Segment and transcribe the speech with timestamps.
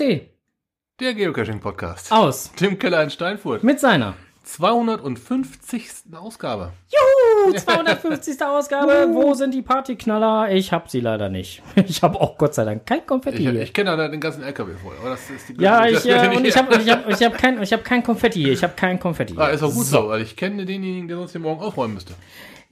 [0.00, 0.20] Podcast.de
[0.98, 2.10] Der Geocaching-Podcast.
[2.10, 3.62] aus Tim Keller in Steinfurt.
[3.62, 5.88] mit seiner 250.
[6.14, 6.72] Ausgabe.
[6.88, 8.42] Juhu, 250.
[8.42, 9.08] Ausgabe.
[9.12, 10.52] Wo sind die Partyknaller?
[10.52, 11.62] Ich hab sie leider nicht.
[11.86, 13.60] Ich habe auch Gott sei Dank kein Konfetti Ich, hier.
[13.62, 16.46] ich kenne da den ganzen LKW voll, aber das ist die ja, ich, äh, und
[16.46, 18.52] ich habe ich hab, ich hab kein, ich hab kein Konfetti hier.
[18.52, 19.34] Ich habe kein Konfetti.
[19.36, 19.54] Ah, hier.
[19.54, 22.14] ist auch gut so, weil ich kenne denjenigen, der sonst hier morgen aufräumen müsste.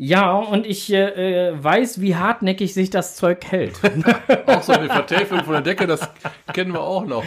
[0.01, 3.81] Ja, und ich äh, äh, weiß, wie hartnäckig sich das Zeug hält.
[4.47, 6.09] Auch so eine Vertäfelung von der Decke, das
[6.53, 7.25] kennen wir auch noch.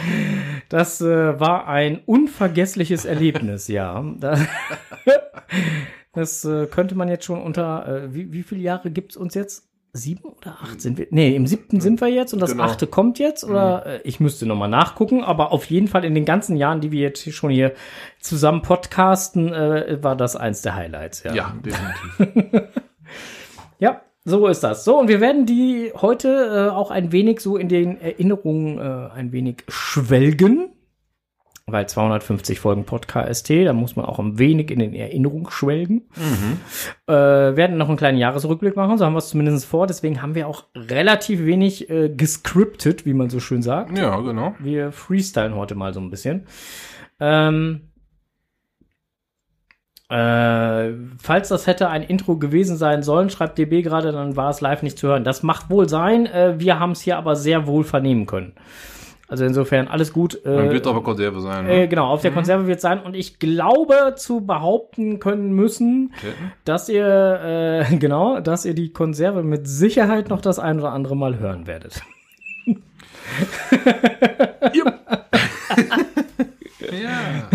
[0.70, 4.02] Das äh, war ein unvergessliches Erlebnis, ja.
[4.18, 4.38] Da,
[6.14, 9.68] das äh, könnte man jetzt schon unter, äh, wie, wie viele Jahre gibt's uns jetzt?
[9.94, 11.06] Sieben oder acht sind wir?
[11.10, 12.62] Nee, im siebten sind wir jetzt und das Genau.
[12.64, 13.44] achte kommt jetzt.
[13.44, 16.92] Oder äh, ich müsste nochmal nachgucken, aber auf jeden Fall in den ganzen Jahren, die
[16.92, 17.72] wir jetzt hier schon hier
[18.18, 21.34] zusammen podcasten, äh, war das eins der Highlights, ja.
[21.34, 22.62] Ja, definitiv.
[23.78, 24.84] Ja, so ist das.
[24.84, 29.10] So, und wir werden die heute äh, auch ein wenig so in den Erinnerungen äh,
[29.12, 30.70] ein wenig schwelgen.
[31.66, 36.02] Weil 250 Folgen Podcast, da muss man auch ein wenig in den Erinnerungen schwelgen.
[37.06, 39.86] Äh, werden noch einen kleinen Jahresrückblick machen, so haben wir es zumindest vor.
[39.86, 43.96] Deswegen haben wir auch relativ wenig äh, gescriptet, wie man so schön sagt.
[43.96, 44.54] Ja, genau.
[44.58, 46.46] Wir freestylen heute mal so ein bisschen.
[47.20, 47.92] Ähm,
[50.12, 54.60] äh, falls das hätte ein Intro gewesen sein sollen, schreibt DB gerade, dann war es
[54.60, 55.24] live nicht zu hören.
[55.24, 56.26] Das macht wohl sein.
[56.26, 58.52] Äh, wir haben es hier aber sehr wohl vernehmen können.
[59.28, 60.44] Also insofern alles gut.
[60.44, 61.66] Äh, wird aber Konserve sein.
[61.66, 61.88] äh, Ne?
[61.88, 63.00] genau, auf der Konserve wird sein.
[63.00, 66.52] Und ich glaube zu behaupten können müssen, Ketten?
[66.64, 71.16] dass ihr, äh, genau, dass ihr die Konserve mit Sicherheit noch das ein oder andere
[71.16, 72.02] Mal hören werdet.
[76.92, 77.48] Ja.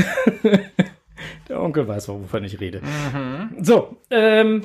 [1.47, 2.81] Der Onkel weiß, wovon ich rede.
[3.61, 4.63] So, ähm,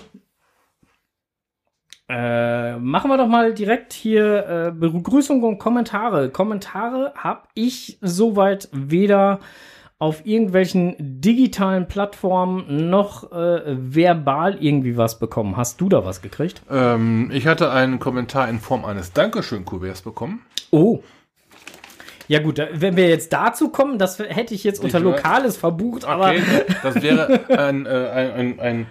[2.13, 6.29] äh, machen wir doch mal direkt hier äh, Begrüßung und Kommentare.
[6.29, 9.41] Kommentare habe ich soweit weder
[9.99, 15.57] auf irgendwelchen digitalen Plattformen noch äh, verbal irgendwie was bekommen.
[15.57, 16.61] Hast du da was gekriegt?
[16.71, 20.43] ähm, ich hatte einen Kommentar in Form eines Dankeschön-Kuverts bekommen.
[20.71, 21.01] Oh.
[22.29, 25.01] Ja gut, wenn wir jetzt dazu kommen, das hätte ich jetzt unter.
[25.01, 26.43] Lokales verbucht, aber Okay,
[26.83, 28.87] das wäre ein, äh, ein, ein, ein,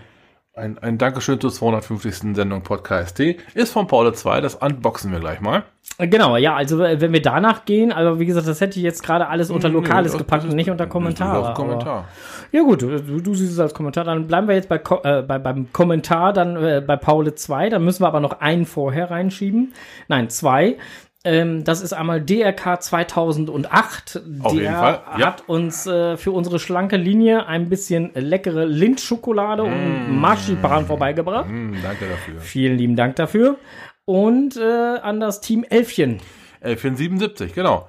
[0.54, 2.36] ein, ein Dankeschön zur 250.
[2.36, 3.20] Sendung Podcast.
[3.20, 5.64] Ist von Paul 2, das unboxen wir gleich mal.
[5.98, 9.04] Genau, ja, also äh, wenn wir danach gehen, aber wie gesagt, das hätte ich jetzt
[9.04, 11.54] gerade alles unter Lokales das- gepackt und nicht unter Kommentare.
[11.54, 12.08] Kommentar.
[12.52, 15.40] Ja gut, du, du siehst es als Kommentar, dann bleiben wir jetzt bei, äh, bei
[15.40, 19.74] beim Kommentar, dann äh, bei Paul 2, dann müssen wir aber noch einen vorher reinschieben.
[20.08, 20.78] Nein, zwei.
[21.24, 24.22] Ähm, das ist einmal DRK 2008.
[24.40, 25.28] Auf Der jeden Fall, ja.
[25.28, 31.48] hat uns äh, für unsere schlanke Linie ein bisschen leckere Lindschokolade und Marzipan vorbeigebracht.
[31.48, 32.42] Hm, danke dafür.
[32.42, 33.58] Vielen lieben Dank dafür.
[34.06, 36.20] Und äh, an das Team Elfchen.
[36.62, 37.88] 1177, genau.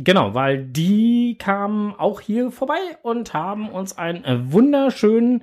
[0.00, 5.42] Genau, weil die kamen auch hier vorbei und haben uns einen äh, wunderschönen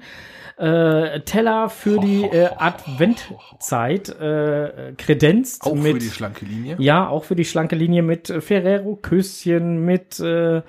[0.57, 5.66] äh, Teller für die äh, Adventzeit äh, kredenzt.
[5.66, 6.75] Auch mit, für die schlanke Linie.
[6.79, 10.61] Ja, auch für die schlanke Linie mit äh, Ferrero-Küsschen, mit äh,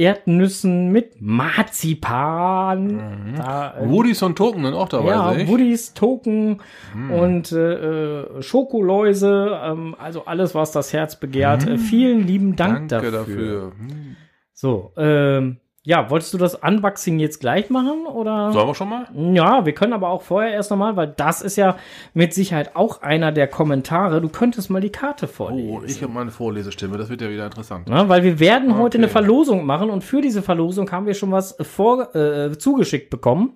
[0.00, 3.34] Erdnüssen, mit Marzipan.
[3.36, 5.48] Da, äh, Woodies und Token sind auch dabei, ja, ich.
[5.48, 6.62] Woodies, Token
[7.10, 11.66] und äh, äh, Schokoläuse, ähm, also alles, was das Herz begehrt.
[11.66, 13.34] Äh, vielen lieben Dank Danke dafür.
[13.34, 13.72] dafür.
[13.76, 14.16] Hm.
[14.52, 18.52] So, ähm, ja, wolltest du das Unboxing jetzt gleich machen oder?
[18.52, 19.08] Sollen wir schon mal?
[19.14, 21.78] Ja, wir können aber auch vorher erst nochmal, weil das ist ja
[22.12, 24.20] mit Sicherheit auch einer der Kommentare.
[24.20, 25.70] Du könntest mal die Karte vorlesen.
[25.70, 27.86] Oh, ich habe meine Vorlesestimme, das wird ja wieder interessant.
[27.88, 29.04] Na, weil wir werden heute Okay.
[29.04, 33.54] eine Verlosung machen und für diese Verlosung haben wir schon was vor, äh, zugeschickt bekommen.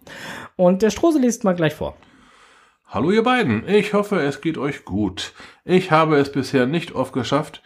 [0.57, 1.97] Und der Strose liest mal gleich vor.
[2.89, 5.35] Hallo ihr beiden, ich hoffe es geht euch gut.
[5.67, 7.63] Ich habe es bisher nicht oft geschafft,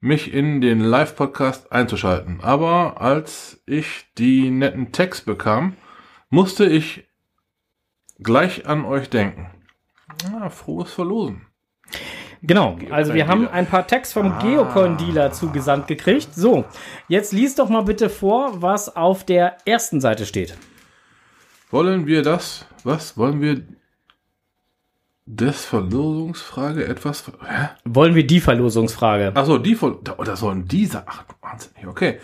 [0.00, 2.40] mich in den Live-Podcast einzuschalten.
[2.40, 5.76] Aber als ich die netten Texte bekam,
[6.30, 7.08] musste ich
[8.18, 9.50] gleich an euch denken.
[10.32, 11.46] Ah, frohes Verlosen.
[12.42, 16.34] Genau, also wir haben ein paar Tags vom Geocoin-Dealer zugesandt gekriegt.
[16.34, 16.64] So,
[17.06, 20.56] jetzt liest doch mal bitte vor, was auf der ersten Seite steht.
[21.70, 23.62] Wollen wir das, was, wollen wir
[25.36, 27.68] des Verlosungsfrage etwas, hä?
[27.84, 29.30] Wollen wir die Verlosungsfrage?
[29.34, 31.04] Ach so, die Ver oh, das sollen diese.
[31.06, 31.86] Ach, wahnsinnig.
[31.86, 32.18] Okay.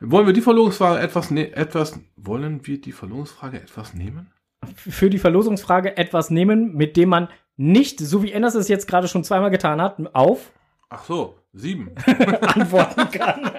[0.00, 4.32] Wollen wir die Verlosungsfrage etwas ne etwas wollen wir die Verlosungsfrage etwas nehmen?
[4.74, 9.08] Für die Verlosungsfrage etwas nehmen, mit dem man nicht, so wie Enders es jetzt gerade
[9.08, 10.52] schon zweimal getan hat, auf
[10.88, 11.92] Ach so, sieben.
[12.42, 13.50] antworten kann.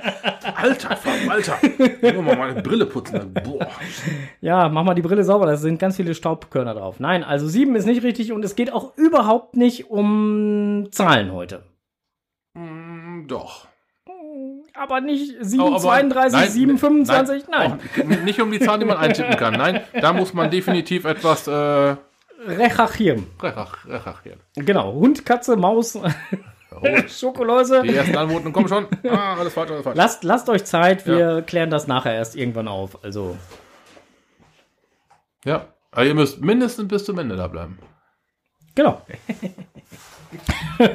[0.61, 0.97] Alter,
[1.29, 1.57] Alter.
[2.01, 3.33] Ich muss mal meine Brille putzen.
[3.33, 3.67] Boah.
[4.41, 6.99] Ja, mach mal die Brille sauber, da sind ganz viele Staubkörner drauf.
[6.99, 11.63] Nein, also sieben ist nicht richtig und es geht auch überhaupt nicht um Zahlen heute.
[12.53, 13.67] Mm, doch.
[14.73, 17.73] Aber nicht Oh, 7, aber- 32, nein, 7, 25, nein.
[17.99, 19.53] Auch nicht um die Zahl, die man eintippen kann.
[19.53, 21.95] Nein, da muss man definitiv etwas äh,
[22.47, 23.27] Rechachieren.
[23.39, 24.39] rechach- rechachieren.
[24.55, 24.93] Genau.
[24.93, 25.99] Hund, Katze, Maus,
[27.09, 27.81] Schokoläuse.
[27.83, 28.87] Die ersten Antworten kommen schon.
[29.09, 29.97] Ah, alles falsch, alles falsch.
[29.97, 33.03] Lasst, lasst euch Zeit, wir klären das nachher erst irgendwann auf.
[33.03, 33.37] Also,
[35.45, 37.77] Ja, aber ihr müsst mindestens bis zum Ende da bleiben.
[38.75, 39.01] genau.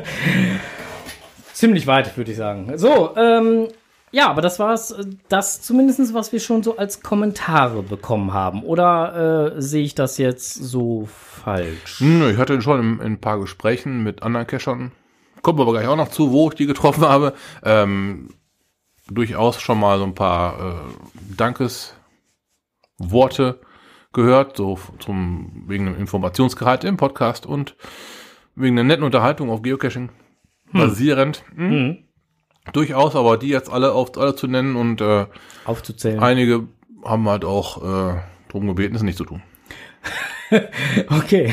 [1.52, 2.76] Ziemlich weit, würde ich sagen.
[2.78, 3.68] So, ähm,
[4.12, 8.62] ja, aber das war's, äh, das zumindest, was wir schon so als Kommentare bekommen haben.
[8.62, 12.00] Oder äh, sehe ich das jetzt so falsch?
[12.00, 14.92] Hm, ich hatte schon in, in ein paar Gesprächen mit anderen Cachern,
[15.46, 17.32] kommt aber gleich auch noch zu, wo ich die getroffen habe,
[17.62, 18.30] ähm,
[19.08, 20.72] durchaus schon mal so ein paar äh,
[21.36, 21.94] Dankesworte
[24.12, 27.76] gehört, so zum, wegen dem Informationsgehalt im Podcast und
[28.56, 30.10] wegen der netten Unterhaltung auf Geocaching
[30.72, 31.44] basierend.
[31.54, 31.68] Hm.
[31.70, 31.98] Mhm.
[32.72, 35.26] Durchaus, aber die jetzt alle auf alle zu nennen und äh,
[35.64, 36.18] Aufzuzählen.
[36.18, 36.66] einige
[37.04, 39.44] haben halt auch äh, drum gebeten, es nicht zu tun.
[41.08, 41.52] Okay.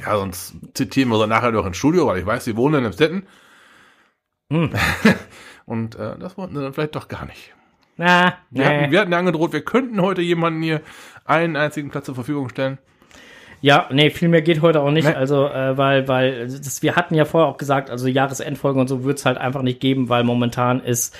[0.00, 2.84] Ja, sonst zitieren wir sie nachher doch ins Studio, weil ich weiß, sie wohnen in
[2.86, 3.26] Emstetten.
[4.50, 4.70] Hm.
[5.66, 7.54] Und äh, das wollten sie dann vielleicht doch gar nicht.
[7.96, 8.90] Na, Wir, hatten, nee.
[8.90, 10.80] wir hatten ja angedroht, wir könnten heute jemanden hier
[11.26, 12.78] einen einzigen Platz zur Verfügung stellen.
[13.62, 15.06] Ja, nee, viel mehr geht heute auch nicht.
[15.06, 15.14] Nee.
[15.14, 19.04] Also, äh, weil, weil das, wir hatten ja vorher auch gesagt, also Jahresendfolgen und so
[19.04, 21.14] wird's halt einfach nicht geben, weil momentan ist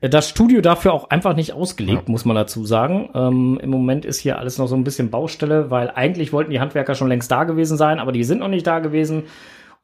[0.00, 3.10] äh, das Studio dafür auch einfach nicht ausgelegt, muss man dazu sagen.
[3.14, 6.60] Ähm, Im Moment ist hier alles noch so ein bisschen Baustelle, weil eigentlich wollten die
[6.60, 9.24] Handwerker schon längst da gewesen sein, aber die sind noch nicht da gewesen,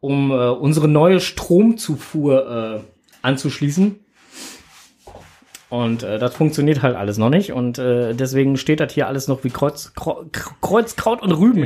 [0.00, 2.80] um äh, unsere neue Stromzufuhr äh,
[3.22, 4.00] anzuschließen.
[5.70, 7.52] Und äh, das funktioniert halt alles noch nicht.
[7.52, 10.24] Und äh, deswegen steht das hier alles noch wie Kreuz, Kreu-
[10.60, 11.64] Kreuz Kraut und Rüben.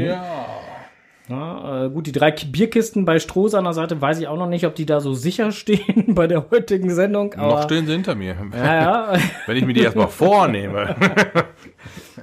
[1.26, 4.36] Ja, äh, gut, die drei Ki- Bierkisten bei Stroh an der Seite weiß ich auch
[4.36, 7.32] noch nicht, ob die da so sicher stehen bei der heutigen Sendung.
[7.34, 8.36] Aber, Noch stehen sie hinter mir.
[8.54, 9.12] Ja, ja,
[9.46, 10.94] Wenn ich mir die erstmal vornehme.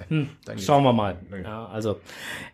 [0.57, 1.15] schauen wir mal.
[1.43, 1.99] Ja, also,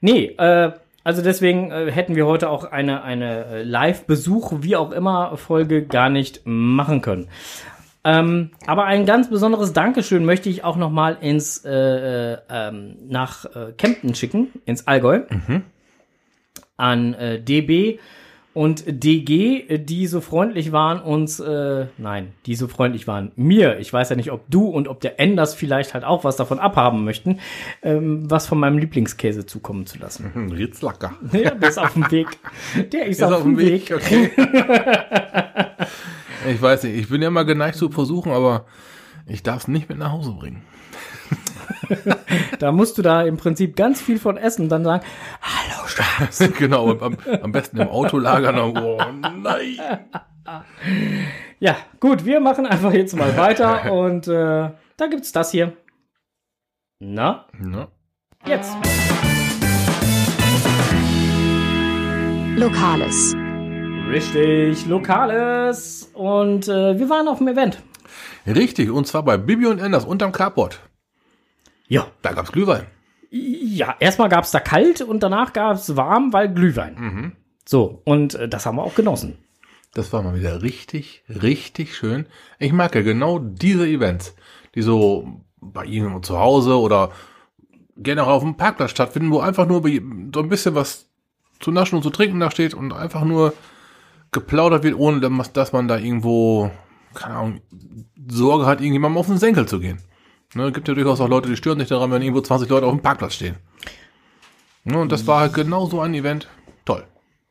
[0.02, 0.72] nee, äh,
[1.04, 5.84] also deswegen äh, hätten wir heute auch eine, eine äh, Live-Besuch, wie auch immer, Folge
[5.86, 7.28] gar nicht machen können.
[8.08, 12.96] Ähm, aber ein ganz besonderes Dankeschön möchte ich auch noch mal ins äh, äh, ähm,
[13.10, 15.24] nach äh, Kempten schicken, ins Allgäu,
[16.78, 18.00] an äh, DB
[18.54, 23.92] und DG, die so freundlich waren, uns, äh, nein, die so freundlich waren, mir, ich
[23.92, 27.04] weiß ja nicht, ob du und ob der Enders vielleicht halt auch was davon abhaben
[27.04, 27.40] möchten,
[27.84, 30.32] ähm, was von meinem Lieblingskäse zukommen zu lassen.
[30.34, 31.14] Hm, Ritzlacker.
[31.34, 32.30] Ja, der ist auf dem Weg.
[32.94, 33.92] Der ist, Ist auf, dem Weg.
[33.94, 34.32] okay.
[36.48, 38.66] ich weiß nicht, ich bin ja immer geneigt zu versuchen, aber
[39.26, 40.64] ich darf es nicht mit nach Hause bringen.
[42.60, 45.06] Da musst du da im Prinzip ganz viel von essen und dann sagen,
[45.42, 46.40] hallo Schatz.
[46.58, 48.58] genau, am, am besten im Auto lagern.
[48.60, 49.78] Oh nein.
[51.60, 55.74] Ja, gut, wir machen einfach jetzt mal weiter und äh, da gibt's das hier.
[57.00, 57.88] Na, Ja.
[58.46, 58.76] jetzt.
[62.56, 63.36] Lokales.
[64.10, 66.10] Richtig, Lokales.
[66.14, 67.84] Und äh, wir waren auf dem Event.
[68.46, 70.80] Richtig, und zwar bei Bibi und Enders unterm Carport.
[71.88, 72.08] Ja.
[72.22, 72.86] Da gab's Glühwein.
[73.30, 77.36] Ja, erstmal gab's da kalt und danach gab's warm, weil Glühwein.
[77.66, 79.38] So, und äh, das haben wir auch genossen.
[79.94, 82.28] Das war mal wieder richtig, richtig schön.
[82.60, 84.36] Ich mag ja genau diese Events,
[84.76, 87.12] die so bei Ihnen zu Hause oder
[87.98, 91.10] gerne auch auf dem Parkplatz stattfinden, wo einfach nur so ein bisschen was
[91.60, 93.54] zu naschen und zu trinken da steht und einfach nur
[94.32, 95.20] geplaudert wird, ohne
[95.54, 96.72] dass- man da irgendwo,
[97.14, 97.62] keine Ahnung,
[98.30, 100.00] Sorge hat, irgendjemandem auf den Senkel zu gehen.
[100.56, 102.94] Ne, gibt ja durchaus auch Leute, die stören sich daran, wenn irgendwo 20 Leute auf
[102.94, 103.56] dem Parkplatz stehen.
[104.86, 106.48] Ne, und das war halt genau so ein Event.
[106.86, 107.04] Toll.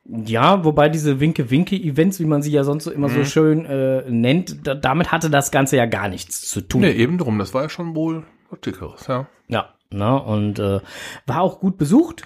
[0.05, 4.65] Ja, wobei diese Winke-Winke-Events, wie man sie ja sonst so immer so schön äh, nennt,
[4.65, 6.81] da, damit hatte das Ganze ja gar nichts zu tun.
[6.81, 9.27] Ne, eben drum, das war ja schon wohl was Dickeres, ja.
[9.47, 10.79] Ja, ne, und äh,
[11.27, 12.23] war auch gut besucht.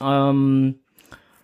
[0.00, 0.78] Ähm,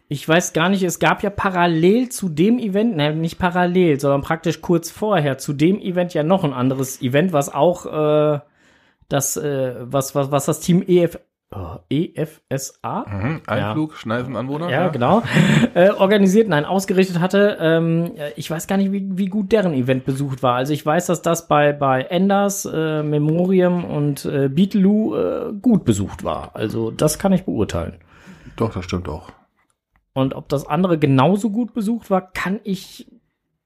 [0.09, 4.23] ich weiß gar nicht, es gab ja parallel zu dem Event, ne, nicht parallel, sondern
[4.23, 8.41] praktisch kurz vorher zu dem Event ja noch ein anderes Event, was auch äh,
[9.09, 11.19] das, äh, was, was, was das Team EF,
[11.55, 13.43] oh, EFSA Mhm.
[13.47, 14.71] Einflug, Schneifenanwohner.
[14.71, 15.23] ja, genau.
[15.75, 17.59] äh, organisiert, nein, ausgerichtet hatte.
[17.61, 20.55] Ähm, äh, ich weiß gar nicht, wie, wie gut deren Event besucht war.
[20.55, 25.85] Also ich weiß, dass das bei, bei Enders, äh, Memoriam und äh, Beatloo äh, gut
[25.85, 26.51] besucht war.
[26.55, 27.97] Also das kann ich beurteilen.
[28.57, 29.31] Doch, das stimmt auch.
[30.19, 33.07] Und ob das andere genauso gut besucht war, kann ich.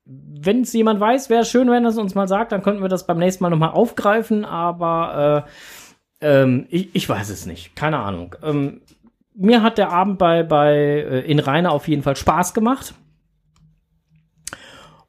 [0.04, 3.06] Wenn es jemand weiß, wäre schön, wenn es uns mal sagt, dann könnten wir das
[3.06, 5.46] beim nächsten Mal nochmal aufgreifen, aber
[6.20, 7.74] äh, ähm, ich, ich weiß es nicht.
[7.76, 8.34] Keine Ahnung.
[8.42, 8.82] Ähm,
[9.34, 12.94] mir hat der Abend bei, bei äh, in Rheine auf jeden Fall Spaß gemacht.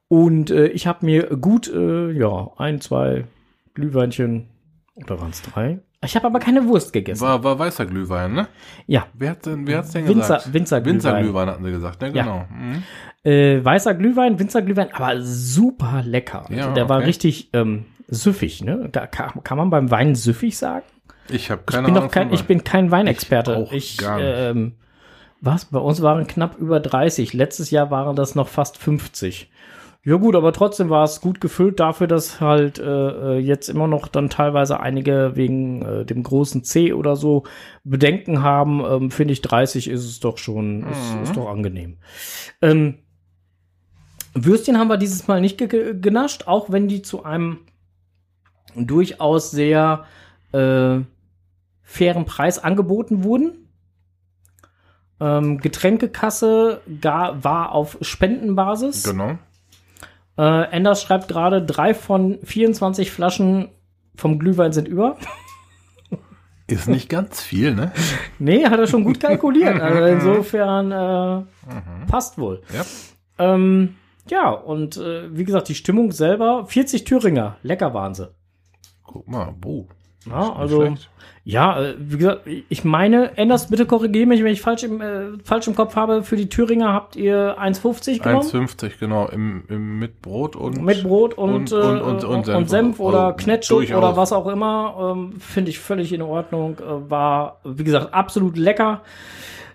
[0.08, 3.26] Und äh, ich habe mir gut, äh, ja, ein, zwei
[3.74, 4.48] Glühweinchen,
[4.96, 5.80] oder waren es drei?
[6.04, 7.22] Ich habe aber keine Wurst gegessen.
[7.22, 8.48] War, war weißer Glühwein, ne?
[8.88, 10.54] ja, Wer hat denn, wer hat's denn Winzer, gesagt?
[10.54, 10.96] Winzerglühwein.
[10.96, 12.08] Winzerglühwein hatten sie gesagt, ne?
[12.14, 12.24] Ja.
[12.24, 12.46] Genau.
[12.52, 12.84] Mhm.
[13.24, 16.42] Äh, weißer Glühwein, Winzerglühwein, aber super lecker.
[16.50, 17.06] Also Ja, der war okay.
[17.08, 18.90] richtig ähm, süffig, ne?
[18.92, 20.86] Da kann, kann man beim Wein süffig sagen?
[21.30, 22.12] Ich habe Ich keine bin Ahnung.
[22.12, 23.54] kein, ich bin kein Weinexperte.
[23.54, 24.26] Ich auch Ich, gar nicht.
[24.30, 24.74] ähm,
[25.40, 25.66] was?
[25.66, 27.34] Bei uns waren knapp über 30.
[27.34, 29.50] Letztes Jahr waren das noch fast 50.
[30.06, 33.88] Ja gut, aber trotzdem war es gut gefüllt dafür, dass halt äh, äh, jetzt immer
[33.88, 37.44] noch dann teilweise einige wegen äh, dem großen C oder so
[37.86, 38.84] Bedenken haben.
[38.84, 41.24] Ähm, Finde ich 30 ist es doch schon, ist, Mhm.
[41.24, 41.98] ist doch angenehm.
[42.62, 42.96] Ähm,
[44.34, 47.60] Würstchen haben wir dieses Mal nicht ge- genascht, auch wenn die zu einem
[48.76, 50.04] durchaus sehr
[50.52, 51.00] äh,
[51.82, 53.70] fairen Preis angeboten wurden.
[55.22, 59.04] Ähm, Getränkekasse gar, war auf Spendenbasis.
[59.04, 59.38] Genau.
[60.38, 63.70] Äh, Enders schreibt gerade, drei von 24 Flaschen
[64.16, 65.18] vom Glühwein sind über.
[66.68, 67.92] Ist nicht ganz viel, ne?
[68.40, 69.80] Nee, hat er schon gut kalkuliert.
[69.80, 72.62] Also insofern äh, passt wohl.
[72.74, 72.84] Ja.
[73.38, 73.96] Ähm,
[74.30, 78.30] ja, und äh, wie gesagt, die Stimmung selber, 40 Thüringer, lecker waren sie.
[79.04, 79.86] Guck mal, boah.
[80.30, 80.96] Ja, also,
[81.46, 85.38] ja, äh, wie gesagt, ich meine, Enders, bitte korrigiere mich, wenn ich falsch im, äh,
[85.44, 86.24] falsch im Kopf habe.
[86.24, 88.44] Für die Thüringer habt ihr 1,50 genommen?
[88.48, 89.28] 1,50, genau.
[89.28, 90.82] Im, im, mit Brot und.
[90.82, 92.70] Mit Brot und, Und- äh, und- und- und Senf.
[92.70, 95.14] Senf oder Also, Knetschuk oder was auch immer.
[95.18, 96.78] Ähm, Finde ich völlig in Ordnung.
[96.80, 99.02] Äh, war, wie gesagt, absolut lecker.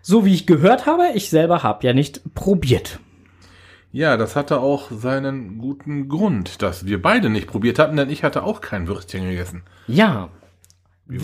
[0.00, 1.08] So wie ich gehört habe.
[1.14, 2.98] Ich selber habe ja nicht probiert.
[3.90, 8.22] Ja, das hatte auch seinen guten Grund, dass wir beide nicht probiert hatten, denn ich
[8.22, 9.62] hatte auch kein Würstchen gegessen.
[9.86, 10.28] Ja,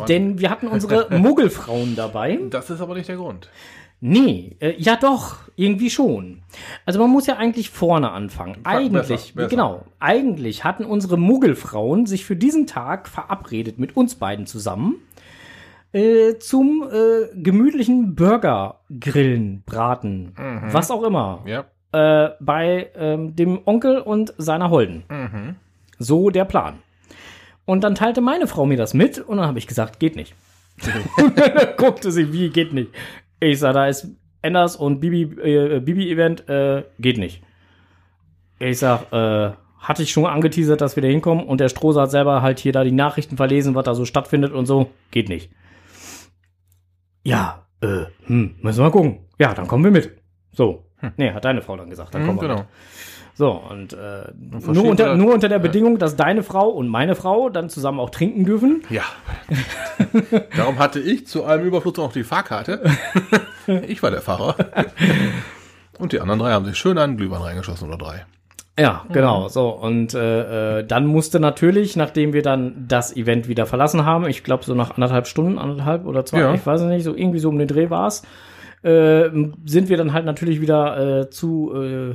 [0.08, 2.40] denn wir hatten unsere Muggelfrauen dabei.
[2.50, 3.50] Das ist aber nicht der Grund.
[4.00, 6.42] Nee, äh, ja doch, irgendwie schon.
[6.84, 8.58] Also man muss ja eigentlich vorne anfangen.
[8.64, 9.48] Eigentlich, besser, besser.
[9.48, 14.96] genau, eigentlich hatten unsere Muggelfrauen sich für diesen Tag verabredet mit uns beiden zusammen
[15.92, 20.34] äh, zum äh, gemütlichen Burger grillen, braten,
[20.70, 21.66] was auch immer, Ja.
[21.94, 25.04] Äh, bei ähm, dem Onkel und seiner Holden.
[25.98, 26.80] So der Plan.
[27.64, 30.34] Und dann teilte meine Frau mir das mit und dann habe ich gesagt, geht nicht.
[31.76, 32.90] guckte sie, wie geht nicht.
[33.40, 34.08] Ich sag, da ist
[34.42, 37.42] Enders und Bibi, äh, Bibi-Event, äh, geht nicht.
[38.58, 42.10] Ich sag, äh, hatte ich schon angeteasert, dass wir da hinkommen und der Strohser hat
[42.10, 45.50] selber halt hier da die Nachrichten verlesen, was da so stattfindet und so, geht nicht.
[47.22, 49.20] Ja, äh, hm, müssen wir mal gucken.
[49.38, 50.16] Ja, dann kommen wir mit.
[50.52, 50.84] So.
[51.16, 52.60] Nee, hat deine Frau dann gesagt, dann Hm, kommen wir genau.
[52.60, 52.68] mit.
[53.36, 54.30] So, und äh,
[54.72, 58.10] nur, unter, nur unter der Bedingung, dass deine Frau und meine Frau dann zusammen auch
[58.10, 58.82] trinken dürfen.
[58.90, 59.02] Ja.
[60.56, 62.80] Darum hatte ich zu allem Überfluss auch die Fahrkarte.
[63.88, 64.54] ich war der Fahrer.
[65.98, 68.24] Und die anderen drei haben sich schön einen Glühwein reingeschossen oder drei.
[68.78, 69.48] Ja, genau.
[69.48, 74.26] So, und äh, äh, dann musste natürlich, nachdem wir dann das Event wieder verlassen haben,
[74.26, 76.54] ich glaube so nach anderthalb Stunden, anderthalb oder zwei, Ja.
[76.54, 78.22] ich weiß es nicht, so irgendwie so um den Dreh war's,
[78.84, 79.30] äh,
[79.64, 82.14] sind wir dann halt natürlich wieder äh, zu äh,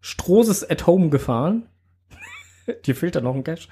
[0.00, 1.66] Strohses at Home gefahren.
[2.86, 3.68] Dir fehlt da noch ein Cash.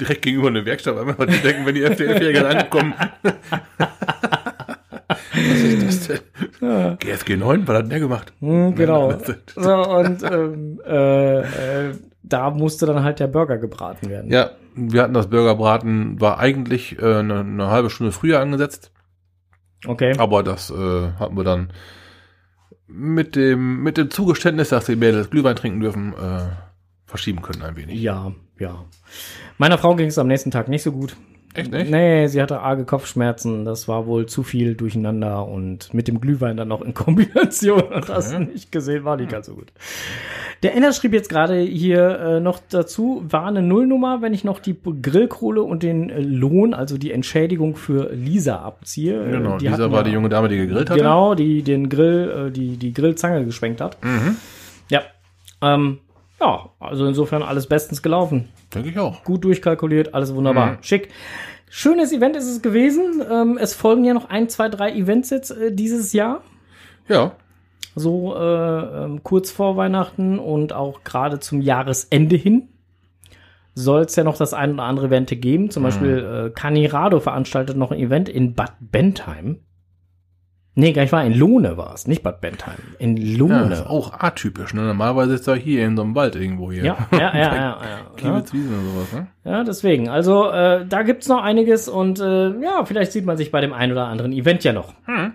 [0.00, 2.94] Direkt gegenüber eine Werkstatt, weil die denken, wenn die FDF-Jäger ankommen.
[5.08, 6.20] Was ist das
[6.60, 6.98] denn?
[6.98, 8.32] GSG 9, was hat denn der gemacht?
[8.40, 9.16] Hm, genau.
[9.56, 14.30] So, und ähm, äh, äh, da musste dann halt der Burger gebraten werden.
[14.30, 18.92] Ja, wir hatten das Burgerbraten, war eigentlich äh, eine, eine halbe Stunde früher angesetzt,
[19.86, 20.14] Okay.
[20.18, 21.72] aber das äh, hatten wir dann
[22.88, 26.48] mit dem, mit dem Zugeständnis, dass die Mädels Glühwein trinken dürfen, äh,
[27.04, 28.00] verschieben können ein wenig.
[28.00, 28.84] Ja, ja.
[29.58, 31.16] Meiner Frau ging es am nächsten Tag nicht so gut.
[31.58, 31.90] Echt nicht?
[31.90, 33.64] Nee, sie hatte arge Kopfschmerzen.
[33.64, 37.82] Das war wohl zu viel durcheinander und mit dem Glühwein dann noch in Kombination.
[37.92, 39.72] Und das nicht gesehen, war nicht ganz so gut.
[40.62, 44.58] Der Enner schrieb jetzt gerade hier äh, noch dazu, war eine Nullnummer, wenn ich noch
[44.58, 49.24] die Grillkohle und den äh, Lohn, also die Entschädigung für Lisa abziehe.
[49.24, 50.98] Äh, Genau, die hatten war ja- die junge Dame, die gegrillt hatte.
[51.00, 53.96] Genau, die den Grill, äh, die die Grillzange geschwenkt hat.
[54.04, 54.36] Mhm.
[54.90, 55.02] Ja.
[55.62, 55.98] Ähm,
[56.40, 58.48] ja, also insofern alles bestens gelaufen.
[58.74, 59.24] Denke ich auch.
[59.24, 60.72] Gut durchkalkuliert, alles wunderbar.
[60.72, 60.82] Mhm.
[60.82, 61.08] Schick.
[61.70, 63.22] Schönes Event ist es gewesen.
[63.30, 66.42] Ähm, es folgen ja noch ein, zwei, drei Events jetzt äh, dieses Jahr.
[67.08, 67.32] Ja,
[67.94, 72.68] So äh, ähm, kurz vor Weihnachten und auch gerade zum Jahresende hin
[73.74, 75.64] soll es ja noch das ein oder andere Event geben.
[75.64, 75.70] Mhm.
[75.70, 79.60] Zum Beispiel äh, Canirado veranstaltet noch ein Event in Bad Bentheim.
[80.78, 82.76] Nee, gar nicht wahr, in Lohne war es, nicht Bad Bentheim.
[83.00, 83.72] In ja Lohne.
[83.72, 84.74] ist auch atypisch.
[84.74, 84.82] Ne?
[84.82, 86.84] Normalerweise ist er hier in so einem Wald irgendwo hier.
[86.84, 87.54] Ja, ja, ja, ja.
[87.54, 87.98] ja, ja.
[88.16, 89.26] Kiewitzwiesen oder sowas, ne?
[89.42, 90.08] Ja, deswegen.
[90.08, 93.72] Also, äh, da gibt's noch einiges und äh, ja, vielleicht sieht man sich bei dem
[93.72, 94.94] einen oder anderen Event ja noch.
[95.06, 95.32] Hm.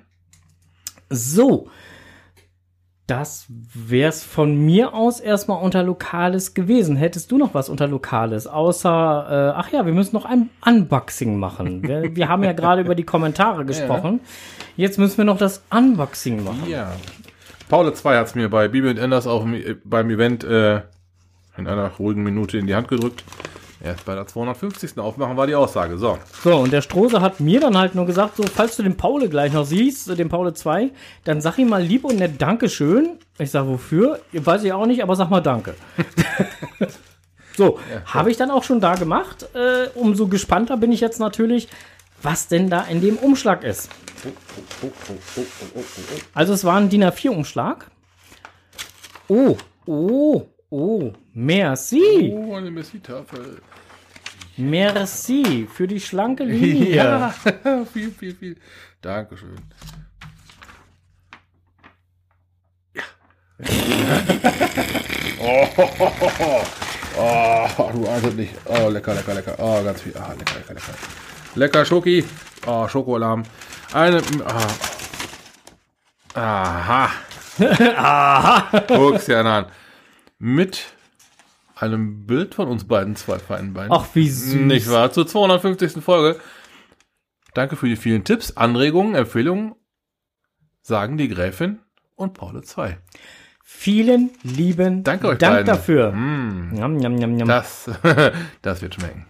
[1.10, 1.68] So.
[3.06, 6.96] Das wär's von mir aus erstmal unter Lokales gewesen.
[6.96, 8.48] Hättest du noch was unter Lokales?
[8.48, 11.84] Außer, äh, ach ja, wir müssen noch ein Unboxing machen.
[11.84, 14.22] wir, wir haben ja gerade über die Kommentare gesprochen.
[14.76, 16.68] Jetzt müssen wir noch das Unboxing machen.
[16.68, 16.92] Ja.
[17.70, 20.82] Paul 2 hat es mir bei Bibi und Enders auch im- beim Event äh,
[21.58, 23.24] in einer ruhigen Minute in die Hand gedrückt.
[23.84, 24.98] Erst bei der 250.
[24.98, 25.98] aufmachen war die Aussage.
[25.98, 26.18] So.
[26.44, 29.28] So, und der Strose hat mir dann halt nur gesagt, so, falls du den Paule
[29.28, 30.90] gleich noch siehst, äh, den Paule 2,
[31.26, 33.18] dann sag ihm mal lieb und nett Dankeschön.
[33.40, 34.20] Ich sag, wofür?
[34.32, 35.76] Weiß ich auch nicht, aber sag mal Danke.
[37.58, 39.48] so, habe ich dann auch schon da gemacht.
[39.54, 41.68] Äh, umso gespannter bin ich jetzt natürlich,
[42.24, 43.90] was denn da in dem Umschlag ist.
[46.34, 47.92] Also es war ein DIN A4-Umschlag.
[49.28, 52.34] Oh, oh, oh, merci.
[52.34, 53.62] Oh, eine Messi-Tafel.
[54.58, 56.96] Merci für die schlanke Linie.
[56.96, 57.30] Ja,
[57.94, 58.58] viel, viel, viel.
[59.02, 59.58] Dankeschön.
[62.94, 63.04] Ja.
[65.42, 65.68] oh,
[67.18, 68.54] oh, du ahnst nicht.
[68.66, 69.56] Oh, lecker, lecker, lecker.
[69.58, 70.16] Oh, ganz viel.
[70.16, 70.94] Ah, lecker, lecker, lecker.
[71.56, 72.24] Lecker Schoki.
[72.66, 73.44] Oh, Schokoalarm.
[73.94, 74.22] Eine.
[74.46, 74.68] Ah.
[76.36, 77.10] Aha.
[77.98, 78.80] Aha.
[78.88, 79.66] Guck's ja an.
[80.40, 80.86] Mit
[81.76, 83.92] einem Bild von uns beiden zwei feinen Beinen.
[83.92, 84.56] Ach, wie süß.
[84.56, 85.12] Nicht wahr?
[85.12, 86.04] Zur 250.
[86.04, 86.40] Folge.
[87.54, 89.76] Danke für die vielen Tipps, Anregungen, Empfehlungen,
[90.82, 91.80] sagen die Gräfin
[92.16, 92.98] und Paul 2.
[93.64, 95.66] Vielen lieben Danke euch Dank beiden.
[95.68, 96.12] dafür.
[96.12, 97.48] Mm, njam, njam, njam.
[97.48, 97.90] das,
[98.62, 99.26] das wird schmecken.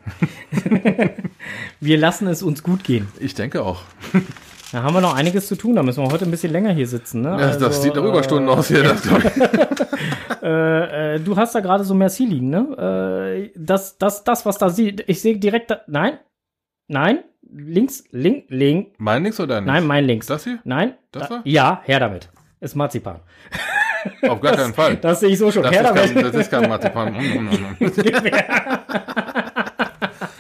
[1.80, 3.08] Wir lassen es uns gut gehen.
[3.20, 3.82] Ich denke auch.
[4.72, 5.76] Da haben wir noch einiges zu tun.
[5.76, 7.22] Da müssen wir heute ein bisschen länger hier sitzen.
[7.22, 7.38] Ne?
[7.38, 8.84] Das, das Also, sieht nach Überstunden aus hier.
[8.84, 9.12] Das, ich.
[10.44, 13.48] Äh, äh, du hast da gerade so Merci liegen, ne?
[13.48, 15.02] Äh, das, das, das, was da sieht.
[15.08, 15.82] Ich sehe direkt da.
[15.88, 16.18] Nein.
[16.90, 17.20] Nein.
[17.50, 18.90] Links, link, link.
[18.98, 19.68] mein nix oder nicht?
[19.68, 20.28] Nein, mein links.
[20.28, 20.60] Das hier?
[20.66, 20.96] Nein.
[21.12, 22.30] Das da, ja, her damit.
[22.60, 23.22] Ist Marzipan.
[24.28, 24.98] Auf gar keinen Fall.
[25.02, 25.64] Das sehe ich so schon.
[25.64, 26.14] Das her ist, damit.
[26.14, 27.16] kein, das ist kein Marzipan.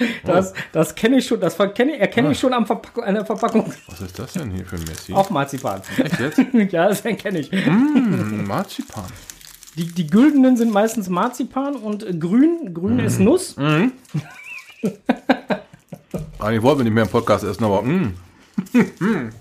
[0.03, 0.27] Mm, mm, mm.
[0.27, 1.39] Das, das kenne ich schon.
[1.39, 2.31] Das kenne, erkenne Ah.
[2.31, 3.73] ich schon am Verpackung, an der Verpackung.
[3.87, 5.13] Was ist das denn hier für ein Messi?
[5.13, 5.81] Auch Marzipan.
[5.97, 6.39] Echt jetzt?
[6.71, 7.51] ja, das kenne ich.
[7.51, 9.05] Mm, Marzipan.
[9.75, 12.73] Die, die güldenen sind meistens Marzipan und äh, grün.
[12.73, 13.25] Grün ist Mhm.
[13.25, 13.55] Nuss.
[16.39, 18.13] Eigentlich wollten wir nicht mehr im Podcast essen, aber mm.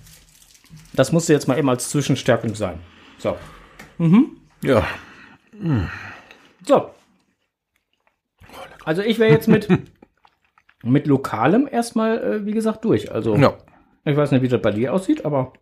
[0.95, 2.79] Das musste jetzt mal eben als Zwischenstärkung sein.
[3.19, 3.37] So.
[4.63, 4.87] ja.
[6.67, 6.91] So.
[8.85, 9.69] Also ich wäre jetzt mit,
[10.83, 13.13] mit Lokalem erstmal, äh, wie gesagt, durch.
[13.13, 13.55] Also ja.
[14.05, 15.53] ich weiß nicht, wie das bei dir aussieht, aber.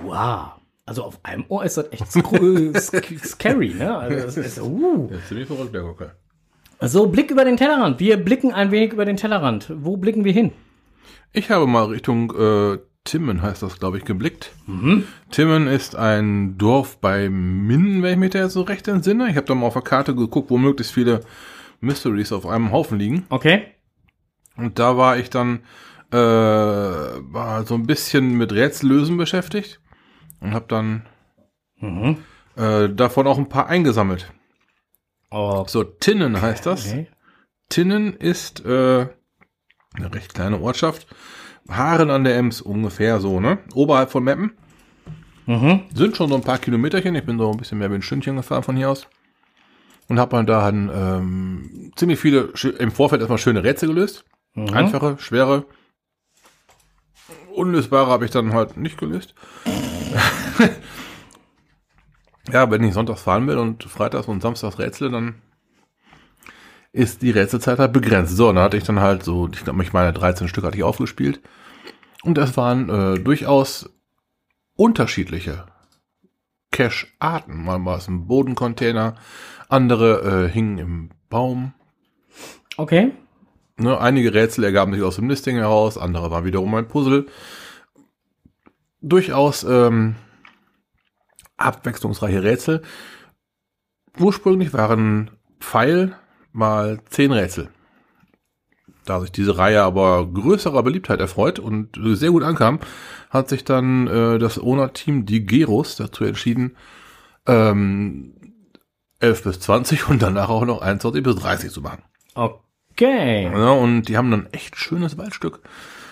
[0.00, 0.52] Wow.
[0.86, 2.10] Also auf einem Ohr ist das echt
[3.26, 3.94] scary, ne?
[3.98, 5.08] Also das ist, uh.
[5.10, 6.16] Das ist ziemlich verrückt, der Gucker.
[6.80, 7.98] So, Blick über den Tellerrand.
[7.98, 9.72] Wir blicken ein wenig über den Tellerrand.
[9.74, 10.52] Wo blicken wir hin?
[11.32, 14.52] Ich habe mal Richtung äh, Timmen, heißt das, glaube ich, geblickt.
[15.30, 19.28] Timmen ist ein Dorf bei Minden, wenn ich mich da jetzt so recht entsinne.
[19.28, 21.20] Ich habe da mal auf der Karte geguckt, wo möglichst viele
[21.80, 23.26] Mysteries auf einem Haufen liegen.
[23.30, 23.62] Okay.
[24.56, 25.60] Und da war ich dann
[26.12, 29.80] äh, war so ein bisschen mit Rätsellösen beschäftigt
[30.40, 31.02] und habe dann
[31.80, 32.16] Mhm.
[32.56, 34.32] äh, davon auch ein paar eingesammelt.
[35.30, 36.86] Oh, So, Tinnen heißt das.
[36.86, 37.08] okay.
[37.68, 39.06] Tinnen ist äh,
[39.94, 41.06] eine recht kleine Ortschaft.
[41.68, 43.58] Haaren an der Ems ungefähr so, ne?
[43.74, 44.52] Oberhalb von Meppen.
[45.46, 45.82] Mhm.
[45.94, 47.14] Sind schon so ein paar Kilometerchen.
[47.14, 49.06] Ich bin so ein bisschen mehr wie ein Stündchen gefahren von hier aus.
[50.08, 54.24] Und habe dann da ähm, ziemlich viele, im Vorfeld erstmal schöne Rätsel gelöst.
[54.54, 55.66] Einfache, schwere.
[57.54, 59.34] Unlösbare habe ich dann halt nicht gelöst.
[62.52, 65.36] ja, wenn ich sonntags fahren will und freitags und samstags rätsle, dann
[66.92, 68.36] ist die Rätselzeit halt begrenzt.
[68.36, 70.76] So, und da hatte ich dann halt so, ich glaube, ich meine 13 Stück hatte
[70.76, 71.40] ich aufgespielt.
[72.22, 73.90] Und das waren äh, durchaus
[74.74, 75.66] unterschiedliche
[76.72, 77.64] Cache-Arten.
[77.64, 79.14] Mal war es ein Bodencontainer,
[79.68, 81.72] andere äh, hingen im Baum.
[82.76, 83.12] Okay.
[83.76, 87.26] Ne, einige Rätsel ergaben sich aus dem Listing heraus, andere waren wiederum ein Puzzle.
[89.00, 90.16] Durchaus ähm,
[91.58, 92.82] abwechslungsreiche Rätsel.
[94.18, 96.16] Ursprünglich waren Pfeil
[96.52, 97.68] mal zehn Rätsel.
[99.04, 102.80] Da sich diese Reihe aber größerer Beliebtheit erfreut und sehr gut ankam,
[103.30, 106.76] hat sich dann äh, das Owner-Team, die Geros, dazu entschieden,
[107.46, 108.34] ähm,
[109.20, 112.02] 11 bis 20 und danach auch noch 21 bis 30 zu machen.
[112.34, 113.44] Okay.
[113.44, 115.60] Ja, und die haben dann echt schönes Waldstück.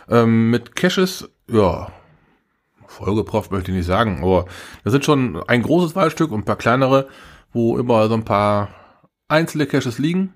[0.09, 1.92] Ähm, mit Caches, ja,
[2.96, 4.46] vollgepropft möchte ich nicht sagen, aber
[4.85, 7.09] das sind schon ein großes Waldstück und ein paar kleinere,
[7.52, 8.68] wo immer so ein paar
[9.28, 10.35] einzelne Caches liegen.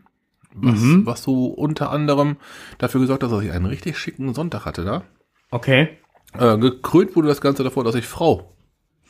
[0.53, 1.07] Was, Mhm.
[1.07, 2.37] was so unter anderem
[2.79, 5.05] dafür gesorgt hat, dass ich einen richtig schicken Sonntag hatte da.
[5.53, 5.97] Okay.
[6.37, 8.53] Äh, gekrönt wurde das Ganze davor, dass ich Frau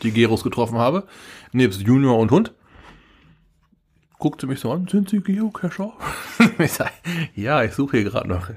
[0.02, 1.06] die Geros getroffen habe,
[1.52, 2.52] nebst Junior und Hund.
[4.18, 5.94] Guckte mich so an, sind Sie Geocacher?
[6.58, 6.92] ich sag,
[7.34, 8.50] ja, ich suche hier gerade noch.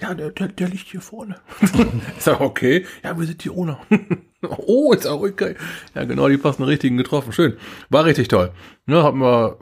[0.00, 1.36] Ja, der, der, der liegt hier vorne.
[1.60, 3.78] ich sag, okay, ja, wir sind hier ohne.
[4.66, 5.54] oh, ist auch okay.
[5.94, 7.32] Ja, genau, die passen richtigen getroffen.
[7.32, 7.56] Schön.
[7.90, 8.52] War richtig toll.
[8.86, 9.58] Ja, haben wir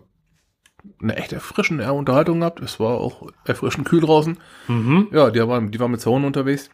[1.00, 2.60] eine echt erfrischende Unterhaltung gehabt.
[2.60, 4.38] Es war auch erfrischend kühl draußen.
[4.68, 5.08] Mhm.
[5.12, 6.70] Ja, die waren, die waren mit Zonen unterwegs.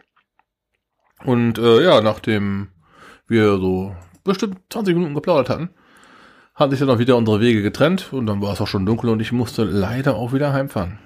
[1.25, 2.69] Und äh, ja, nachdem
[3.27, 3.95] wir so
[4.25, 5.71] bestimmt 20 Minuten geplaudert hatten,
[6.55, 9.11] hatten sich dann auch wieder unsere Wege getrennt und dann war es auch schon dunkel
[9.11, 10.99] und ich musste leider auch wieder heimfahren.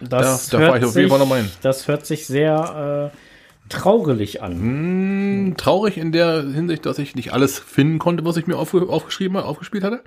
[0.00, 1.50] Das, Da- da fahr ich auf jeden Fall noch mal hin.
[1.62, 3.16] das hört sich sehr äh,
[3.70, 4.52] traurig an.
[4.52, 8.88] Hm, traurig in der Hinsicht, dass ich nicht alles finden konnte, was ich mir aufge
[8.88, 10.02] aufgeschrieben habe, aufgespielt hatte.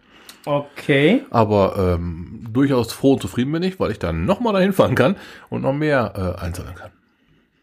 [0.45, 1.23] Okay.
[1.29, 5.15] Aber ähm, durchaus froh und zufrieden bin ich, weil ich dann nochmal dahin fahren kann
[5.49, 6.91] und noch mehr äh, einsammeln kann.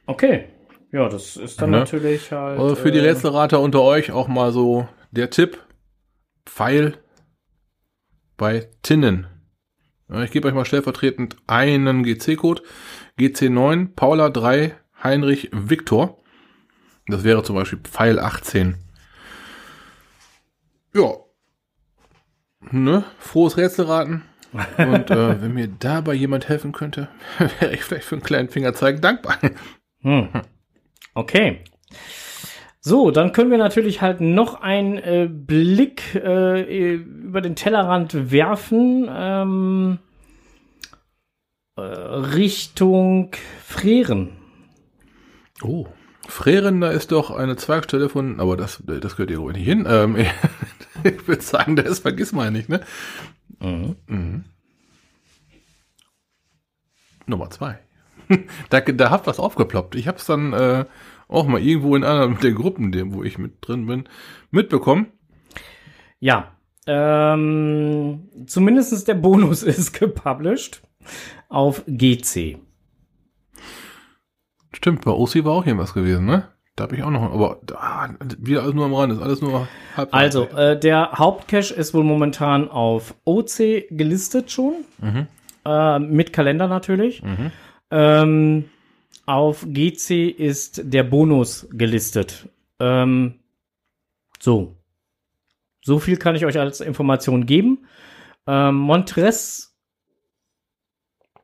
[0.07, 0.47] Okay.
[0.93, 1.79] Ja, das ist dann Ne?
[1.79, 2.59] natürlich halt.
[2.59, 5.59] Also für die äh, Rätselrater unter euch auch mal so der Tipp.
[6.47, 6.95] Pfeil
[8.37, 9.27] bei Tinnen.
[10.25, 12.63] Ich gebe euch mal stellvertretend einen GC-Code.
[13.19, 16.19] GC9, Paula 3, Heinrich Viktor.
[17.07, 18.77] Das wäre zum Beispiel Pfeil 18.
[20.95, 21.15] Ja.
[22.71, 23.05] Ne?
[23.19, 24.23] Frohes Rätselraten.
[24.53, 27.09] Und äh, wenn mir dabei jemand helfen könnte,
[27.61, 29.39] wäre ich vielleicht für einen kleinen Fingerzeig dankbar.
[30.03, 30.29] Hm.
[31.15, 31.65] Okay.
[32.81, 39.07] So, dann können wir natürlich halt noch einen äh, Blick äh, über den Tellerrand werfen
[39.13, 39.99] ähm,
[41.77, 43.33] äh, Richtung
[43.63, 44.40] Freren.
[45.63, 45.87] Oh.
[46.29, 49.87] Freren, da ist doch eine Zweigstelle von, aber das, das gehört hier wohl nicht hin.
[49.89, 50.17] Ähm,
[51.05, 52.81] ich würde sagen, da ist vergiss mal nicht, ne?
[53.61, 53.97] Mhm.
[54.07, 54.45] Mhm.
[57.27, 57.79] Nummer zwei.
[58.71, 59.95] da, da hat was aufgeploppt.
[59.95, 60.85] Ich habe es dann äh,
[61.29, 64.09] auch mal irgendwo in einer der Gruppen, wo ich mit drin bin,
[64.51, 65.09] mitbekommen.
[66.19, 66.53] Ja,
[66.87, 70.83] ähm, zumindest der Bonus ist gepublished
[71.49, 72.59] auf GC.
[74.81, 76.49] Stimmt, bei OC war auch hier was gewesen, ne?
[76.75, 79.69] Da habe ich auch noch, aber da, wieder alles nur am Rand, ist alles nur
[79.95, 80.09] halb.
[80.15, 84.87] Also, äh, der Hauptcache ist wohl momentan auf OC gelistet schon.
[84.97, 85.27] Mhm.
[85.67, 87.23] Äh, mit Kalender natürlich.
[87.23, 87.53] Mhm.
[87.91, 88.65] Ähm,
[89.27, 92.49] auf GC ist der Bonus gelistet.
[92.79, 93.35] Ähm,
[94.39, 94.77] so.
[95.83, 97.87] So viel kann ich euch als Information geben.
[98.47, 99.70] Ähm, Montres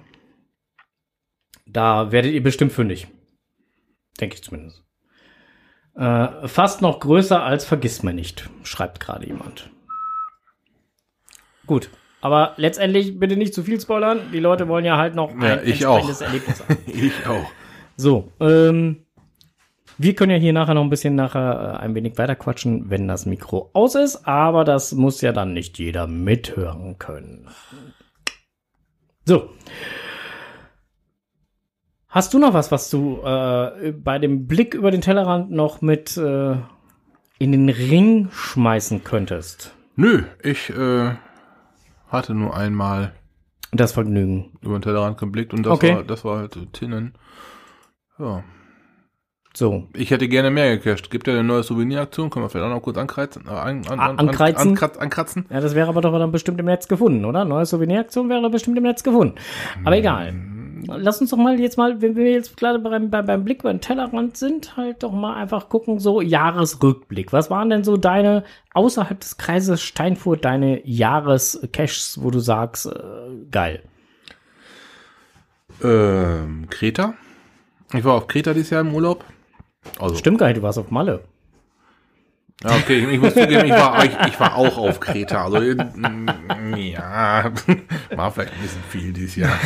[1.65, 3.07] Da werdet ihr bestimmt fündig.
[4.19, 4.83] Denke ich zumindest.
[5.95, 9.69] Äh, fast noch größer als vergisst man nicht, schreibt gerade jemand.
[11.65, 11.89] Gut,
[12.21, 14.31] aber letztendlich bitte nicht zu viel spoilern.
[14.33, 15.97] Die Leute wollen ja halt noch Ja, ein ich auch.
[16.09, 16.77] entsprechendes Erlebnis haben.
[16.87, 17.51] Ich auch.
[17.97, 19.05] So, ähm,
[19.97, 23.07] wir können ja hier nachher noch ein bisschen nachher äh, ein wenig weiter quatschen, wenn
[23.07, 27.49] das Mikro aus ist, aber das muss ja dann nicht jeder mithören können.
[29.29, 29.47] So.
[32.07, 36.17] Hast du noch was, was du äh, bei dem Blick über den Tellerrand noch mit
[36.17, 36.53] äh,
[37.37, 39.75] in den Ring schmeißen könntest?
[39.95, 41.11] Nö, ich äh,
[42.07, 43.13] hatte nur einmal
[43.71, 44.57] Das Vergnügen.
[44.61, 45.93] über den Tellerrand geblickt und das Okay.
[45.93, 47.13] war das war halt Tinnen.
[48.17, 48.43] Ja.
[49.59, 49.83] So.
[49.93, 51.11] Ich hätte gerne mehr gecasht.
[51.11, 53.99] Gibt ja eine neue Souveniraktion, können wir vielleicht auch noch kurz ankreizen, äh, an, an,
[53.99, 54.69] A- ankreizen?
[54.69, 55.47] Ankratz, ankratzen.
[55.49, 57.43] Ja, das wäre aber doch dann bestimmt im Netz gefunden, oder?
[57.43, 59.35] Neue Souveniraktion wäre doch bestimmt im Netz gefunden.
[59.83, 60.33] Aber egal.
[60.87, 63.73] Lass uns doch mal jetzt mal, wenn wir jetzt gerade beim, beim, beim Blick über
[63.73, 67.33] den Tellerrand sind, halt doch mal einfach gucken, so Jahresrückblick.
[67.33, 72.91] Was waren denn so deine, außerhalb des Kreises Steinfurt, deine Jahrescaches, wo du sagst, äh,
[73.51, 73.81] geil?
[75.83, 77.15] Ähm, Kreta.
[77.93, 79.25] Ich war auf Kreta dieses Jahr im Urlaub.
[79.97, 81.21] Also, Stimmt gar nicht, du warst auf Malle.
[82.63, 85.45] Ja, okay, ich, muss zugeben, ich war, ich, ich war auch auf Kreta.
[85.45, 87.51] Also, mm, ja,
[88.15, 89.57] war vielleicht ein bisschen viel dieses Jahr.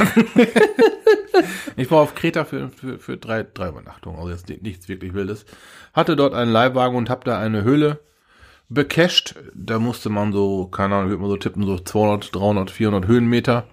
[1.76, 5.46] Ich war auf Kreta für, für, für drei, drei Übernachtungen, also jetzt nichts wirklich Wildes.
[5.94, 8.00] Hatte dort einen Leihwagen und habe da eine Höhle
[8.70, 9.36] becached.
[9.54, 13.68] Da musste man so, keine Ahnung, würde man so tippen, so 200, 300, 400 Höhenmeter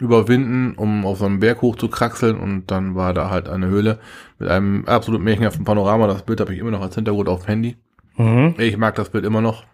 [0.00, 3.66] überwinden, um auf so einen Berg hoch zu kraxeln und dann war da halt eine
[3.66, 3.98] Höhle
[4.38, 6.06] mit einem absolut märchenhaften Panorama.
[6.06, 7.76] Das Bild habe ich immer noch als Hintergrund auf dem Handy.
[8.16, 8.54] Mhm.
[8.58, 9.64] Ich mag das Bild immer noch.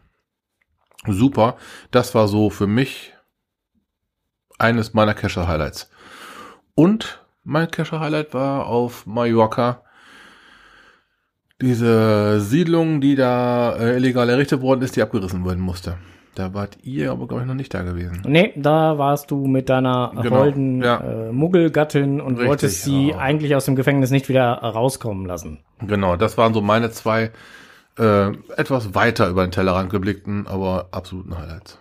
[1.07, 1.57] Super.
[1.91, 3.15] Das war so für mich
[4.59, 5.91] eines meiner Cacher-Highlights.
[6.75, 9.83] Und mein Cacher-Highlight war auf Mallorca.
[11.61, 15.97] Diese Siedlung, die da äh, illegal errichtet worden ist, die abgerissen werden musste.
[16.37, 18.21] Da wart ihr aber, glaube ich, noch nicht da gewesen.
[18.27, 21.01] Nee, da warst du mit deiner Genau, holden ja.
[21.01, 23.17] äh, Muggelgattin und Richtig, wolltest sie ja.
[23.19, 25.61] eigentlich aus dem Gefängnis nicht wieder rauskommen lassen.
[25.87, 27.31] Genau, das waren so meine zwei
[27.99, 31.81] äh, etwas weiter über den Tellerrand geblickten, aber absoluten Highlights.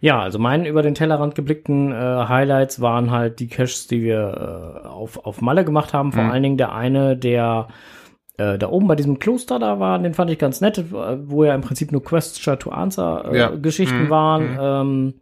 [0.00, 4.82] Ja, also meinen über den Tellerrand geblickten äh, Highlights waren halt die Caches, die wir
[4.84, 6.10] äh, auf, auf Malle gemacht haben.
[6.12, 6.30] Vor Mhm.
[6.30, 7.68] allen Dingen der eine, der
[8.38, 10.84] äh, da oben bei diesem Kloster da war, den fand ich ganz nett, äh,
[11.28, 13.50] wo ja im Prinzip nur Question to Answer äh, Ja.
[13.50, 14.10] Geschichten Mhm.
[14.10, 14.58] waren.
[14.60, 15.14] Ähm,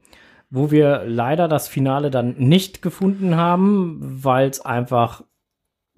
[0.51, 5.23] wo wir leider das Finale dann nicht gefunden haben, weil es einfach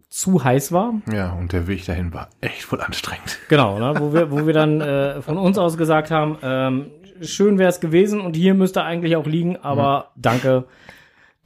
[0.09, 0.95] zu heiß war.
[1.13, 3.39] Ja, und der Weg dahin war echt voll anstrengend.
[3.51, 4.01] Genau, ne?
[4.01, 6.87] wo, wir, wo wir dann äh, von uns aus gesagt haben, ähm,
[7.21, 10.65] schön wäre es gewesen und hier müsste eigentlich auch liegen, aber danke,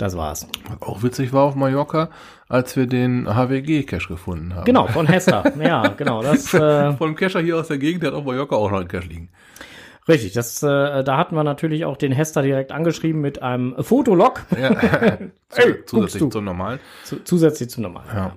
[0.01, 0.47] das war's.
[0.81, 2.11] Auch witzig war auf Mallorca,
[2.49, 4.65] als wir den HWG-Cache gefunden haben.
[4.65, 5.45] Genau, von Hester.
[5.63, 6.23] ja, genau.
[6.23, 8.79] Das äh, Von dem Cacher hier aus der Gegend, der hat auf Mallorca auch noch
[8.79, 9.29] einen Cache liegen.
[10.09, 10.33] richtig.
[10.33, 14.71] Das, äh, da hatten wir natürlich auch den Hester direkt angeschrieben mit einem Fotolog Ja.
[15.55, 16.81] Ey, zusätzlich zum normalen.
[17.05, 18.05] zu, zusätzlich zu normal.
[18.15, 18.37] Ja.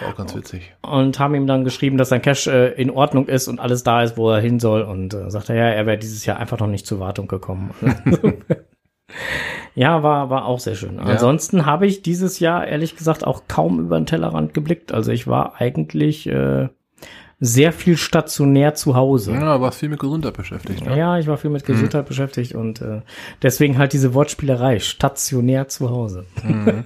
[0.00, 0.74] War auch ganz witzig.
[0.82, 4.02] Und haben ihm dann geschrieben, dass sein Cash äh, in Ordnung ist und alles da
[4.02, 4.82] ist, wo er hin soll.
[4.82, 7.70] Und äh, sagt er, ja, er wäre dieses Jahr einfach noch nicht zur Wartung gekommen.
[9.74, 10.98] ja, war, war auch sehr schön.
[10.98, 14.92] Ansonsten habe ich dieses Jahr ehrlich gesagt auch kaum über den Tellerrand geblickt.
[14.92, 16.68] Also ich war eigentlich äh,
[17.40, 19.32] sehr viel stationär zu Hause.
[19.32, 20.86] Ja, warst viel mit Gesundheit beschäftigt.
[20.86, 20.96] Ne?
[20.96, 23.02] Ja, ich war viel mit Gesundheit beschäftigt und äh,
[23.42, 26.26] deswegen halt diese Wortspielerei, stationär zu Hause.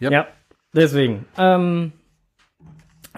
[0.00, 0.12] Yep.
[0.12, 0.26] Ja,
[0.74, 1.24] deswegen.
[1.38, 1.92] Ähm,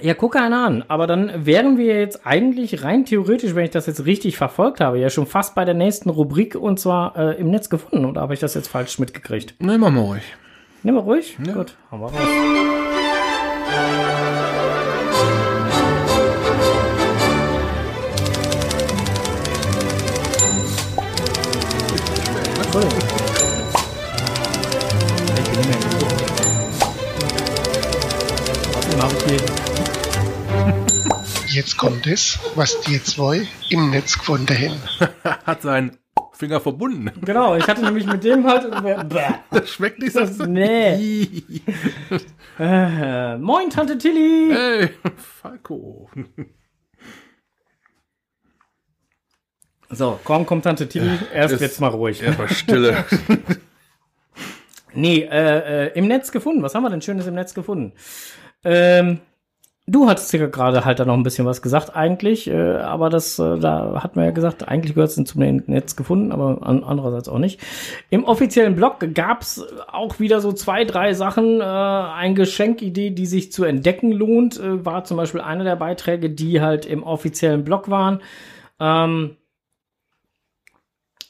[0.00, 0.84] ja, gucke einer an.
[0.88, 4.98] Aber dann wären wir jetzt eigentlich rein theoretisch, wenn ich das jetzt richtig verfolgt habe,
[4.98, 8.04] ja schon fast bei der nächsten Rubrik und zwar äh, im Netz gefunden.
[8.04, 9.54] Oder habe ich das jetzt falsch mitgekriegt?
[9.60, 10.22] Ne, machen wir ruhig.
[10.82, 11.36] Nehmen wir ruhig?
[11.44, 11.54] Ja.
[11.54, 12.14] Gut, haben wir raus.
[22.64, 23.05] Entschuldigung.
[28.96, 29.42] Außerdem habe ich
[31.46, 34.80] hier Jetzt kommt es, was die zwei im Netz gefunden haben.
[35.46, 35.98] Hat seinen
[36.32, 37.10] Finger verbunden.
[37.22, 38.70] Genau, ich hatte nämlich mit dem halt.
[39.50, 40.44] Das schmeckt nicht so.
[40.44, 41.42] Nee.
[42.58, 44.50] Äh, moin, Tante Tilly.
[44.52, 46.10] Hey, Falco.
[49.90, 51.18] So, komm, komm, Tante Tilly.
[51.32, 52.22] Erst ist- jetzt mal ruhig.
[52.22, 53.04] Erstmal Stille.
[54.98, 56.62] Nee, äh, äh, im Netz gefunden.
[56.62, 57.92] Was haben wir denn Schönes im Netz gefunden?
[58.66, 59.20] Ähm,
[59.86, 63.38] du hattest ja gerade halt da noch ein bisschen was gesagt eigentlich, äh, aber das,
[63.38, 67.28] äh, da hat man ja gesagt, eigentlich gehört es zum Netz gefunden, aber an, andererseits
[67.28, 67.60] auch nicht.
[68.10, 71.60] Im offiziellen Blog gab's auch wieder so zwei, drei Sachen.
[71.60, 76.28] Äh, ein Geschenkidee, die sich zu entdecken lohnt, äh, war zum Beispiel einer der Beiträge,
[76.28, 78.20] die halt im offiziellen Blog waren.
[78.80, 79.36] Ähm,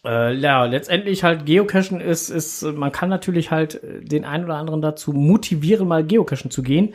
[0.07, 4.81] äh, ja, letztendlich halt Geocachen ist, ist, man kann natürlich halt den einen oder anderen
[4.81, 6.95] dazu motivieren, mal Geocachen zu gehen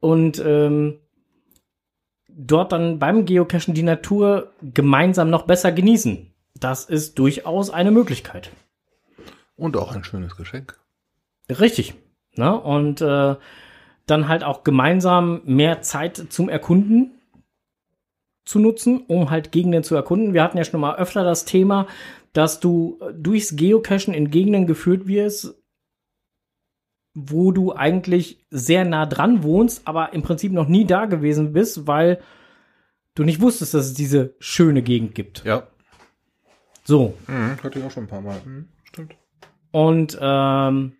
[0.00, 0.98] und ähm,
[2.28, 6.32] dort dann beim Geocachen die Natur gemeinsam noch besser genießen.
[6.58, 8.50] Das ist durchaus eine Möglichkeit.
[9.56, 10.78] Und auch ein schönes Geschenk.
[11.50, 11.94] Richtig.
[12.36, 12.58] Ne?
[12.58, 13.36] Und äh,
[14.06, 17.10] dann halt auch gemeinsam mehr Zeit zum Erkunden
[18.44, 20.34] zu nutzen, um halt Gegenden zu erkunden.
[20.34, 21.86] Wir hatten ja schon mal öfter das Thema,
[22.32, 25.54] dass du durchs Geocachen in Gegenden geführt wirst,
[27.14, 31.86] wo du eigentlich sehr nah dran wohnst, aber im Prinzip noch nie da gewesen bist,
[31.86, 32.20] weil
[33.14, 35.44] du nicht wusstest, dass es diese schöne Gegend gibt.
[35.44, 35.66] Ja.
[36.84, 37.14] So.
[37.26, 38.40] Mhm, hatte ich auch schon ein paar Mal.
[38.44, 39.14] Mhm, stimmt.
[39.70, 40.92] Und ähm,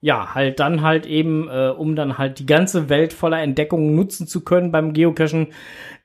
[0.00, 4.26] ja, halt dann halt eben, äh, um dann halt die ganze Welt voller Entdeckungen nutzen
[4.26, 5.48] zu können beim Geocachen,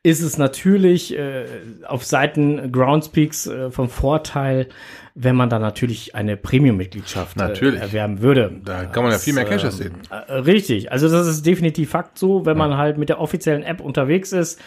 [0.03, 1.45] ist es natürlich äh,
[1.87, 4.67] auf Seiten Groundspeaks äh, vom Vorteil,
[5.15, 8.51] wenn man da natürlich eine Premium-Mitgliedschaft äh, erwerben würde.
[8.65, 9.93] Da kann man ja viel mehr ähm, sehen.
[10.09, 13.79] äh, Richtig, also das ist definitiv Fakt so, wenn man halt mit der offiziellen App
[13.79, 14.59] unterwegs ist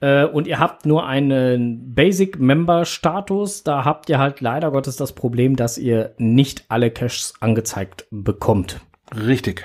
[0.00, 5.56] äh, und ihr habt nur einen Basic-Member-Status, da habt ihr halt leider Gottes das Problem,
[5.56, 8.80] dass ihr nicht alle Caches angezeigt bekommt.
[9.14, 9.64] Richtig.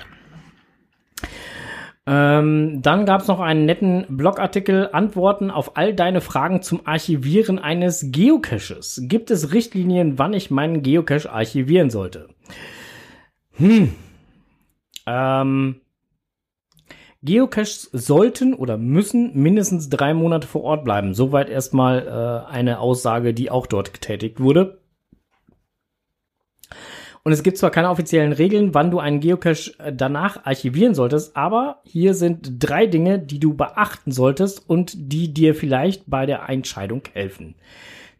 [2.04, 7.60] Ähm, dann gab es noch einen netten Blogartikel, Antworten auf all deine Fragen zum Archivieren
[7.60, 9.02] eines Geocaches.
[9.04, 12.28] Gibt es Richtlinien, wann ich meinen Geocache archivieren sollte?
[13.52, 13.94] Hm.
[15.06, 15.80] Ähm,
[17.22, 21.14] Geocaches sollten oder müssen mindestens drei Monate vor Ort bleiben.
[21.14, 22.06] Soweit erstmal
[22.48, 24.81] äh, eine Aussage, die auch dort getätigt wurde.
[27.24, 31.36] Und es gibt zwar keine offiziellen Regeln, wann du einen Geocache äh, danach archivieren solltest,
[31.36, 36.48] aber hier sind drei Dinge, die du beachten solltest und die dir vielleicht bei der
[36.48, 37.54] Entscheidung helfen.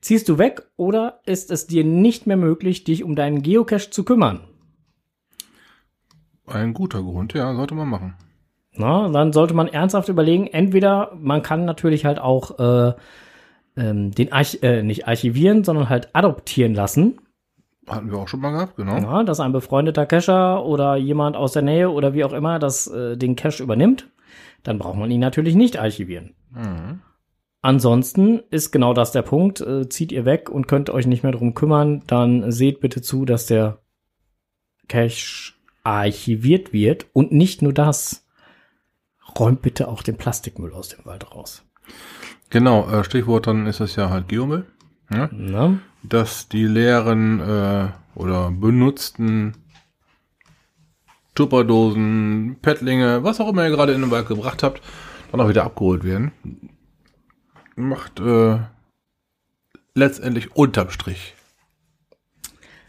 [0.00, 4.04] Ziehst du weg oder ist es dir nicht mehr möglich, dich um deinen Geocache zu
[4.04, 4.40] kümmern?
[6.46, 8.14] Ein guter Grund, ja, sollte man machen.
[8.74, 12.94] Na, dann sollte man ernsthaft überlegen, entweder man kann natürlich halt auch äh,
[13.76, 17.18] ähm, den Arch äh, nicht archivieren, sondern halt adoptieren lassen.
[17.88, 18.96] Hatten wir auch schon mal gehabt, genau.
[18.96, 22.86] Ja, dass ein befreundeter Cacher oder jemand aus der Nähe oder wie auch immer das
[22.86, 24.08] äh, den Cache übernimmt,
[24.62, 26.34] dann braucht man ihn natürlich nicht archivieren.
[26.50, 27.00] Mhm.
[27.60, 29.60] Ansonsten ist genau das der Punkt.
[29.60, 33.24] Äh, zieht ihr weg und könnt euch nicht mehr drum kümmern, dann seht bitte zu,
[33.24, 33.78] dass der
[34.88, 35.52] Cache
[35.84, 38.26] archiviert wird und nicht nur das.
[39.38, 41.64] Räumt bitte auch den Plastikmüll aus dem Wald raus.
[42.50, 44.66] Genau, äh, Stichwort dann ist es ja halt Geomüll.
[45.10, 45.30] Ja?
[46.02, 49.54] Dass die leeren äh, oder benutzten
[51.34, 54.82] Tupperdosen, Pettlinge, was auch immer ihr gerade in den Wald gebracht habt,
[55.30, 56.32] dann auch wieder abgeholt werden.
[57.74, 58.58] Macht äh,
[59.94, 61.34] letztendlich unterm Strich.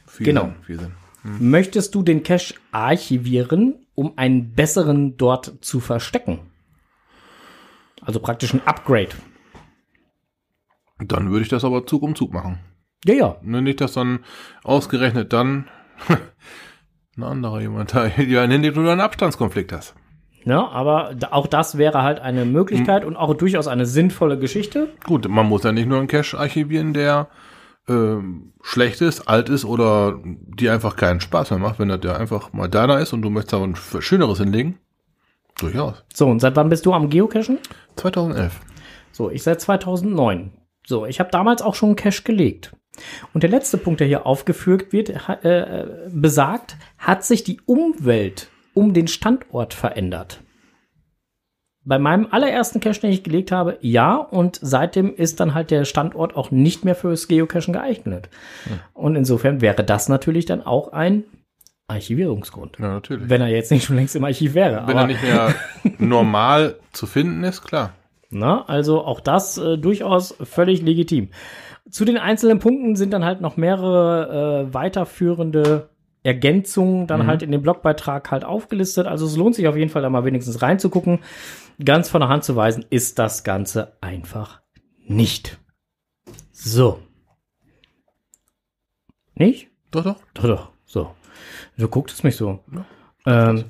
[0.08, 0.44] Viel Genau.
[0.44, 0.92] Sinn, viel Sinn.
[1.24, 6.40] Möchtest du den Cache archivieren, um einen besseren dort zu verstecken?
[8.02, 9.16] Also praktisch ein Upgrade.
[11.00, 12.60] Dann würde ich das aber Zug um Zug machen.
[13.06, 13.36] Ja, ja.
[13.42, 14.20] Ne, nicht, dass dann
[14.64, 15.68] ausgerechnet dann
[17.18, 19.96] ein anderer jemand da einen hinlegt und du einen Abstandskonflikt hast.
[20.46, 24.90] Ja, aber auch das wäre halt eine Möglichkeit und auch durchaus eine sinnvolle Geschichte.
[25.06, 27.30] Gut, man muss ja nicht nur einen Cache archivieren, der
[27.88, 32.20] ähm, schlecht ist, alt ist oder die einfach keinen Spaß mehr macht, wenn das der
[32.20, 34.80] einfach mal deiner ist und du möchtest aber ein schöneres hinlegen.
[35.60, 36.04] Durchaus.
[36.14, 37.60] So, und seit wann bist du am Geocachen?
[37.96, 38.60] 2011.
[39.12, 40.52] So, ich seit 2009.
[40.86, 42.76] So, ich habe damals auch schon einen Cache gelegt.
[43.34, 48.94] Und der letzte Punkt, der hier aufgeführt wird, äh, besagt, hat sich die Umwelt um
[48.94, 50.42] den Standort verändert.
[51.86, 55.84] Bei meinem allerersten Cache, den ich gelegt habe, ja, und seitdem ist dann halt der
[55.84, 58.30] Standort auch nicht mehr fürs Geocachen geeignet.
[58.94, 61.26] Und insofern wäre das natürlich dann auch ein
[61.88, 62.78] Archivierungsgrund.
[62.80, 63.30] Ja, natürlich.
[63.30, 64.88] Wenn er jetzt nicht schon längst im Archiv wäre.
[64.88, 65.54] Wenn er nicht mehr
[65.98, 67.94] normal zu finden ist, klar.
[68.30, 71.30] Na, also auch das äh, durchaus völlig legitim.
[71.90, 75.90] Zu den einzelnen Punkten sind dann halt noch mehrere äh, weiterführende
[76.24, 79.08] Ergänzungen dann halt in dem Blogbeitrag halt aufgelistet.
[79.08, 81.20] Also es lohnt sich auf jeden Fall da mal wenigstens reinzugucken.
[81.84, 84.62] Ganz von der Hand zu weisen ist das Ganze einfach
[85.06, 85.60] nicht.
[86.52, 87.00] So.
[89.36, 89.70] Nicht?
[89.92, 90.16] Doch, doch.
[90.34, 90.70] Doch, doch.
[90.86, 91.12] So.
[91.78, 92.64] Du gucktest mich so.
[93.26, 93.66] Ähm,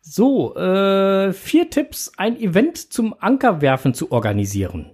[0.00, 4.92] so, äh, vier Tipps, ein Event zum Ankerwerfen zu organisieren.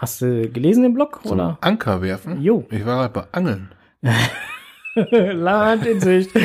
[0.00, 1.58] Hast du gelesen den Blog, Zum oder?
[1.60, 2.40] Anker werfen.
[2.40, 2.64] Jo.
[2.70, 3.68] Ich war gerade bei Angeln.
[4.94, 6.30] Land in Sicht.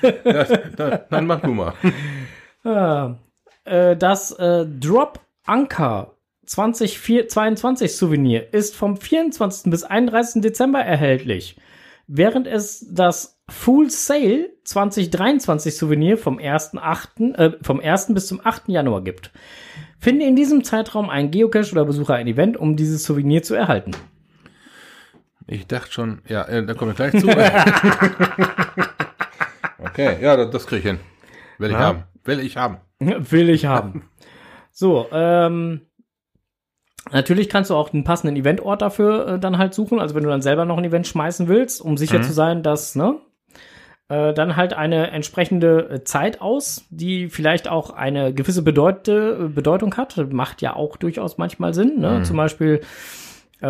[0.00, 0.44] Ja,
[0.76, 1.72] dann, dann mach du mal.
[2.62, 3.16] Ah,
[3.64, 6.14] äh, das äh, Drop Anker
[6.46, 9.72] 2022 Souvenir ist vom 24.
[9.72, 10.40] bis 31.
[10.40, 11.56] Dezember erhältlich,
[12.06, 18.14] während es das Full Sale 2023 Souvenir vom 1.8., äh, vom 1.
[18.14, 18.68] bis zum 8.
[18.68, 19.32] Januar gibt.
[19.98, 23.90] Finde in diesem Zeitraum einen Geocache oder besuche ein Event, um dieses Souvenir zu erhalten.
[25.46, 27.26] Ich dachte schon, ja, äh, da komme ich gleich zu.
[29.80, 30.98] Okay, ja, das, das kriege ich hin.
[31.58, 31.80] Will ich Ja.
[31.80, 32.02] haben.
[32.24, 32.78] Will ich haben.
[33.00, 34.08] Will ich haben.
[34.72, 35.82] So, ähm,
[37.12, 40.00] natürlich kannst du auch einen passenden Eventort dafür äh, dann halt suchen.
[40.00, 42.22] Also wenn du dann selber noch ein Event schmeißen willst, um sicher Mhm.
[42.24, 43.20] zu sein, dass, ne,
[44.08, 49.94] äh, dann halt eine entsprechende äh, Zeit aus, die vielleicht auch eine gewisse Bedeute, Bedeutung
[49.96, 50.16] hat.
[50.32, 52.00] Macht ja auch durchaus manchmal Sinn.
[52.00, 52.18] Ne?
[52.18, 52.24] Mhm.
[52.24, 52.80] Zum Beispiel,
[53.60, 53.66] äh,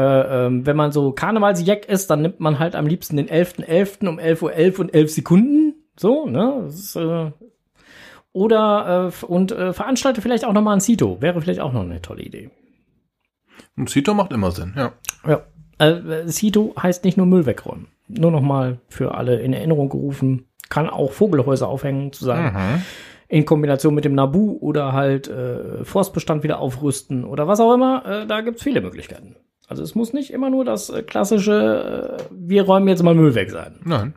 [0.46, 4.08] ähm, wenn man so Karnevalsjack ist, dann nimmt man halt am liebsten den 11.11.
[4.08, 5.74] um 11.11 Uhr und 11 Sekunden.
[5.96, 6.66] So, ne?
[6.68, 7.32] Ist, äh,
[8.32, 11.20] oder äh, und äh, veranstalte vielleicht auch noch mal ein Cito.
[11.20, 12.50] Wäre vielleicht auch noch eine tolle Idee.
[13.76, 14.92] Ein Cito macht immer Sinn, ja.
[15.26, 15.42] Ja.
[15.78, 17.88] Äh, Cito heißt nicht nur Müll wegräumen.
[18.08, 20.46] Nur noch mal für alle in Erinnerung gerufen.
[20.70, 22.52] Kann auch Vogelhäuser aufhängen zu sein.
[22.52, 22.82] Mhm.
[23.28, 28.04] In Kombination mit dem Nabu oder halt äh, Forstbestand wieder aufrüsten oder was auch immer.
[28.06, 29.36] Äh, da gibt's viele Möglichkeiten.
[29.66, 33.34] Also es muss nicht immer nur das äh, klassische, äh, wir räumen jetzt mal Müll
[33.34, 33.80] weg sein.
[33.84, 34.14] Nein.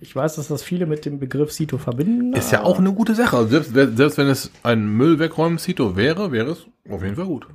[0.00, 2.32] Ich weiß, dass das viele mit dem Begriff Cito verbinden.
[2.32, 3.36] Ist ja auch eine gute Sache.
[3.36, 7.26] Also selbst, selbst wenn es ein Müll wegräumen Cito wäre, wäre es auf jeden Fall
[7.26, 7.46] gut.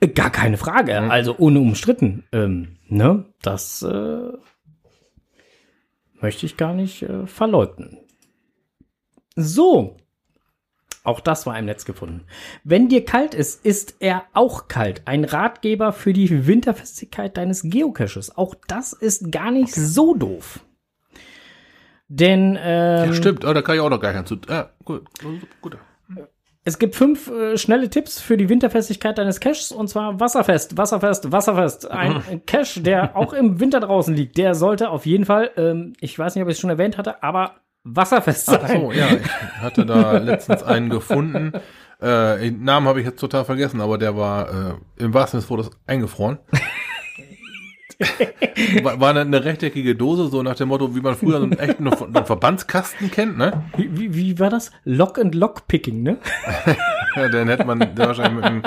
[0.00, 1.10] Äh, Gar keine Frage, Mhm.
[1.10, 2.24] also unumstritten.
[2.32, 4.28] Ähm, ne, das äh,
[6.24, 7.98] möchte ich gar nicht äh, verleugnen.
[9.36, 9.98] So,
[11.02, 12.24] auch das war im Netz gefunden.
[12.64, 15.02] Wenn dir kalt ist, ist er auch kalt.
[15.04, 18.38] Ein Ratgeber für die Winterfestigkeit deines Geocaches.
[18.38, 20.60] Auch das ist gar nicht so doof.
[22.08, 23.44] Denn ähm, Ja, stimmt.
[23.44, 24.38] Oh, da kann ich auch noch gar keinen zu.
[24.48, 25.04] Ja, gut.
[25.60, 25.76] gut.
[26.66, 31.30] Es gibt fünf äh, schnelle Tipps für die Winterfestigkeit deines Caches und zwar wasserfest, wasserfest,
[31.30, 31.90] wasserfest.
[31.90, 35.92] Ein, ein Cache, der auch im Winter draußen liegt, der sollte auf jeden Fall, ähm,
[36.00, 38.60] ich weiß nicht, ob ich es schon erwähnt hatte, aber wasserfest sein.
[38.62, 41.52] Ach so, ja, ich hatte da letztens einen gefunden.
[42.00, 45.58] Äh, den Namen habe ich jetzt total vergessen, aber der war äh, im wahrsten Sinne
[45.58, 46.38] des Wortes eingefroren.
[48.82, 51.58] War, war eine, eine rechteckige Dose, so nach dem Motto, wie man früher so einen
[51.58, 53.64] echten einen Verbandskasten kennt, ne?
[53.76, 54.70] Wie, wie, wie war das?
[54.84, 56.18] Lock and Lock Picking, ne?
[57.16, 58.62] Ja, den hätte man wahrscheinlich mit dem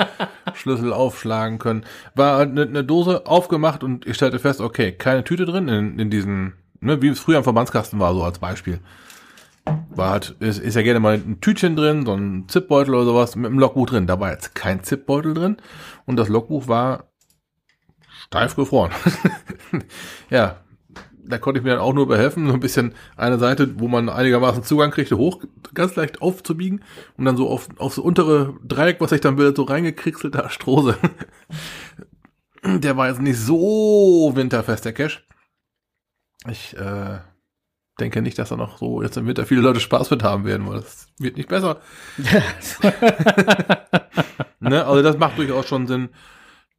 [0.54, 1.84] Schlüssel aufschlagen können.
[2.14, 6.10] War eine, eine Dose aufgemacht und ich stellte fest, okay, keine Tüte drin in, in
[6.10, 8.80] diesen, ne, wie es früher am Verbandskasten war, so als Beispiel.
[9.90, 13.36] War halt, ist, ist ja gerne mal ein Tütchen drin, so ein Zipbeutel oder sowas
[13.36, 14.06] mit einem Logbuch drin.
[14.06, 15.58] Da war jetzt kein Zipbeutel drin
[16.06, 17.07] und das Logbuch war
[18.28, 18.92] steif gefroren.
[20.30, 20.60] ja,
[21.24, 24.08] da konnte ich mir dann auch nur behelfen, so ein bisschen eine Seite, wo man
[24.08, 25.42] einigermaßen Zugang kriegte, hoch,
[25.74, 26.84] ganz leicht aufzubiegen
[27.16, 30.48] und dann so auf, auf so untere Dreieck, was ich dann will, so reingekriegselt, da
[30.50, 30.96] Strose.
[32.64, 35.20] Der war jetzt nicht so winterfest, der Cache.
[36.50, 37.20] Ich äh,
[38.00, 40.68] denke nicht, dass da noch so jetzt im Winter viele Leute Spaß mit haben werden,
[40.68, 41.80] weil das wird nicht besser.
[44.58, 44.84] ne?
[44.84, 46.08] Also das macht durchaus schon Sinn,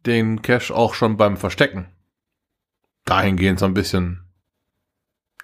[0.06, 1.88] den Cache auch schon beim Verstecken
[3.06, 4.22] dahingehend so ein bisschen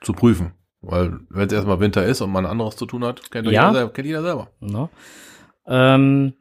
[0.01, 0.53] zu prüfen.
[0.82, 3.51] Weil wenn es erstmal Winter ist und man anderes zu tun hat, kennt, Ja.
[3.70, 4.51] jeder, selber, kennt jeder selber.
[4.60, 4.89] Ne?
[5.66, 6.34] Ähm,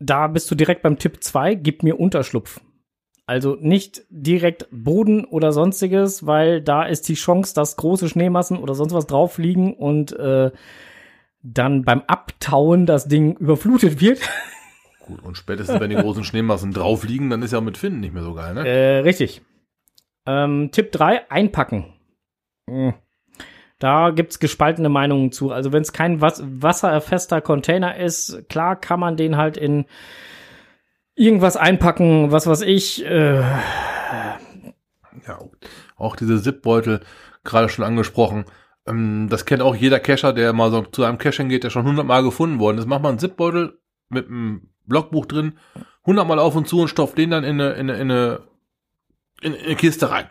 [0.00, 2.60] da bist du direkt beim Tipp 2, gib mir Unterschlupf.
[3.26, 8.74] Also nicht direkt Boden oder sonstiges, weil da ist die Chance, dass große Schneemassen oder
[8.74, 10.50] sonst was drauf liegen und äh,
[11.42, 14.20] dann beim Abtauen das Ding überflutet wird.
[15.10, 18.14] Gut, und spätestens wenn die großen Schneemassen drauf liegen, dann ist ja mit Finden nicht
[18.14, 18.66] mehr so geil, ne?
[18.66, 19.42] Äh, richtig.
[20.26, 21.92] Ähm, Tipp 3, einpacken.
[22.68, 22.94] Hm.
[23.78, 25.50] Da gibt's gespaltene Meinungen zu.
[25.52, 29.86] Also wenn es kein was wasserfester Container ist, klar kann man den halt in
[31.14, 33.04] irgendwas einpacken, was weiß ich.
[33.04, 33.40] Äh,
[35.26, 35.38] Ja,
[35.96, 37.00] auch diese Zipbeutel,
[37.44, 38.44] gerade schon angesprochen.
[38.86, 41.86] Ähm, das kennt auch jeder Cacher, der mal so zu einem Cache geht, der schon
[41.86, 42.86] hundertmal gefunden worden ist.
[42.86, 45.58] Macht man einen Zipbeutel mit einem Logbuch drin,
[46.04, 48.40] hundertmal auf und zu und stopft den dann in eine, in eine, in eine,
[49.42, 50.26] in eine Kiste rein.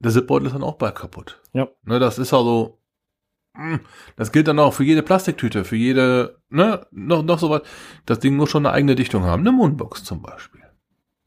[0.00, 1.40] Der Zipbeutel ist dann auch bald kaputt.
[1.52, 1.68] Ja.
[1.84, 2.80] Ne, das ist also,
[3.54, 3.80] mh,
[4.16, 7.62] das gilt dann auch für jede Plastiktüte, für jede, ne, noch, noch so was.
[8.06, 9.40] Das Ding muss schon eine eigene Dichtung haben.
[9.42, 10.62] Eine Mundbox zum Beispiel.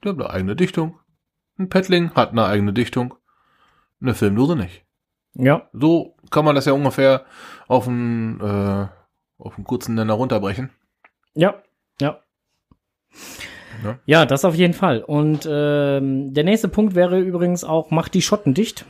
[0.04, 1.00] Die hat eine eigene Dichtung.
[1.58, 3.16] Ein Paddling hat eine eigene Dichtung.
[4.02, 4.84] Eine Filmdose nicht.
[5.36, 7.26] ja, So kann man das ja ungefähr
[7.68, 8.88] auf einen, äh,
[9.38, 10.70] auf einen kurzen Nenner runterbrechen.
[11.34, 11.62] ja,
[12.02, 12.20] ja.
[13.84, 14.00] Ja.
[14.06, 15.02] Ja, das auf jeden Fall.
[15.04, 18.86] Und ähm, der nächste Punkt wäre übrigens auch, mach die Schotten dicht.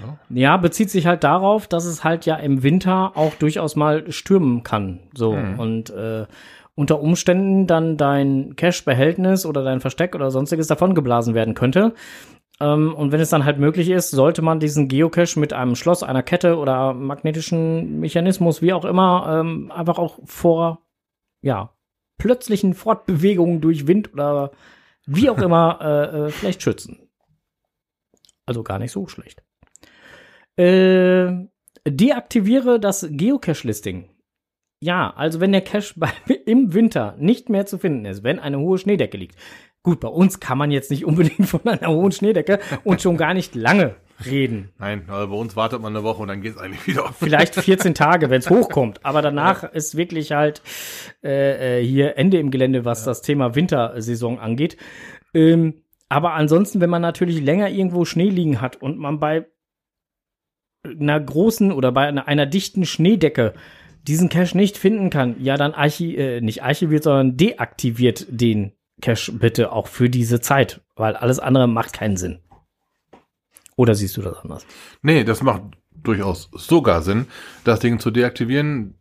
[0.00, 0.18] Ja.
[0.30, 4.62] Ja, bezieht sich halt darauf, dass es halt ja im Winter auch durchaus mal stürmen
[4.62, 5.00] kann.
[5.14, 5.34] So.
[5.34, 5.58] Mhm.
[5.58, 6.26] Und äh,
[6.74, 11.94] unter Umständen dann dein Cash-Behältnis oder dein Versteck oder sonstiges davon geblasen werden könnte.
[12.60, 16.02] Ähm, und wenn es dann halt möglich ist, sollte man diesen Geocache mit einem Schloss,
[16.02, 20.82] einer Kette oder magnetischen Mechanismus, wie auch immer, ähm, einfach auch vor,
[21.42, 21.74] ja,
[22.18, 24.52] plötzlichen Fortbewegungen durch Wind oder
[25.06, 27.08] wie auch immer äh, äh, vielleicht schützen.
[28.44, 29.42] Also gar nicht so schlecht.
[30.56, 31.46] Äh,
[31.88, 34.10] deaktiviere das Geocache-Listing.
[34.82, 36.10] Ja, also wenn der Cache bei,
[36.46, 39.36] im Winter nicht mehr zu finden ist, wenn eine hohe Schneedecke liegt.
[39.82, 43.34] Gut, bei uns kann man jetzt nicht unbedingt von einer hohen Schneedecke und schon gar
[43.34, 44.70] nicht lange reden.
[44.78, 47.12] Nein, also bei uns wartet man eine Woche und dann geht's eigentlich wieder.
[47.18, 49.04] Vielleicht 14 Tage, wenn es hochkommt.
[49.04, 50.60] Aber danach ist wirklich halt
[51.22, 54.76] äh, äh, hier Ende im Gelände, was das Thema Wintersaison angeht.
[55.32, 59.46] Ähm, aber ansonsten, wenn man natürlich länger irgendwo Schnee liegen hat und man bei
[60.84, 63.54] einer großen oder bei einer, einer dichten Schneedecke
[64.02, 69.32] diesen Cache nicht finden kann, ja, dann archi äh, nicht archiviert, sondern deaktiviert den Cache
[69.32, 72.40] bitte auch für diese Zeit, weil alles andere macht keinen Sinn.
[73.76, 74.66] Oder siehst du das anders?
[75.02, 75.62] Nee, das macht
[76.02, 77.26] durchaus sogar Sinn,
[77.64, 78.94] das Ding zu deaktivieren.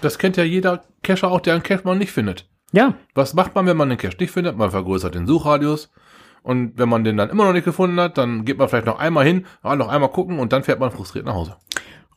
[0.00, 2.48] Das kennt ja jeder Cacher auch, der einen Cache mal nicht findet.
[2.72, 4.56] Ja, Was macht man, wenn man den Cache nicht findet?
[4.56, 5.90] Man vergrößert den Suchradius.
[6.42, 8.98] Und wenn man den dann immer noch nicht gefunden hat, dann geht man vielleicht noch
[8.98, 11.56] einmal hin, ah, noch einmal gucken und dann fährt man frustriert nach Hause.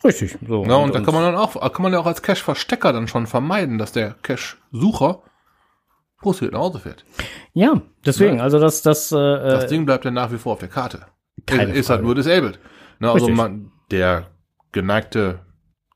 [0.03, 0.37] richtig.
[0.47, 3.07] So, Ja, und, da kann man dann auch, kann man ja auch als Cache-Verstecker dann
[3.07, 5.21] schon vermeiden, dass der Cache-Sucher
[6.25, 7.05] frustriert nach Hause fährt.
[7.53, 10.69] ja, deswegen, also das, das, äh, Das Ding bleibt ja nach wie vor auf der
[10.69, 11.05] Karte.
[11.45, 12.03] Keine ist halt Frage.
[12.03, 12.59] nur disabled.
[12.99, 14.31] Ne, also man, der
[14.71, 15.39] geneigte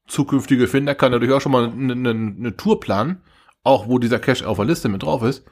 [0.07, 3.21] zukünftige Finder kann natürlich auch schon mal eine, eine, eine Tour planen,
[3.63, 5.45] auch wo dieser Cache auf der Liste mit drauf ist.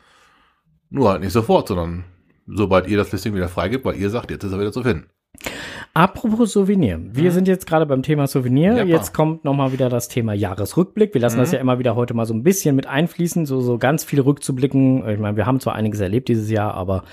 [0.89, 2.05] Nur halt nicht sofort, sondern
[2.47, 5.09] sobald ihr das Listing wieder freigibt, weil ihr sagt, jetzt ist er wieder zu finden.
[5.93, 6.99] Apropos Souvenir.
[7.11, 8.75] Wir sind jetzt gerade beim Thema Souvenir.
[8.75, 11.13] Ja, jetzt kommt noch mal wieder das Thema Jahresrückblick.
[11.13, 13.77] Wir lassen das ja immer wieder heute mal so ein bisschen mit einfließen, so, so
[13.77, 15.07] ganz viel rückzublicken.
[15.09, 17.03] Ich meine, wir haben zwar einiges erlebt dieses Jahr, aber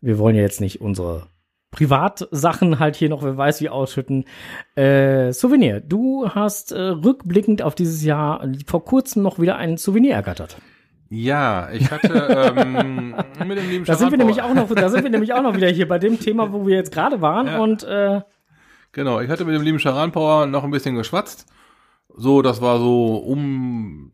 [0.00, 1.28] wir wollen ja jetzt nicht unsere
[1.70, 4.24] Privatsachen halt hier noch, wer weiß wie, ausschütten.
[4.76, 5.80] Äh, Souvenir.
[5.80, 10.56] Du hast äh, rückblickend auf dieses Jahr vor kurzem noch wieder ein Souvenir ergattert.
[11.14, 13.14] Ja, ich hatte ähm,
[13.46, 15.54] mit dem lieben Da sind wir nämlich auch noch, da sind wir nämlich auch noch
[15.56, 17.58] wieder hier bei dem Thema, wo wir jetzt gerade waren Ja.
[17.58, 18.20] und äh,
[18.92, 21.46] Genau, ich hatte mit dem lieben Charan-Power noch ein bisschen geschwatzt.
[22.16, 24.12] So, das war so um,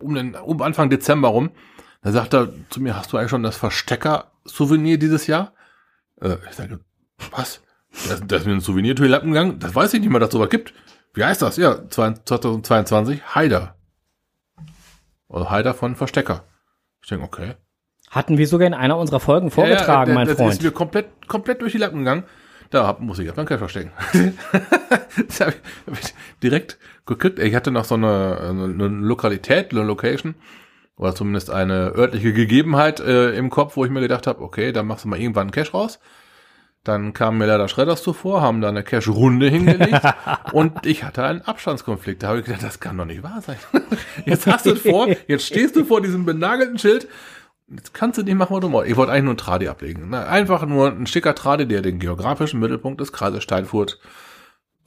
[0.00, 1.50] um, den, um Anfang Dezember rum.
[2.02, 5.52] Da sagt er zu mir, hast du eigentlich schon das Verstecker-Souvenir dieses Jahr?
[6.20, 6.80] Äh, ich sage,
[7.30, 7.60] was?
[8.08, 9.58] Das, das ist mir ein Souvenir durch Lappen gegangen?
[9.58, 10.72] Das weiß ich nicht mal, dass es sowas gibt.
[11.12, 11.56] Wie heißt das?
[11.58, 13.74] Ja, 2022, Haider.
[15.28, 16.44] Also Haider von Verstecker.
[17.02, 17.54] Ich denke, okay.
[18.10, 20.52] hatten wir sogar in einer unserer Folgen vorgetragen, Ja, ja, mein das Freund.
[20.52, 22.24] ist mir komplett, komplett durch die Lappen gegangen.
[22.70, 23.92] Da hab, muss ich erst mal einen Cash verstecken.
[25.26, 27.38] das hab ich, hab ich direkt gekriegt.
[27.38, 30.34] Ich hatte noch so eine, eine, eine Lokalität, eine Location,
[30.96, 34.86] oder zumindest eine örtliche Gegebenheit äh, im Kopf, wo ich mir gedacht habe, okay, dann
[34.86, 35.98] machst du mal irgendwann einen Cash raus.
[36.84, 40.00] Dann kamen mir leider Schredders zuvor, haben da eine Cash-Runde hingelegt
[40.52, 42.22] und ich hatte einen Abstandskonflikt.
[42.22, 43.58] Da habe ich gedacht, das kann doch nicht wahr sein.
[44.24, 47.08] Jetzt hast du es vor, jetzt stehst du vor diesem benagelten Schild
[47.70, 48.90] Jetzt kannst du nicht machen, was du willst.
[48.90, 50.14] Ich wollte eigentlich nur einen Tradi ablegen.
[50.14, 54.00] Einfach nur ein schicker Tradi, der den geografischen Mittelpunkt des Kreises Steinfurt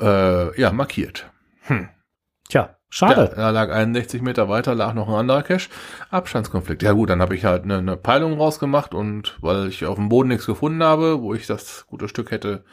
[0.01, 1.31] äh, ja, markiert.
[1.67, 1.89] Tja,
[2.49, 3.31] Ja, schade.
[3.35, 5.69] da lag 61 Meter weiter, lag noch ein anderer Cache.
[6.11, 6.83] Abstandskonflikt.
[6.83, 10.09] Ja gut, dann habe ich halt eine, eine Peilung rausgemacht und weil ich auf dem
[10.09, 12.63] Boden nichts gefunden habe, wo ich das gute Stück hätte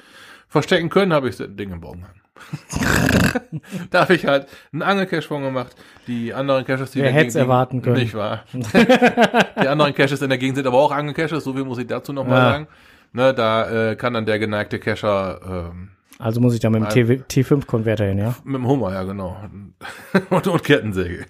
[0.49, 2.21] verstecken können, habe ich das Ding im Bogen gehangen.
[3.91, 5.75] da habe ich halt einen Angelcache von gemacht.
[6.07, 7.97] Die anderen Caches, die Wer hätt's Gegend- erwarten können.
[7.97, 8.45] Nicht wahr?
[8.53, 12.13] die anderen Caches in der Gegend sind aber auch Angelcaches, so viel muss ich dazu
[12.13, 12.51] noch mal Ja.
[12.53, 12.69] sagen.
[13.13, 17.07] Ne, da äh, kann dann der geneigte Cacher ähm, Also muss ich da mit dem
[17.07, 17.25] Nein.
[17.29, 18.35] T5-Konverter hin, ja?
[18.45, 19.37] mit dem Hummer, ja genau.
[20.31, 21.27] und, und Kettensäge.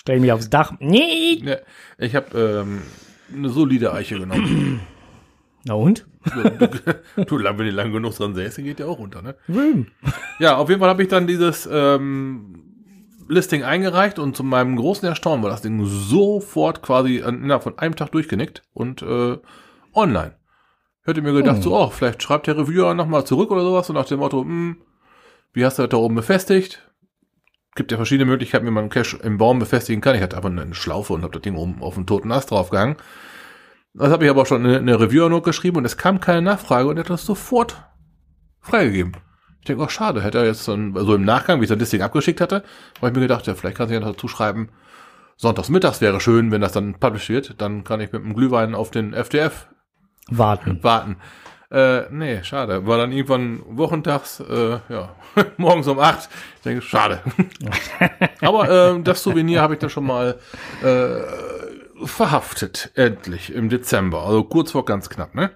[0.00, 0.72] Stell ich mich aufs Dach.
[0.80, 1.42] Nee.
[1.44, 1.56] Ja,
[1.98, 2.82] ich habe ähm,
[3.34, 4.80] eine solide Eiche genommen.
[5.64, 6.06] Na und?
[6.24, 9.34] du, du, wenn die lang genug dran säße, geht der auch runter, ne?
[10.38, 12.62] Ja, auf jeden Fall habe ich dann dieses ähm,
[13.28, 17.94] Listing eingereicht und zu meinem großen Erstaunen war das Ding sofort quasi innerhalb von einem
[17.94, 19.36] Tag durchgenickt und äh,
[19.94, 20.34] online.
[21.02, 24.04] Hätte mir gedacht, so, oh, vielleicht schreibt der Reviewer nochmal zurück oder sowas und nach
[24.04, 24.76] dem Motto, hm,
[25.52, 26.86] wie hast du das da oben befestigt?
[27.74, 30.14] Gibt ja verschiedene Möglichkeiten, wie man einen Cache im Baum befestigen kann.
[30.14, 32.96] Ich hatte aber eine Schlaufe und habe das Ding oben auf einen toten Ast draufgehangen.
[33.94, 36.96] Das habe ich aber schon in eine Reviewer-Note geschrieben und es kam keine Nachfrage und
[36.96, 37.82] er hat das sofort
[38.60, 39.16] freigegeben.
[39.60, 42.02] Ich denke, oh, schade, hätte er jetzt dann, so im Nachgang, wie ich das Listing
[42.02, 42.62] abgeschickt hatte,
[42.98, 44.70] habe ich mir gedacht, ja, vielleicht kann sich ja dazu schreiben,
[45.36, 48.74] sonntags mittags wäre schön, wenn das dann published wird, dann kann ich mit dem Glühwein
[48.74, 49.68] auf den FDF
[50.30, 50.82] Warten.
[50.82, 51.16] warten.
[51.70, 52.86] Äh, nee, schade.
[52.86, 55.14] War dann irgendwann wochentags, äh, ja,
[55.56, 56.28] morgens um acht.
[56.56, 57.20] Ich denke, schade.
[58.40, 60.40] Aber ähm, das Souvenir habe ich da schon mal
[60.82, 64.24] äh, verhaftet, endlich, im Dezember.
[64.24, 65.50] Also kurz vor ganz knapp, ne?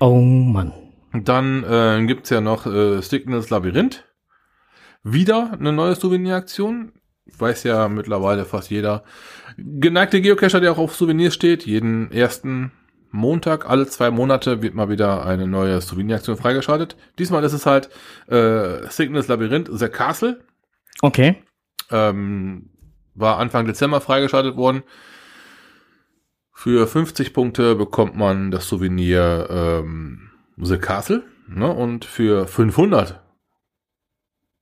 [0.00, 0.72] Oh Mann.
[1.12, 4.04] Dann äh, gibt's ja noch äh, Stickness Labyrinth.
[5.02, 6.92] Wieder eine neue Souveniraktion.
[7.38, 9.04] Weiß ja mittlerweile fast jeder
[9.56, 11.64] geneigte Geocacher, der auch auf Souvenirs steht.
[11.64, 12.72] Jeden ersten
[13.10, 16.96] Montag alle zwei Monate wird mal wieder eine neue Souveniraktion freigeschaltet.
[17.18, 17.90] Diesmal ist es halt
[18.28, 20.40] äh, Cygnus Labyrinth The Castle.
[21.02, 21.42] Okay.
[21.90, 22.70] Ähm,
[23.14, 24.82] war Anfang Dezember freigeschaltet worden.
[26.52, 31.22] Für 50 Punkte bekommt man das Souvenir ähm, The Castle.
[31.48, 31.70] Ne?
[31.72, 33.20] Und für 500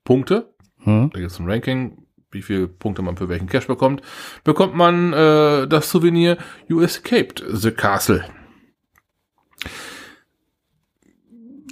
[0.04, 1.10] Punkte, Hm.
[1.12, 4.00] da gibt es ein Ranking, wie viele Punkte man für welchen Cash bekommt,
[4.44, 6.38] bekommt man äh, das Souvenir
[6.68, 8.24] You Escaped the Castle.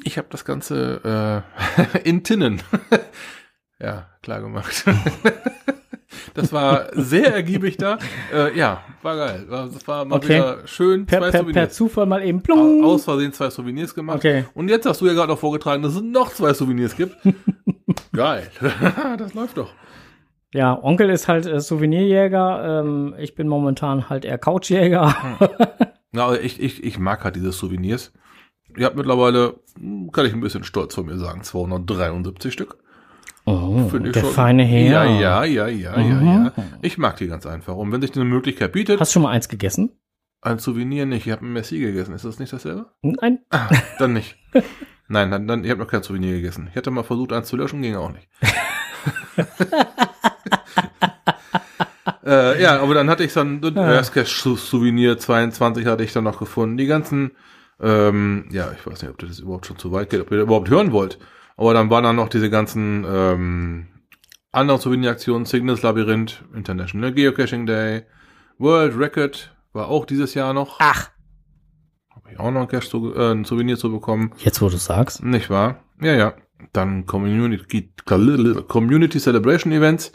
[0.06, 1.42] Ich habe das Ganze
[1.84, 2.62] äh, in Tinnen.
[3.80, 4.84] ja, klar gemacht.
[6.34, 7.98] das war sehr ergiebig da.
[8.32, 9.46] Äh, ja, war geil.
[9.50, 10.36] Das war mal Okay.
[10.36, 11.06] wieder schön.
[11.06, 11.74] Per, zwei per, per Souvenirs.
[11.74, 12.84] Zufall mal eben plung.
[12.84, 14.18] Aus Versehen zwei Souvenirs gemacht.
[14.18, 14.44] Okay.
[14.54, 17.16] Und jetzt hast du ja gerade noch vorgetragen, dass es noch zwei Souvenirs gibt.
[18.12, 18.48] Geil.
[19.18, 19.72] das läuft doch.
[20.54, 22.80] Ja, Onkel ist halt äh, Souvenirjäger.
[22.84, 25.16] Ähm, ich bin momentan halt eher Couchjäger.
[26.12, 28.12] Ja, aber ich, ich, ich mag halt diese Souvenirs.
[28.76, 32.76] Ihr habt mittlerweile, hm, kann ich ein bisschen stolz von mir sagen, 273 Stück.
[33.44, 34.30] Oh, Finde ich der schon.
[34.32, 34.90] feine Herr.
[34.90, 36.26] Ja, ja, ja, ja, ja, Mhm.
[36.26, 36.52] ja.
[36.82, 37.76] Ich mag die ganz einfach.
[37.76, 39.92] Und wenn sich eine Möglichkeit bietet, Hast du schon mal eins gegessen?
[40.42, 41.26] ein Souvenir nicht.
[41.26, 42.12] Ich habe ein Messi gegessen.
[42.14, 42.86] Ist das nicht dasselbe?
[43.02, 43.38] Nein.
[43.50, 43.68] Ah,
[43.98, 44.36] dann nicht.
[45.08, 46.68] Nein, dann, dann ich habe noch kein Souvenir gegessen.
[46.70, 48.28] Ich hatte mal versucht, eins zu löschen, ging auch nicht.
[52.24, 53.70] äh, ja, aber dann hatte ich dann Ja.
[53.70, 56.76] das Cash-Souvenir 22 hatte ich dann noch gefunden.
[56.76, 57.32] Die ganzen,
[57.80, 60.46] ähm, ja, ich weiß nicht, ob das überhaupt schon zu weit geht, ob ihr das
[60.46, 61.18] überhaupt hören wollt.
[61.56, 63.86] Aber dann waren dann noch diese ganzen ähm,
[64.52, 68.04] anderen Souveniraktionen, Cygnus Labyrinth, International Geocaching Day,
[68.58, 70.76] World Record war auch dieses Jahr noch.
[70.80, 71.10] Ach.
[72.10, 74.32] Habe ich auch noch ein, Cash zu, äh, ein Souvenir zu bekommen.
[74.38, 75.22] Jetzt, wo du sagst.
[75.22, 75.84] Nicht wahr?
[76.00, 76.34] Ja, ja.
[76.72, 80.12] Dann Community, Community Celebration Events,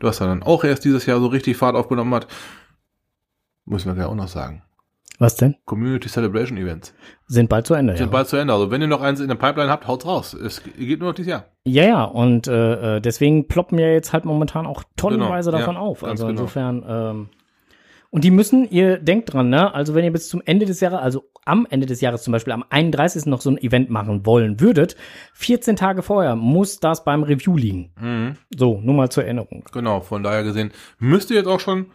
[0.00, 2.26] was dann auch erst dieses Jahr so richtig Fahrt aufgenommen hat.
[3.64, 4.62] Müssen wir gleich auch noch sagen.
[5.18, 5.54] Was denn?
[5.64, 6.92] Community Celebration Events
[7.26, 8.12] Sind bald zu Ende, sind ja.
[8.12, 8.52] bald zu Ende.
[8.52, 10.34] Also wenn ihr noch eins in der Pipeline habt, haut's raus.
[10.34, 11.44] Es geht nur noch dieses Jahr.
[11.64, 15.74] Ja, ja, und äh, äh, deswegen ploppen ja jetzt halt momentan auch tonnenweise Genau, davon
[15.76, 16.02] ja, auf.
[16.02, 16.40] Also genau.
[16.40, 17.28] insofern, ähm,
[18.10, 19.74] und die müssen, ihr denkt dran, ne?
[19.74, 22.52] Also wenn ihr bis zum Ende des Jahres, also am Ende des Jahres zum Beispiel
[22.52, 23.26] am 31.
[23.26, 24.96] noch so ein Event machen wollen würdet,
[25.34, 27.92] 14 Tage vorher muss das beim Review liegen.
[28.00, 28.36] Mhm.
[28.56, 29.64] So, nur mal zur Erinnerung.
[29.72, 31.86] Genau, von daher gesehen, müsst ihr jetzt auch schon,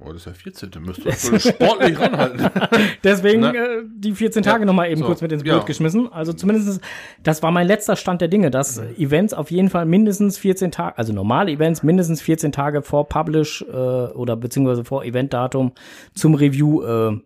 [0.00, 0.70] oh, das ist ja 14.
[0.80, 2.50] Müsst ihr schon sportlich ranhalten.
[3.04, 3.56] Deswegen Ne?
[3.56, 5.56] äh, die 14 Tage Ja, noch mal eben so, kurz mit ins ja.
[5.56, 6.10] Boot geschmissen.
[6.12, 6.80] Also zumindest,
[7.22, 10.96] das war mein letzter Stand der Dinge, dass Events auf jeden Fall mindestens 14 Tage,
[10.98, 15.72] also normale Events mindestens 14 Tage vor Publish äh, oder beziehungsweise vor Eventdatum
[16.14, 17.18] zum Review äh,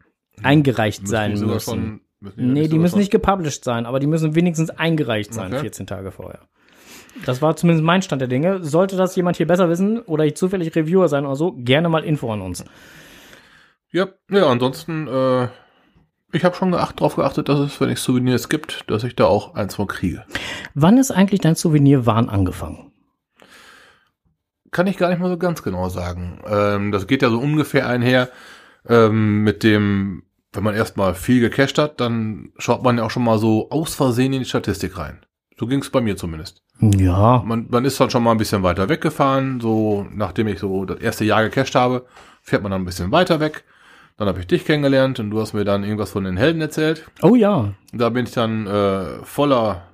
[0.42, 1.70] eingereicht sein die sogar müssen.
[1.70, 5.62] schon- müssen nee, die müssen nicht gepublished sein, aber die müssen wenigstens eingereicht sein, Okay.
[5.62, 6.40] 14 Tage vorher.
[7.24, 8.64] Das war zumindest mein Stand der Dinge.
[8.64, 12.04] Sollte das jemand hier besser wissen oder ich zufällig Reviewer sein oder so, gerne mal
[12.04, 12.64] Info an uns.
[13.90, 15.48] Ja, ja, ansonsten, äh,
[16.32, 19.26] ich habe schon geacht, drauf geachtet, dass es, wenn es Souvenirs gibt, dass ich da
[19.26, 20.24] auch eins von kriege.
[20.74, 22.92] Wann ist eigentlich dein Souvenirwahn angefangen?
[24.70, 26.40] Kann ich gar nicht mal so ganz genau sagen.
[26.46, 28.30] Ähm, das geht ja so ungefähr einher
[28.88, 30.22] ähm, mit dem,
[30.54, 33.94] wenn man erstmal viel gecached hat, dann schaut man ja auch schon mal so aus
[33.94, 35.20] Versehen in die Statistik rein.
[35.62, 36.60] So ging es bei mir zumindest.
[36.80, 40.84] Ja, Man, man ist dann schon mal ein bisschen weiter weggefahren, so nachdem ich so
[40.84, 42.04] das erste Jahr gecached habe,
[42.42, 43.62] fährt man dann ein bisschen weiter weg.
[44.16, 47.08] Dann habe ich dich kennengelernt und du hast mir dann irgendwas von den Helden erzählt.
[47.22, 47.74] Oh ja.
[47.92, 49.86] Da bin ich dann äh, voller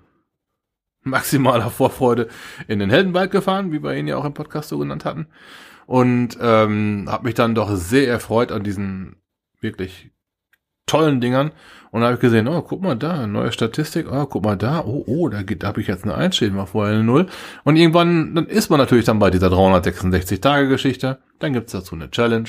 [1.03, 2.29] maximaler Vorfreude
[2.67, 5.27] in den Heldenwald gefahren, wie wir ihn ja auch im Podcast so genannt hatten.
[5.85, 9.17] Und ähm, habe mich dann doch sehr erfreut an diesen
[9.61, 10.13] wirklich
[10.89, 11.53] tollen Dingern.
[11.91, 14.85] Und da habe ich gesehen, oh, guck mal da, neue Statistik, oh, guck mal da,
[14.85, 17.27] oh, oh, da, geht- da habe ich jetzt eine 1 stehen, war vorher eine 0.
[17.65, 21.19] Und irgendwann, dann ist man natürlich dann bei dieser 366-Tage-Geschichte.
[21.39, 22.49] Dann gibt's dazu eine Challenge.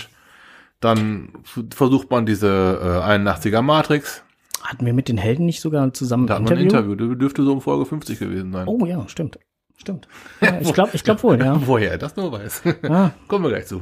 [0.82, 1.30] Dann
[1.72, 2.48] versucht man diese
[2.82, 4.24] äh, 81er Matrix.
[4.62, 6.92] Hatten wir mit den Helden nicht sogar zusammen Da ein hat man ein Interview?
[6.94, 7.12] Interview.
[7.12, 8.68] Das dürfte so um Folge 50 gewesen sein.
[8.68, 9.40] Oh ja, stimmt.
[9.78, 10.10] Stimmt.
[10.42, 11.56] Ja, ich glaube ich glaub wohl, ja.
[11.66, 12.64] Woher das nur weiß.
[12.90, 13.82] Ah, Kommen wir gleich zu.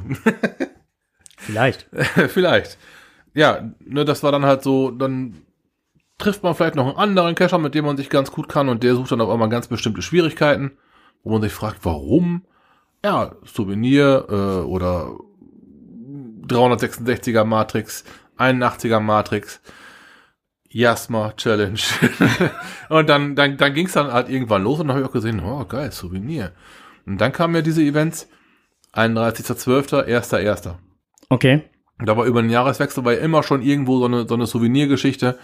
[1.36, 1.88] vielleicht.
[2.28, 2.78] vielleicht.
[3.38, 5.36] Ja, ne, das war dann halt so, dann
[6.18, 8.82] trifft man vielleicht noch einen anderen Cacher, mit dem man sich ganz gut kann und
[8.82, 10.72] der sucht dann auf einmal ganz bestimmte Schwierigkeiten,
[11.22, 12.42] wo man sich fragt, warum?
[13.04, 15.12] Ja, Souvenir äh, oder
[16.48, 18.02] 366er Matrix,
[18.38, 19.60] 81er Matrix,
[20.68, 21.78] Jasma Challenge.
[22.88, 25.14] und dann, dann, dann ging es dann halt irgendwann los und dann habe ich auch
[25.14, 26.50] gesehen, oh geil, Souvenir.
[27.06, 28.28] Und dann kamen ja diese Events,
[28.94, 30.74] 31.12., 1.1.
[31.28, 31.62] Okay.
[32.04, 35.38] Da war über den Jahreswechsel war ja immer schon irgendwo so eine, so eine Souvenirgeschichte.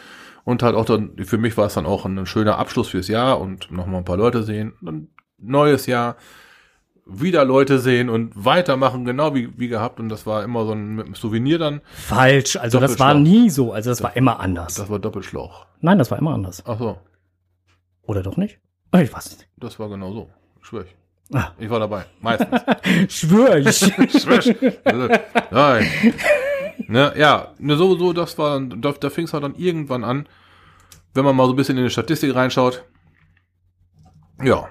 [0.44, 3.40] Und halt auch dann, für mich war es dann auch ein schöner Abschluss fürs Jahr
[3.40, 4.74] und nochmal ein paar Leute sehen.
[4.82, 6.16] Dann neues Jahr.
[7.07, 10.00] wieder Leute sehen und weitermachen, genau wie, wie gehabt.
[10.00, 11.80] Und das war immer so ein mit einem Souvenir dann.
[11.92, 12.57] Falsch.
[12.57, 13.72] Also das war nie so.
[13.72, 14.74] Also das war immer anders.
[14.74, 15.66] Das war Doppelschlauch.
[15.80, 16.62] Nein, das war immer anders.
[16.66, 16.98] Ach so,
[18.02, 18.59] Oder doch nicht?
[18.94, 19.48] Ich weiß nicht.
[19.57, 20.30] das war genau so.
[20.62, 20.96] Schwör ich.
[21.33, 21.53] Ah.
[21.59, 22.05] Ich war dabei.
[22.20, 22.61] Meistens.
[23.09, 23.79] Schwör ich.
[23.79, 24.43] Schwör
[24.85, 25.09] also,
[25.51, 25.91] Nein.
[26.87, 30.29] Ne, ja, ne, so, so, das war, da, da fing es halt dann irgendwann an,
[31.14, 32.85] wenn man mal so ein bisschen in die Statistik reinschaut.
[34.43, 34.68] Ja.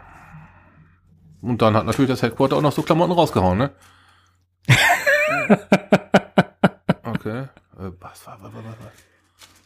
[1.41, 3.71] Und dann hat natürlich das Headquarter auch noch so Klamotten rausgehauen, ne?
[7.05, 7.47] Okay.
[7.79, 9.12] Äh, was, was, was, was, was?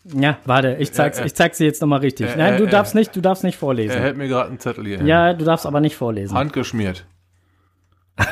[0.05, 1.25] Ja, warte, ich zeig's, Äh, äh.
[1.27, 2.29] ich zeig's dir jetzt nochmal richtig.
[2.29, 3.99] Äh, Nein, du darfst nicht, du darfst nicht Er vorlesen.
[3.99, 4.97] hält mir gerade einen Zettel hier.
[4.97, 5.07] hin.
[5.07, 6.35] Ja, du darfst aber nicht vorlesen.
[6.37, 7.05] Handgeschmiert.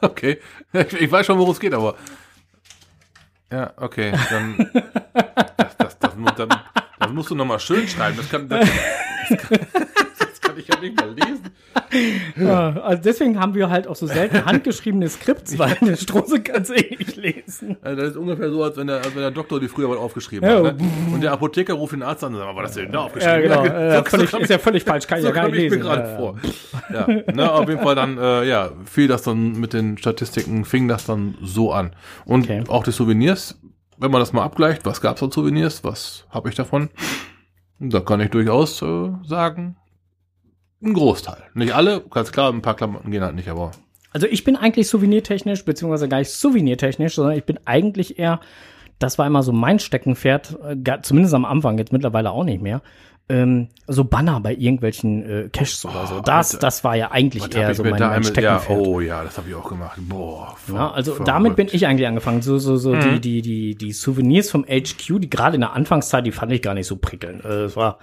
[0.00, 0.38] okay.
[0.72, 1.94] Ich, ich weiß schon, worum es geht, aber.
[3.50, 4.12] Ja, okay.
[4.30, 4.70] Dann.
[5.56, 6.48] Das, das, das, mu- dann,
[6.98, 8.16] das musst du nochmal schön schreiben.
[8.16, 8.68] Das kann, das,
[9.28, 9.58] das, kann,
[10.66, 11.50] kann ich ja nicht mal lesen.
[12.36, 16.62] Ja, also deswegen haben wir halt auch so selten handgeschriebene Skripts, weil der Strose kann
[16.62, 17.76] es eh nicht lesen.
[17.82, 19.96] Also das ist ungefähr so, als wenn der, als wenn der Doktor die früher mal
[19.98, 20.64] aufgeschrieben Ja.
[20.64, 20.78] hat.
[20.80, 20.88] Ne?
[21.12, 23.42] Und der Apotheker ruft den Arzt an und sagt, war das denn da Ja, aufgeschrieben?
[23.42, 23.64] genau.
[23.64, 25.56] so- Äh, so völlig, kam ist ja völlig falsch, kann ich So ja gar nicht
[25.56, 25.80] ich mir lesen.
[25.80, 26.36] gerade Ja, vor.
[26.92, 30.86] Ja, ne, auf jeden Fall dann, äh, ja, fiel das dann mit den Statistiken, fing
[30.88, 31.94] das dann so an.
[32.24, 32.62] Und Okay.
[32.68, 33.58] auch die Souvenirs,
[33.98, 36.88] wenn man das mal abgleicht, was gab's an Souvenirs, was habe ich davon?
[37.80, 39.76] Da kann ich durchaus äh, sagen,
[40.82, 41.38] ein Großteil.
[41.54, 43.72] Nicht alle, ganz klar, ein paar Klamotten gehen halt nicht, aber
[44.12, 48.40] Also ich bin eigentlich souvenirtechnisch, beziehungsweise gar nicht souvenirtechnisch, sondern ich bin eigentlich eher,
[48.98, 52.80] das war immer so mein Steckenpferd, äh, zumindest am Anfang, jetzt mittlerweile auch nicht mehr,
[53.28, 56.20] ähm, so Banner bei irgendwelchen äh, Caches oder so.
[56.20, 56.66] Das, Alter.
[56.66, 58.24] das war ja eigentlich was eher so mein, mein einmal- ja,
[58.58, 58.78] Steckenpferd.
[58.86, 59.96] oh ja, das habe ich auch gemacht.
[60.00, 60.56] Boah.
[60.66, 61.28] Ja, also verrückt.
[61.28, 62.42] damit bin ich eigentlich angefangen.
[62.42, 63.00] So, so, so Mhm.
[63.00, 66.60] die, die, die, die Souvenirs vom HQ, die gerade in der Anfangszeit, die fand ich
[66.60, 67.44] gar nicht so prickelnd.
[67.44, 67.98] Äh, Es war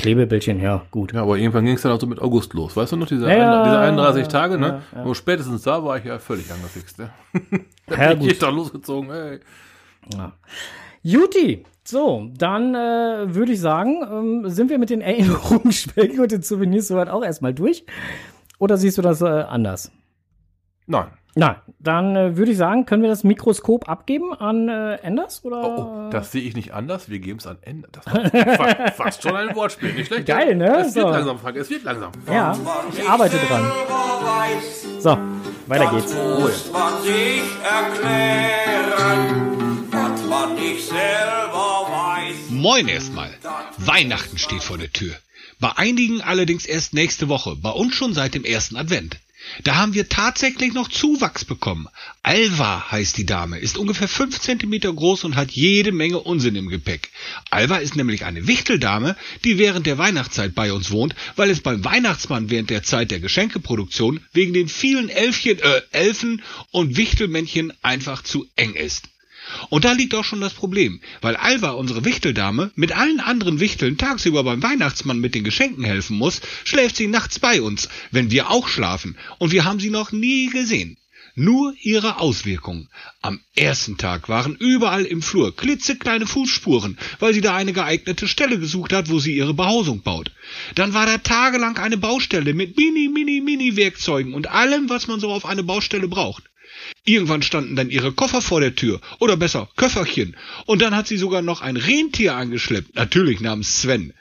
[0.00, 1.12] Klebebildchen, ja, gut.
[1.12, 2.76] Ja, aber irgendwann ging es dann auch so mit August los.
[2.76, 4.82] Weißt du noch, diese, Ja, ja, ein, diese 31 Tage, ne?
[4.94, 5.14] ja, ja.
[5.14, 7.10] Spätestens da war ich ja völlig angefixt, ne?
[7.90, 8.42] Ja, Ich gut.
[8.42, 9.40] da losgezogen, ey.
[11.02, 16.30] Juti, so, dann äh, würde ich sagen, ähm, sind wir mit den Erinnerungen, Schwelgen und
[16.30, 17.84] den Souvenirs soweit auch erstmal durch?
[18.58, 19.90] Oder siehst du das äh, anders?
[20.86, 21.06] Nein.
[21.36, 25.44] Nein, dann äh, würde ich sagen, können wir das Mikroskop abgeben an äh, Enders?
[25.44, 25.62] Oder?
[25.62, 27.08] Oh, oh, das sehe ich nicht anders.
[27.08, 27.88] Wir geben es an Ende.
[27.92, 29.92] Das war fa- fast schon ein Wortspiel.
[29.92, 30.26] Nicht schlecht.
[30.26, 30.78] Geil, ne?
[30.80, 31.12] Es wird So.
[31.12, 31.56] langsam, Frank.
[31.56, 32.10] Es wird langsam.
[32.26, 32.56] Ja,
[32.92, 33.70] ich arbeite dran.
[34.98, 35.16] So,
[35.68, 36.12] weiter geht's.
[36.14, 42.50] Muss man sich erklären, was man nicht selber weiß.
[42.50, 43.30] Moin erstmal.
[43.78, 45.14] Weihnachten steht vor der Tür.
[45.60, 49.18] Bei einigen allerdings erst nächste Woche, bei uns schon seit dem ersten Advent.
[49.64, 51.88] Da haben wir tatsächlich noch Zuwachs bekommen.
[52.22, 56.68] Alva heißt die Dame, ist ungefähr fünf Zentimeter groß und hat jede Menge Unsinn im
[56.68, 57.10] Gepäck.
[57.50, 61.84] Alva ist nämlich eine Wichteldame, die während der Weihnachtszeit bei uns wohnt, weil es beim
[61.84, 68.22] Weihnachtsmann während der Zeit der Geschenkeproduktion wegen den vielen Elfchen, äh, Elfen und Wichtelmännchen einfach
[68.22, 69.08] zu eng ist.
[69.68, 73.98] Und da liegt auch schon das Problem, weil Alva, unsere Wichteldame, mit allen anderen Wichteln
[73.98, 78.50] tagsüber beim Weihnachtsmann mit den Geschenken helfen muss, schläft sie nachts bei uns, wenn wir
[78.50, 80.96] auch schlafen, und wir haben sie noch nie gesehen.
[81.36, 82.88] Nur ihre Auswirkungen.
[83.22, 88.58] Am ersten Tag waren überall im Flur klitzekleine Fußspuren, weil sie da eine geeignete Stelle
[88.58, 90.32] gesucht hat, wo sie ihre Behausung baut.
[90.74, 95.20] Dann war da tagelang eine Baustelle mit mini, mini, mini Werkzeugen und allem, was man
[95.20, 96.49] so auf eine Baustelle braucht.
[97.04, 101.16] Irgendwann standen dann ihre Koffer vor der Tür, oder besser Köfferchen, und dann hat sie
[101.16, 104.12] sogar noch ein Rentier angeschleppt, natürlich namens Sven.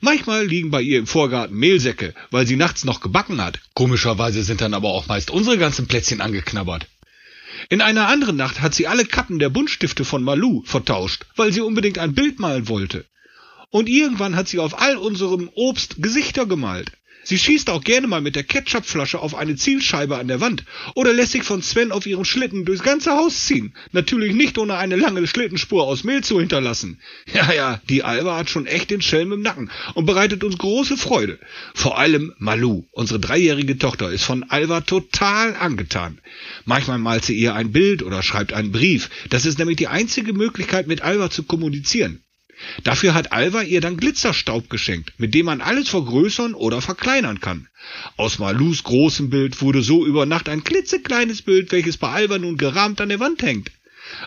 [0.00, 3.60] Manchmal liegen bei ihr im Vorgarten Mehlsäcke, weil sie nachts noch gebacken hat.
[3.74, 6.88] Komischerweise sind dann aber auch meist unsere ganzen Plätzchen angeknabbert.
[7.68, 11.60] In einer anderen Nacht hat sie alle Kappen der Buntstifte von Malu vertauscht, weil sie
[11.60, 13.04] unbedingt ein Bild malen wollte.
[13.70, 16.90] Und irgendwann hat sie auf all unserem Obst Gesichter gemalt.
[17.24, 20.64] Sie schießt auch gerne mal mit der Ketchupflasche auf eine Zielscheibe an der Wand
[20.94, 23.74] oder lässt sich von Sven auf ihrem Schlitten durchs ganze Haus ziehen.
[23.92, 27.00] Natürlich nicht ohne eine lange Schlittenspur aus Mehl zu hinterlassen.
[27.32, 30.96] Ja, ja, die Alba hat schon echt den Schelm im Nacken und bereitet uns große
[30.96, 31.38] Freude.
[31.74, 36.20] Vor allem Malu, unsere dreijährige Tochter, ist von Alba total angetan.
[36.64, 39.08] Manchmal malt sie ihr ein Bild oder schreibt einen Brief.
[39.30, 42.21] Das ist nämlich die einzige Möglichkeit, mit Alba zu kommunizieren.
[42.84, 47.68] Dafür hat Alva ihr dann Glitzerstaub geschenkt, mit dem man alles vergrößern oder verkleinern kann.
[48.16, 52.56] Aus Malus großem Bild wurde so über Nacht ein klitzekleines Bild, welches bei Alva nun
[52.56, 53.70] gerahmt an der Wand hängt.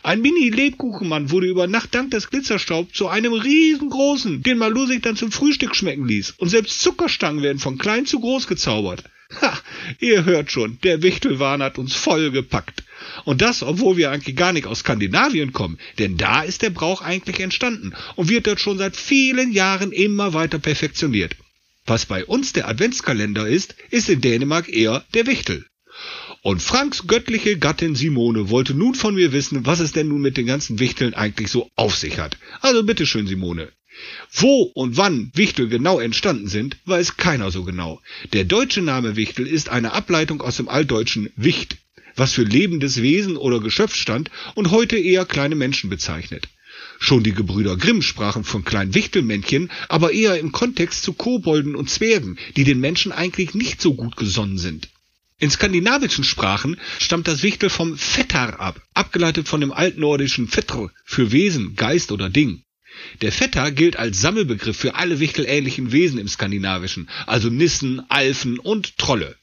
[0.04, 5.16] Ein Mini-Lebkuchenmann wurde über Nacht dank des Glitzerstaubs zu einem riesengroßen, den Malu sich dann
[5.16, 6.32] zum Frühstück schmecken ließ.
[6.38, 9.04] Und selbst Zuckerstangen werden von klein zu groß gezaubert.
[9.42, 9.60] Ha,
[10.00, 12.84] ihr hört schon, der Wichtelwahn hat uns voll gepackt.
[13.24, 17.02] Und das, obwohl wir eigentlich gar nicht aus Skandinavien kommen, denn da ist der Brauch
[17.02, 21.36] eigentlich entstanden und wird dort schon seit vielen Jahren immer weiter perfektioniert.
[21.86, 25.66] Was bei uns der Adventskalender ist, ist in Dänemark eher der Wichtel.
[26.42, 30.38] Und Franks göttliche Gattin Simone wollte nun von mir wissen, was es denn nun mit
[30.38, 32.38] den ganzen Wichteln eigentlich so auf sich hat.
[32.62, 33.72] Also bitteschön, Simone.
[34.32, 38.02] Wo und wann Wichtel genau entstanden sind, weiß keiner so genau.
[38.34, 41.78] Der deutsche Name Wichtel ist eine Ableitung aus dem altdeutschen Wicht,
[42.16, 46.48] was für lebendes Wesen oder Geschöpf stand und heute eher kleine Menschen bezeichnet.
[47.00, 51.90] Schon die Gebrüder Grimm sprachen von kleinen Wichtelmännchen, aber eher im Kontext zu Kobolden und
[51.90, 54.90] Zwergen, die den Menschen eigentlich nicht so gut gesonnen sind.
[55.38, 61.32] In skandinavischen Sprachen stammt das Wichtel vom Fettar ab, abgeleitet von dem altnordischen Fetr für
[61.34, 62.64] Wesen, Geist oder Ding.
[63.22, 68.98] Der Vetter gilt als Sammelbegriff für alle wichtelähnlichen Wesen im Skandinavischen, also Nissen, Alfen und
[68.98, 69.36] Trolle.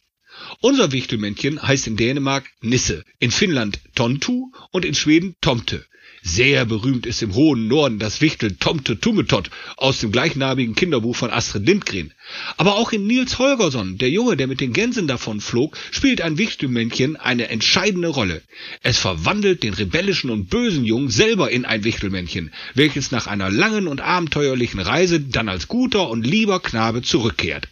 [0.60, 5.84] Unser Wichtelmännchen heißt in Dänemark Nisse, in Finnland Tontu und in Schweden Tomte.
[6.24, 11.32] Sehr berühmt ist im hohen Norden das Wichtel Tomte Tummetott aus dem gleichnamigen Kinderbuch von
[11.32, 12.14] Astrid Lindgren.
[12.56, 16.38] Aber auch in Nils Holgersson, der Junge, der mit den Gänsen davon flog, spielt ein
[16.38, 18.40] Wichtelmännchen eine entscheidende Rolle.
[18.84, 23.88] Es verwandelt den rebellischen und bösen Jungen selber in ein Wichtelmännchen, welches nach einer langen
[23.88, 27.66] und abenteuerlichen Reise dann als guter und lieber Knabe zurückkehrt.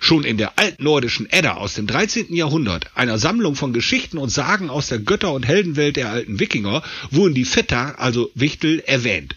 [0.00, 2.34] Schon in der altnordischen Edda aus dem 13.
[2.34, 6.82] Jahrhundert, einer Sammlung von Geschichten und Sagen aus der Götter- und Heldenwelt der alten Wikinger,
[7.10, 9.36] wurden die Fettar, also Wichtel, erwähnt.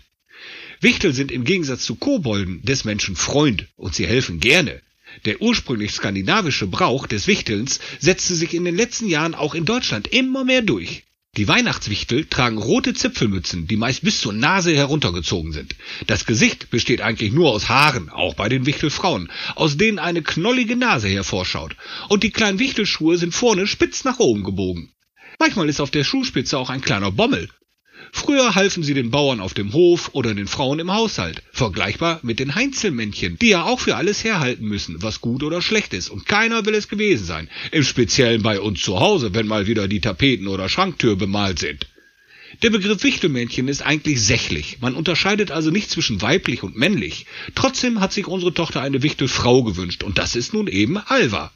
[0.81, 4.81] Wichtel sind im Gegensatz zu Kobolden des Menschen Freund und sie helfen gerne.
[5.25, 10.07] Der ursprünglich skandinavische Brauch des Wichtelns setzte sich in den letzten Jahren auch in Deutschland
[10.07, 11.03] immer mehr durch.
[11.37, 15.75] Die Weihnachtswichtel tragen rote Zipfelmützen, die meist bis zur Nase heruntergezogen sind.
[16.07, 20.75] Das Gesicht besteht eigentlich nur aus Haaren, auch bei den Wichtelfrauen, aus denen eine knollige
[20.75, 21.75] Nase hervorschaut.
[22.09, 24.91] Und die kleinen Wichtelschuhe sind vorne spitz nach oben gebogen.
[25.37, 27.49] Manchmal ist auf der Schuhspitze auch ein kleiner Bommel.
[28.11, 32.39] Früher halfen sie den Bauern auf dem Hof oder den Frauen im Haushalt, vergleichbar mit
[32.39, 36.25] den Heinzelmännchen, die ja auch für alles herhalten müssen, was gut oder schlecht ist, und
[36.25, 40.01] keiner will es gewesen sein, im Speziellen bei uns zu Hause, wenn mal wieder die
[40.01, 41.87] Tapeten oder Schranktür bemalt sind.
[42.63, 44.79] Der Begriff Wichtelmännchen ist eigentlich sächlich.
[44.81, 47.25] Man unterscheidet also nicht zwischen weiblich und männlich.
[47.55, 51.51] Trotzdem hat sich unsere Tochter eine Wichtelfrau gewünscht, und das ist nun eben Alva.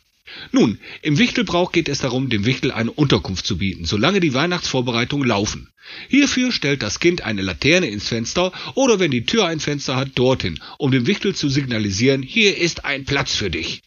[0.52, 5.28] Nun, im Wichtelbrauch geht es darum, dem Wichtel eine Unterkunft zu bieten, solange die Weihnachtsvorbereitungen
[5.28, 5.70] laufen.
[6.10, 10.12] Hierfür stellt das Kind eine Laterne ins Fenster oder wenn die Tür ein Fenster hat,
[10.16, 13.82] dorthin, um dem Wichtel zu signalisieren, hier ist ein Platz für dich.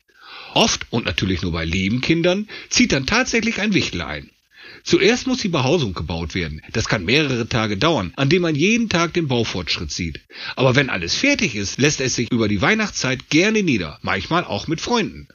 [0.55, 4.30] Oft, und natürlich nur bei lieben Kindern, zieht dann tatsächlich ein Wichtel ein.
[4.84, 6.62] Zuerst muss die Behausung gebaut werden.
[6.72, 10.20] Das kann mehrere Tage dauern, an dem man jeden Tag den Baufortschritt sieht.
[10.55, 14.68] Aber wenn alles fertig ist, lässt es sich über die Weihnachtszeit gerne nieder, manchmal auch
[14.68, 15.28] mit Freunden.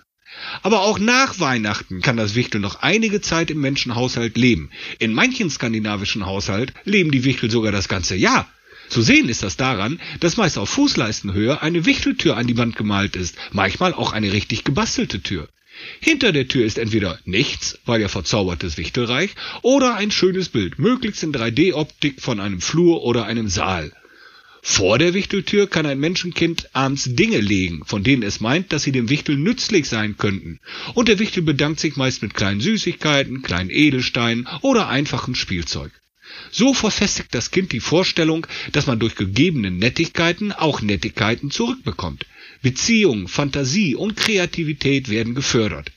[0.63, 4.69] Aber auch nach Weihnachten kann das Wichtel noch einige Zeit im Menschenhaushalt leben.
[4.99, 8.47] In manchen skandinavischen Haushalt leben die Wichtel sogar das ganze Jahr.
[8.89, 13.15] Zu sehen ist das daran, dass meist auf Fußleistenhöhe eine Wichteltür an die Wand gemalt
[13.15, 15.47] ist, manchmal auch eine richtig gebastelte Tür.
[16.01, 21.23] Hinter der Tür ist entweder nichts, weil ja verzaubertes Wichtelreich, oder ein schönes Bild, möglichst
[21.23, 23.93] in 3D-Optik von einem Flur oder einem Saal.
[24.63, 28.91] Vor der Wichteltür kann ein Menschenkind abends Dinge legen, von denen es meint, dass sie
[28.91, 30.59] dem Wichtel nützlich sein könnten.
[30.93, 35.91] Und der Wichtel bedankt sich meist mit kleinen Süßigkeiten, kleinen Edelsteinen oder einfachem Spielzeug.
[36.51, 42.25] So verfestigt das Kind die Vorstellung, dass man durch gegebene Nettigkeiten auch Nettigkeiten zurückbekommt.
[42.61, 45.91] Beziehung, Fantasie und Kreativität werden gefördert.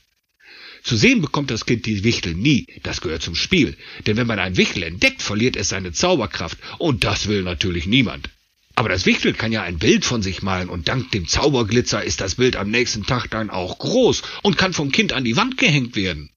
[0.83, 4.39] Zu sehen bekommt das Kind die Wichtel nie, das gehört zum Spiel, denn wenn man
[4.39, 8.29] ein Wichtel entdeckt, verliert es seine Zauberkraft, und das will natürlich niemand.
[8.75, 12.19] Aber das Wichtel kann ja ein Bild von sich malen und dank dem Zauberglitzer ist
[12.19, 15.57] das Bild am nächsten Tag dann auch groß und kann vom Kind an die Wand
[15.57, 16.29] gehängt werden.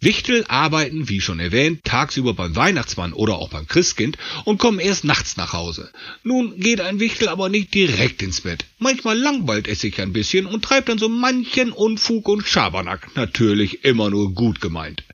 [0.00, 5.04] Wichtel arbeiten, wie schon erwähnt, tagsüber beim Weihnachtsmann oder auch beim Christkind und kommen erst
[5.04, 5.92] nachts nach Hause.
[6.24, 8.64] Nun geht ein Wichtel aber nicht direkt ins Bett.
[8.80, 13.14] Manchmal langweilt es sich ein bisschen und treibt dann so manchen Unfug und Schabernack.
[13.14, 15.04] Natürlich immer nur gut gemeint.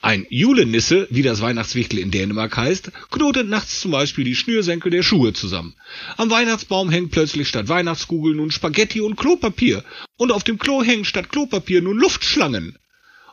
[0.00, 5.02] Ein Julenisse, wie das Weihnachtswichtel in Dänemark heißt, knotet nachts zum Beispiel die Schnürsenkel der
[5.02, 5.74] Schuhe zusammen.
[6.16, 9.84] Am Weihnachtsbaum hängt plötzlich statt Weihnachtskugeln nun Spaghetti und Klopapier.
[10.16, 12.78] Und auf dem Klo hängen statt Klopapier nun Luftschlangen.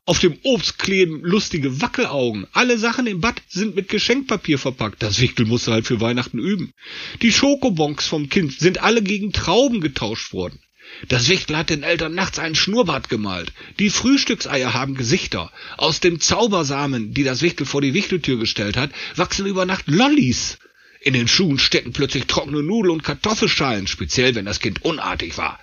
[0.06, 2.48] Auf dem Obst kleben lustige Wackelaugen.
[2.52, 5.04] Alle Sachen im Bad sind mit Geschenkpapier verpackt.
[5.04, 6.74] Das Wichtel musste halt für Weihnachten üben.
[7.22, 10.60] Die Schokobons vom Kind sind alle gegen Trauben getauscht worden.
[11.08, 13.54] Das Wichtel hat den Eltern nachts einen Schnurrbart gemalt.
[13.80, 15.52] Die Frühstückseier haben Gesichter.
[15.78, 20.58] Aus dem Zaubersamen, die das Wichtel vor die Wichteltür gestellt hat, wachsen über Nacht Lollis.
[21.02, 25.60] In den Schuhen stecken plötzlich trockene Nudel- und Kartoffelschalen, speziell wenn das Kind unartig war.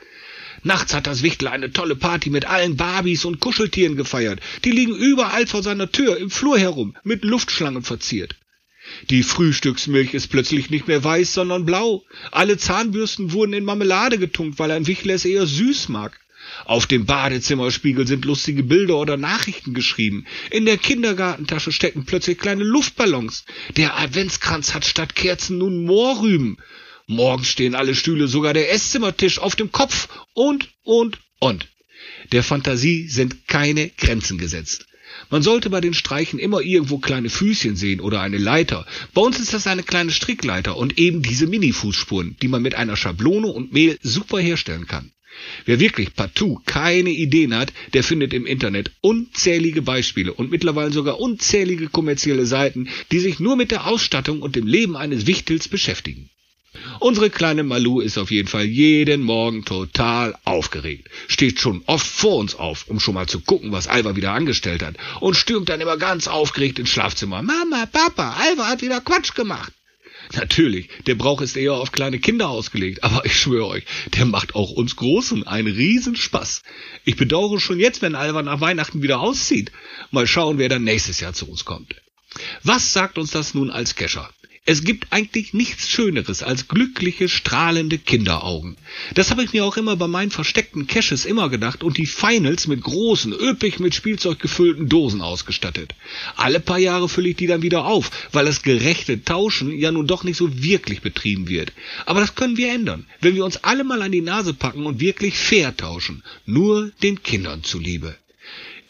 [0.63, 4.41] Nachts hat das Wichtel eine tolle Party mit allen Barbies und Kuscheltieren gefeiert.
[4.65, 8.37] Die liegen überall vor seiner Tür im Flur herum, mit Luftschlangen verziert.
[9.11, 12.05] Die Frühstücksmilch ist plötzlich nicht mehr weiß, sondern blau.
[12.31, 16.19] Alle Zahnbürsten wurden in Marmelade getunkt, weil ein Wichler es eher süß mag.
[16.65, 20.27] Auf dem Badezimmerspiegel sind lustige Bilder oder Nachrichten geschrieben.
[20.51, 23.45] In der Kindergartentasche stecken plötzlich kleine Luftballons.
[23.77, 26.59] Der Adventskranz hat statt Kerzen nun Mohrrüben.
[27.07, 31.69] Morgens stehen alle Stühle, sogar der Esszimmertisch auf dem Kopf und, und, und.
[32.33, 34.87] Der Fantasie sind keine Grenzen gesetzt.
[35.31, 38.87] Man sollte bei den Streichen immer irgendwo kleine Füßchen sehen oder eine Leiter.
[39.15, 42.97] Bei uns ist das eine kleine Strickleiter und eben diese Mini-Fußspuren, die man mit einer
[42.97, 45.13] Schablone und Mehl super herstellen kann.
[45.65, 51.21] Wer wirklich partout keine Ideen hat, der findet im Internet unzählige Beispiele und mittlerweile sogar
[51.21, 56.31] unzählige kommerzielle Seiten, die sich nur mit der Ausstattung und dem Leben eines Wichtels beschäftigen.
[57.01, 61.09] Unsere kleine Malu ist auf jeden Fall jeden Morgen total aufgeregt.
[61.29, 64.83] Steht schon oft vor uns auf, um schon mal zu gucken, was Alva wieder angestellt
[64.83, 64.97] hat.
[65.21, 67.43] Und stürmt dann immer ganz aufgeregt ins Schlafzimmer.
[67.43, 69.73] Mama, Papa, Alva hat wieder Quatsch gemacht.
[70.35, 74.55] Natürlich, der Brauch ist eher auf kleine Kinder ausgelegt, aber ich schwöre euch, der macht
[74.55, 76.63] auch uns Großen einen Riesenspaß.
[77.05, 79.71] Ich bedauere schon jetzt, wenn Alva nach Weihnachten wieder auszieht.
[80.11, 81.95] Mal schauen, wer dann nächstes Jahr zu uns kommt.
[82.63, 84.31] Was sagt uns das nun als Kescher?
[84.69, 88.77] Es gibt eigentlich nichts Schöneres als glückliche, strahlende Kinderaugen.
[89.15, 92.67] Das habe ich mir auch immer bei meinen versteckten Caches immer gedacht und die Finals
[92.67, 95.95] mit großen, üppig mit Spielzeug gefüllten Dosen ausgestattet.
[96.35, 100.09] Alle paar Jahre fülle ich die dann wieder auf, weil das gerechte Tauschen ja nun
[100.09, 101.73] doch nicht so wirklich betrieben wird.
[102.05, 104.99] Aber das können wir ändern, wenn wir uns alle mal an die Nase packen und
[104.99, 106.25] wirklich fair tauschen.
[106.45, 108.17] Nur den Kindern zuliebe.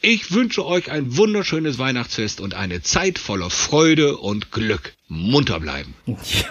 [0.01, 4.96] Ich wünsche euch ein wunderschönes Weihnachtsfest und eine Zeit voller Freude und Glück.
[5.09, 5.95] Munter bleiben.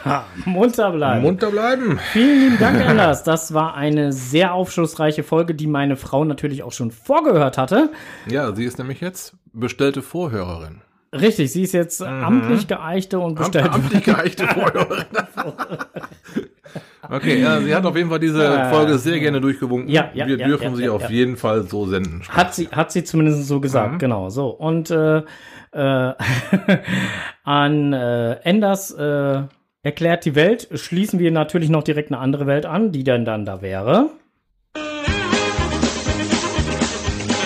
[0.06, 1.24] Ja, munter bleiben.
[1.24, 2.00] Munter bleiben.
[2.14, 3.24] Vielen lieben Dank, Anders.
[3.24, 7.92] Das war eine sehr aufschlussreiche Folge, die meine Frau natürlich auch schon vorgehört hatte.
[8.30, 10.82] Ja, sie ist nämlich jetzt bestellte Vorhörerin.
[11.14, 13.72] Richtig, sie ist jetzt amtlich geeichte und bestellte.
[13.72, 15.06] Amtlich geeichte Vorhörerin.
[17.10, 19.90] okay, ja, sie hat auf jeden Fall diese Folge sehr gerne durchgewunken.
[19.90, 21.10] Ja, ja, Wir ja, dürfen ja, sie ja, auf ja.
[21.10, 22.22] jeden Fall so senden.
[22.30, 24.30] Hat sie, hat sie zumindest so gesagt, genau.
[24.30, 24.48] So.
[24.48, 25.24] Und äh,
[25.76, 26.14] äh,
[27.44, 29.44] an äh, Enders äh,
[29.84, 33.46] erklärt die Welt schließen wir natürlich noch direkt eine andere Welt an, die dann dann
[33.46, 34.10] da wäre.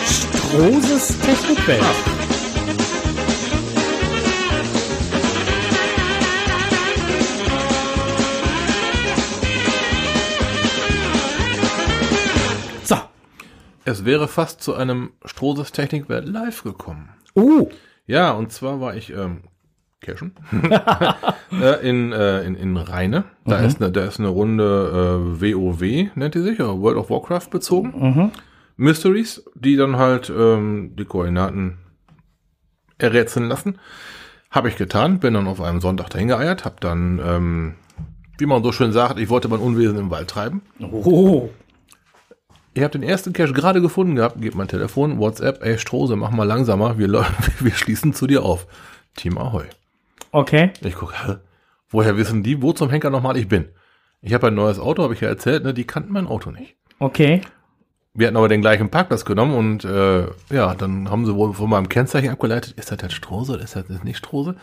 [0.05, 1.83] Stroses Technikwelt.
[12.83, 12.95] So.
[13.85, 17.09] Es wäre fast zu einem Strohses Technikwelt live gekommen.
[17.35, 17.69] Uh,
[18.09, 19.41] Ja, und zwar war ich ähm,
[20.01, 20.33] cashen
[21.61, 23.25] äh, in, äh, in, in Rheine.
[23.45, 24.63] Da, ist eine, da ist eine Runde
[25.37, 28.31] äh, WoW, nennt die sich, World of Warcraft bezogen.
[28.77, 31.77] Mysteries, die dann halt ähm, die Koordinaten
[32.97, 33.77] errätseln lassen.
[34.49, 37.75] Habe ich getan, bin dann auf einem Sonntag dahin geeiert, habe dann, ähm,
[38.39, 40.63] wie man so schön sagt, ich wollte mein Unwesen im Wald treiben.
[40.81, 41.49] oh.
[42.79, 46.31] Ich habe den ersten Cache gerade gefunden gehabt, gebt mein Telefon, WhatsApp, ey Strose, mach
[46.31, 47.09] mal langsamer, wir,
[47.59, 48.67] wir schließen zu dir auf.
[49.17, 49.65] Team Ahoy.
[50.31, 50.71] Okay.
[50.79, 51.41] Ich gucke,
[51.89, 53.65] woher wissen die, wo zum Henker nochmal ich bin?
[54.21, 55.73] Ich habe ein neues Auto, habe ich ja erzählt, ne?
[55.73, 56.77] die kannten mein Auto nicht.
[56.99, 57.41] Okay.
[58.13, 61.69] Wir hatten aber den gleichen Parkplatz genommen und äh, ja, dann haben sie wohl von
[61.69, 64.55] meinem Kennzeichen abgeleitet, ist das jetzt Strose oder ist das jetzt nicht Strose?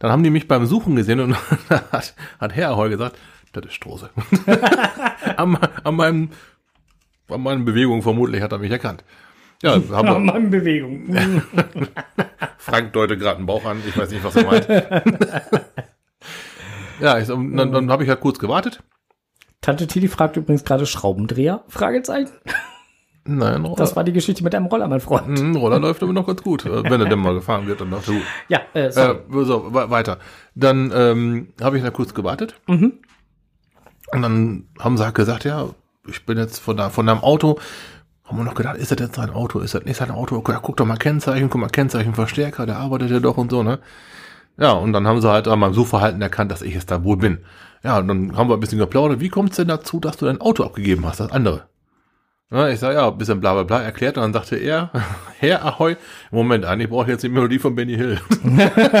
[0.00, 1.36] Dann haben die mich beim Suchen gesehen und
[1.70, 3.16] hat, hat Herr Ahoy gesagt,
[3.52, 4.10] das ist Strose.
[5.36, 6.30] an, an, meinem,
[7.32, 9.04] an meinen Bewegungen vermutlich hat er mich erkannt.
[9.62, 11.08] Ja, haben Ja, wir, meine Bewegung.
[12.58, 14.68] Frank deutet gerade einen Bauch an, ich weiß nicht, was er meint.
[17.00, 18.82] ja, ich, dann, dann habe ich halt kurz gewartet.
[19.60, 21.64] Tante Tilly fragt übrigens gerade Schraubendreher?
[21.68, 22.30] Fragezeichen.
[23.24, 25.28] Nein, Roller, Das war die Geschichte mit deinem Roller, mein Freund.
[25.28, 26.64] Mhm, Roller läuft aber noch ganz gut.
[26.64, 28.22] Äh, Wenn er denn mal gefahren wird, dann er gut.
[28.48, 29.18] Ja, äh, sorry.
[29.18, 30.18] Äh, so, we- weiter.
[30.54, 32.54] Dann ähm, habe ich da kurz gewartet.
[32.66, 33.00] Und
[34.12, 35.68] dann haben sie halt gesagt, ja,
[36.10, 37.58] ich bin jetzt von, da, von deinem Auto.
[38.24, 39.60] Haben wir noch gedacht, ist das jetzt sein Auto?
[39.60, 40.36] Ist das nicht sein Auto?
[40.36, 43.62] Okay, guck doch mal Kennzeichen, guck mal Kennzeichen, Verstärker, der arbeitet ja doch und so,
[43.62, 43.80] ne?
[44.56, 47.16] Ja, und dann haben sie halt an meinem Suchverhalten erkannt, dass ich es da wohl
[47.16, 47.38] bin.
[47.82, 49.20] Ja, und dann haben wir ein bisschen geplaudert.
[49.20, 51.64] Wie kommt es denn dazu, dass du dein Auto abgegeben hast, das andere?
[52.52, 54.90] Ja, ich sag ja, ein bisschen bla bla bla erklärt und dann sagte er,
[55.38, 55.96] Herr Ahoy,
[56.30, 58.20] Moment, eigentlich brauche ich jetzt die Melodie von Benny Hill.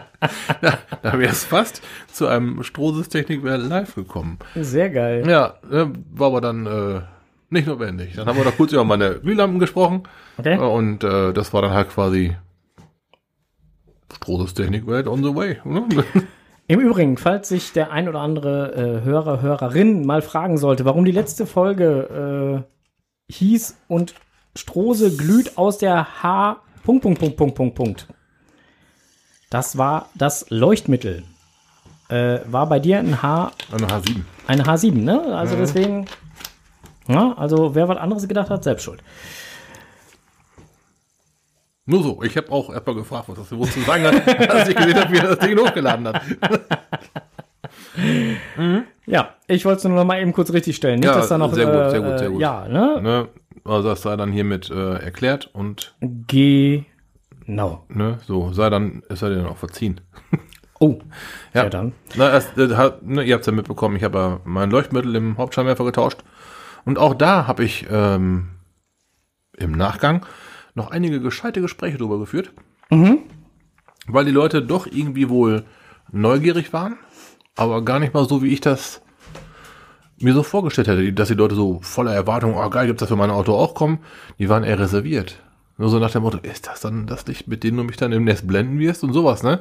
[0.60, 4.38] da da wäre es fast zu einem Strohses Technikwelt live gekommen.
[4.54, 5.28] Sehr geil.
[5.28, 7.00] Ja, äh, war aber dann äh,
[7.48, 8.14] nicht notwendig.
[8.16, 10.02] Dann haben wir da kurz über meine Glühlampen gesprochen
[10.38, 10.54] Okay.
[10.54, 12.36] äh, und äh, das war dann halt quasi
[14.12, 15.58] Strohses Technikwelt on the way.
[15.64, 15.86] Ne?
[16.66, 21.04] Im Übrigen, falls sich der ein oder andere äh, Hörer, Hörerin mal fragen sollte, warum
[21.04, 22.64] die letzte Folge
[23.28, 24.14] äh, hieß und
[24.56, 26.60] Strose glüht aus der H.
[26.84, 28.06] Punkt, Punkt, Punkt, Punkt, Punkt, Punkt.
[29.50, 31.24] Das war das Leuchtmittel.
[32.08, 34.22] Äh, war bei dir ein H, Eine H7.
[34.46, 35.36] eine H7, ne?
[35.36, 36.06] Also deswegen,
[37.06, 39.02] ja, also wer was anderes gedacht hat, selbst schuld.
[41.86, 42.22] Nur so.
[42.22, 45.12] Ich habe auch erstmal gefragt, was das wohl zu sagen hat, als ich gesehen habe,
[45.12, 46.22] wie er das Ding hochgeladen hat.
[49.06, 51.00] Ja, ich wollte es nur noch mal eben kurz richtig stellen.
[51.00, 52.40] Nicht, Ja, dass da noch, sehr gut, sehr gut, sehr äh, gut.
[52.40, 53.00] Ja, ne?
[53.02, 53.28] Ne?
[53.64, 55.94] Also das sei dann hiermit äh, erklärt und
[57.50, 57.84] Genau.
[57.88, 60.00] ne, so sei dann, ist er dir dann auch verziehen.
[60.78, 61.00] Oh,
[61.52, 61.64] Ja.
[61.64, 61.92] ja, dann.
[62.14, 65.14] Na, es, äh, hat, ne, ihr habt es ja mitbekommen, ich habe ja mein Leuchtmittel
[65.16, 66.22] im Hauptscheinwerfer getauscht.
[66.84, 68.50] Und auch da habe ich ähm,
[69.56, 70.24] im Nachgang
[70.74, 72.52] noch einige gescheite Gespräche drüber geführt.
[74.06, 75.64] Weil die Leute doch irgendwie wohl
[76.12, 76.98] neugierig waren,
[77.56, 79.02] aber gar nicht mal so, wie ich das
[80.18, 83.16] mir so vorgestellt hätte, dass die Leute so voller Erwartung, oh geil, gibt's das für
[83.16, 83.98] mein Auto auch kommen,
[84.38, 85.42] die waren eher reserviert.
[85.80, 88.12] Nur so nach dem Motto, ist das dann das Licht, mit dem du mich dann
[88.12, 89.60] im Nest blenden wirst und sowas, ne?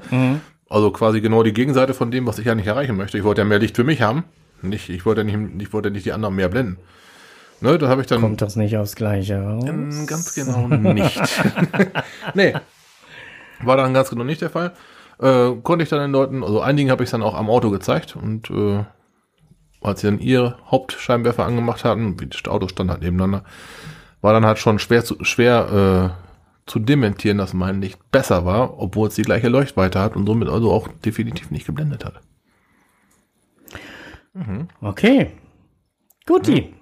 [0.69, 3.17] Also quasi genau die Gegenseite von dem, was ich ja nicht erreichen möchte.
[3.17, 4.25] Ich wollte ja mehr Licht für mich haben.
[4.61, 6.75] Nicht, ich wollte ja nicht, ich wollte nicht die anderen mehr blenden.
[7.61, 9.63] Ne, da habe ich dann Kommt das nicht aufs Gleiche raus?
[10.07, 11.21] Ganz genau nicht.
[12.33, 12.53] nee.
[13.63, 14.73] War dann ganz genau nicht der Fall.
[15.21, 18.17] Äh, konnte ich dann den Leuten, also einigen habe ich dann auch am Auto gezeigt
[18.17, 18.83] und äh,
[19.79, 23.45] als sie dann ihr Hauptscheinwerfer angemacht hatten, wie das Auto stand halt nebeneinander,
[24.21, 28.79] war dann halt schon schwer zu, schwer äh, zu dementieren, dass mein Licht besser war,
[28.79, 32.21] obwohl es die gleiche Leuchtweite hat und somit also auch definitiv nicht geblendet hat.
[34.81, 35.31] Okay.
[36.25, 36.73] Guti.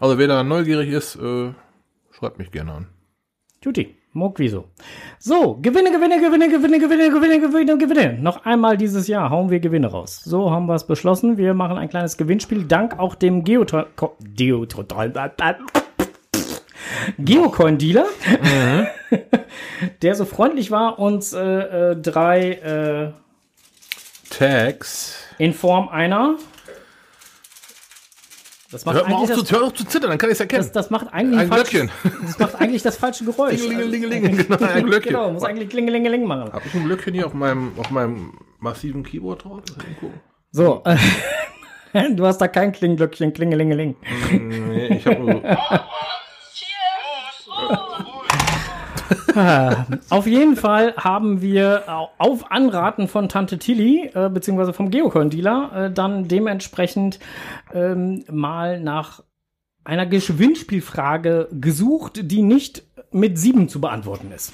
[0.00, 1.52] Also wer da neugierig ist, äh,
[2.10, 2.86] schreibt mich gerne an.
[3.62, 3.96] Guti.
[4.12, 4.70] Mock wieso.
[5.18, 8.18] So, Gewinne, Gewinne, Gewinne, Gewinne, Gewinne, Gewinne, Gewinne, Gewinne.
[8.18, 10.22] Noch einmal dieses Jahr hauen wir Gewinne raus.
[10.24, 11.36] So haben wir es beschlossen.
[11.36, 12.64] Wir machen ein kleines Gewinnspiel.
[12.64, 14.16] Dank auch dem Geoto Ko-
[17.18, 18.06] Geocoin-Dealer,
[20.02, 21.40] der so freundlich war, uns äh,
[21.92, 23.12] äh, drei äh,
[24.30, 25.16] Tags.
[25.38, 26.36] in Form einer.
[28.72, 30.34] Das macht, Hört mal auf eigentlich zu, das, hör auf zu zittern, dann kann ich
[30.34, 30.62] es erkennen.
[30.64, 31.90] das, das macht eigentlich Ein falsch- Glöckchen.
[32.26, 33.60] Das macht eigentlich das falsche Geräusch.
[33.60, 35.12] Klingelingelingeling, genau, ein Glöckchen.
[35.12, 36.52] Genau, muss eigentlich klingelingeling machen.
[36.52, 39.62] Habe ich ein Glöckchen hier auf meinem, auf meinem massiven Keyboard drauf?
[40.50, 40.82] So,
[42.10, 43.94] du hast da kein Klinglöckchen, klingelingeling.
[44.32, 45.42] Nee, ich habe nur so,
[50.10, 55.72] Auf jeden Fall haben wir au- auf Anraten von Tante Tilly, äh, beziehungsweise vom Geocoin-Dealer,
[55.86, 57.18] äh, dann dementsprechend
[57.72, 59.22] ähm, mal nach
[59.84, 64.52] einer Gewinnspielfrage gesucht, die nicht mit sieben zu beantworten ist.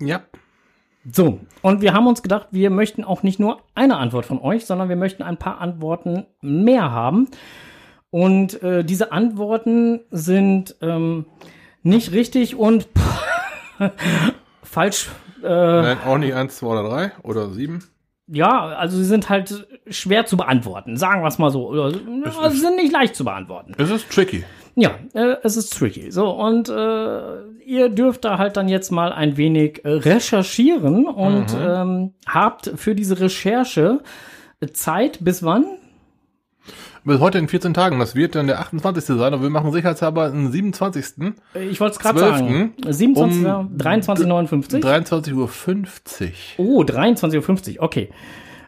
[0.00, 0.22] ja,
[1.12, 4.64] So, und wir haben uns gedacht, wir möchten auch nicht nur eine Antwort von euch,
[4.64, 7.28] sondern wir möchten ein paar Antworten mehr haben.
[8.10, 11.26] Und äh, diese Antworten sind ähm,
[11.82, 12.88] nicht richtig und
[14.62, 15.08] falsch.
[15.42, 17.84] Äh, nein, auch nicht eins, zwei oder drei oder sieben.
[18.26, 21.68] ja, also sie sind halt schwer zu beantworten, sagen wir es mal so.
[21.68, 23.74] Oder, sie sind nicht leicht zu beantworten.
[23.78, 24.44] Es ist tricky.
[24.76, 26.10] Ja, äh, es ist tricky.
[26.10, 31.46] So, und äh, ihr dürft da halt dann jetzt mal ein wenig äh, recherchieren und
[31.58, 34.00] ähm, habt für diese Recherche
[34.72, 35.64] Zeit bis wann?
[37.04, 37.98] Bis heute in 14 Tagen.
[37.98, 39.04] Das wird dann der 28.
[39.04, 41.32] sein, aber wir machen sicherheitshalber den 27.
[41.54, 42.38] Äh, Ich wollte es gerade 12.
[42.38, 42.74] sagen.
[42.86, 43.44] 27.
[43.46, 46.66] um 23.59 23.50 Uhr.
[46.78, 48.10] Oh, 23.50 Uhr, okay.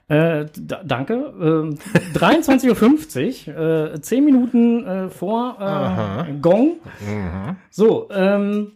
[0.09, 1.15] Äh, da, danke.
[1.15, 1.79] Ähm,
[2.15, 6.79] 23.50 Uhr, äh, 10 Minuten äh, vor äh, Gong.
[7.71, 8.73] So, ähm,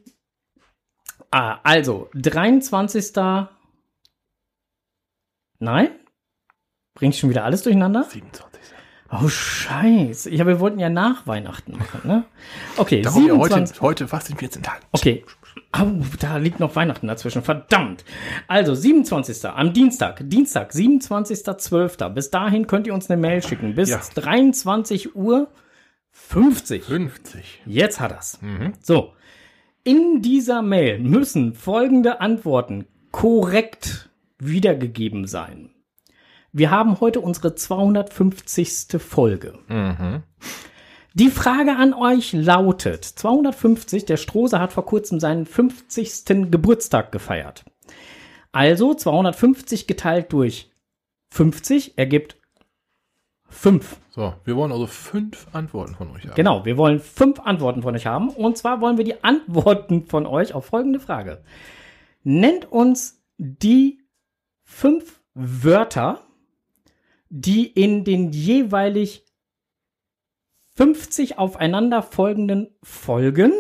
[1.31, 3.13] ah, also, 23.
[5.59, 5.89] Nein?
[6.95, 8.05] Bring ich schon wieder alles durcheinander?
[8.05, 8.46] 27.
[9.11, 10.31] Oh, scheiße.
[10.35, 12.25] Ja, wir wollten ja nach Weihnachten machen, ne?
[12.77, 13.77] Okay, Darum ja 27.
[13.77, 14.85] heute, heute fast in 14 Tagen.
[14.93, 15.25] Okay.
[15.73, 15.87] Au,
[16.21, 17.43] da liegt noch Weihnachten dazwischen.
[17.43, 18.05] Verdammt.
[18.49, 19.45] Also, 27.
[19.49, 20.21] am Dienstag.
[20.25, 22.09] Dienstag, 27.12.
[22.11, 23.75] Bis dahin könnt ihr uns eine Mail schicken.
[23.75, 24.01] Bis Ja.
[24.15, 25.49] 23 Uhr
[26.13, 26.85] 50.
[26.85, 27.63] 50.
[27.67, 28.39] Jetzt hat er's.
[28.81, 29.13] So.
[29.85, 35.71] In dieser Mail müssen folgende Antworten korrekt wiedergegeben sein.
[36.57, 38.99] Wir haben heute unsere 250.
[38.99, 39.59] Folge.
[41.13, 46.25] Die Frage an euch lautet, 250, der Strose hat vor kurzem seinen 50.
[46.51, 47.67] Geburtstag gefeiert.
[48.53, 50.71] Also 250 geteilt durch
[51.31, 52.39] 50 ergibt
[53.51, 53.99] 5.
[54.09, 56.37] So, wir wollen also fünf Antworten von euch haben.
[56.37, 58.31] Genau, wir wollen fünf Antworten von euch haben.
[58.31, 61.43] Und zwar wollen wir die Antworten von euch auf folgende Frage.
[62.23, 64.01] Nennt uns die
[64.65, 66.26] fünf Wörter,
[67.41, 69.25] die in den jeweilig
[70.75, 73.53] 50 aufeinander folgenden Folgen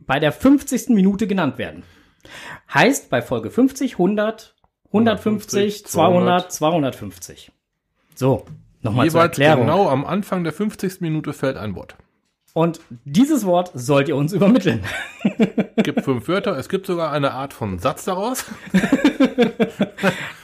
[0.00, 0.88] bei der 50.
[0.88, 1.84] Minute genannt werden.
[2.72, 4.56] Heißt bei Folge 50, 100,
[4.86, 7.52] 150, 200, 250.
[8.14, 8.44] So,
[8.82, 9.66] nochmal zur Jeweils Erklärung.
[9.66, 11.00] genau am Anfang der 50.
[11.00, 11.96] Minute fällt ein Wort.
[12.58, 14.82] Und dieses Wort sollt ihr uns übermitteln.
[15.76, 16.58] Gibt fünf Wörter.
[16.58, 18.46] Es gibt sogar eine Art von Satz daraus.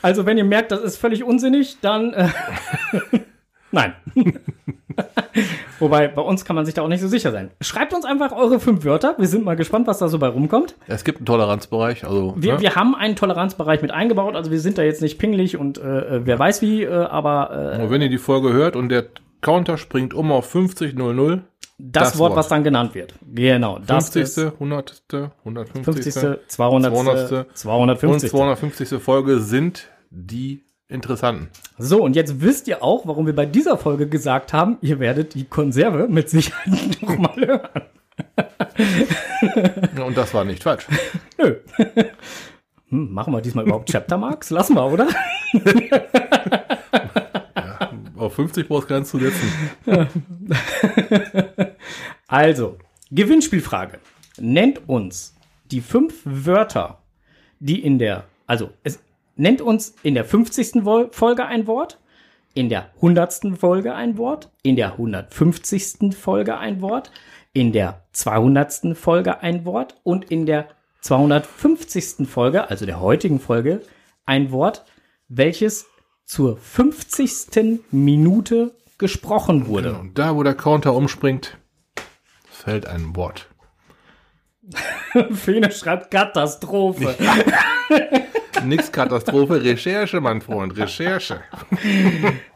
[0.01, 2.29] Also wenn ihr merkt, das ist völlig unsinnig, dann äh,
[3.73, 3.95] nein.
[5.81, 7.51] Wobei, bei uns kann man sich da auch nicht so sicher sein.
[7.61, 9.17] Schreibt uns einfach eure fünf Wörter.
[9.19, 10.77] Wir sind mal gespannt, was da so bei rumkommt.
[10.87, 12.05] Es gibt einen Toleranzbereich.
[12.05, 12.61] Also, Wir, ne?
[12.61, 16.19] wir haben einen Toleranzbereich mit eingebaut, also wir sind da jetzt nicht pingelig und äh,
[16.19, 19.07] äh, wer weiß wie, äh, aber äh, wenn ihr die Folge hört und der
[19.45, 21.43] Counter springt um auf 50.00,
[21.79, 22.39] das, das Wort, Wort.
[22.39, 23.15] was dann genannt wird.
[23.27, 25.03] Genau, das 50., ist 100.,
[25.45, 25.85] 150.
[25.85, 27.59] 50., 200., 200.
[27.59, 28.25] 250.
[28.25, 29.03] und 250.
[29.03, 31.49] Folge sind die interessanten.
[31.79, 35.35] So, und jetzt wisst ihr auch, warum wir bei dieser Folge gesagt haben, ihr werdet
[35.35, 37.69] die Konserve mit Sicherheit noch mal hören.
[40.05, 40.87] Und das war nicht falsch.
[41.39, 41.57] Nö.
[42.89, 44.51] Hm, machen wir diesmal überhaupt Chapter Marks?
[44.51, 45.09] Lassen wir, oder?
[48.25, 49.49] Auf 50 brauchst du keins zu setzen.
[52.27, 52.79] Also,
[53.11, 53.99] Gewinnspielfrage.
[54.41, 55.37] Nennt uns
[55.71, 56.99] die fünf Wörter,
[57.61, 58.99] die in der, also es
[59.37, 60.85] nennt uns in der 50.
[60.85, 61.99] Vol- Folge ein Wort,
[62.55, 63.41] in der 100.
[63.59, 66.15] Folge ein Wort, in der 150.
[66.17, 67.11] Folge ein Wort,
[67.53, 68.97] in der 200.
[68.97, 70.69] Folge ein Wort und in der
[71.03, 72.27] 250.
[72.29, 73.83] Folge, also der heutigen Folge,
[74.27, 74.85] ein Wort,
[75.29, 75.87] welches
[76.25, 77.81] zur 50.
[77.91, 79.99] Minute gesprochen wurde.
[79.99, 81.59] Und da, wo der Counter umspringt,
[82.49, 83.49] fällt ein Wort.
[85.33, 87.15] Fene schreibt Katastrophe.
[88.65, 91.43] Nix Katastrophe, Recherche, mein Freund, Recherche.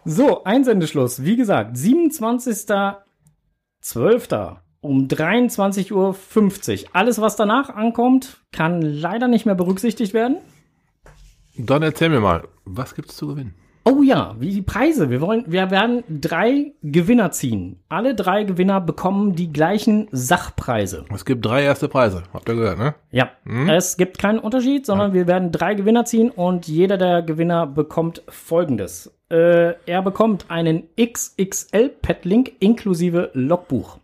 [0.05, 1.23] So, Einsendeschluss.
[1.23, 4.57] Wie gesagt, 27.12.
[4.81, 6.17] um 23.50 Uhr.
[6.95, 10.39] Alles, was danach ankommt, kann leider nicht mehr berücksichtigt werden.
[11.59, 13.55] Dann erzähl mir mal, was gibt's zu gewinnen?
[13.85, 15.09] Oh ja, wie die Preise.
[15.09, 17.81] Wir wollen, wir werden drei Gewinner ziehen.
[17.89, 21.07] Alle drei Gewinner bekommen die gleichen Sachpreise.
[21.15, 22.95] Es gibt drei erste Preise, habt ihr gehört, ne?
[23.11, 23.31] Ja,
[23.71, 28.23] es gibt keinen Unterschied, sondern wir werden drei Gewinner ziehen und jeder der Gewinner bekommt
[28.29, 29.11] folgendes.
[29.31, 33.99] Äh, er bekommt einen XXL Petlink inklusive Logbuch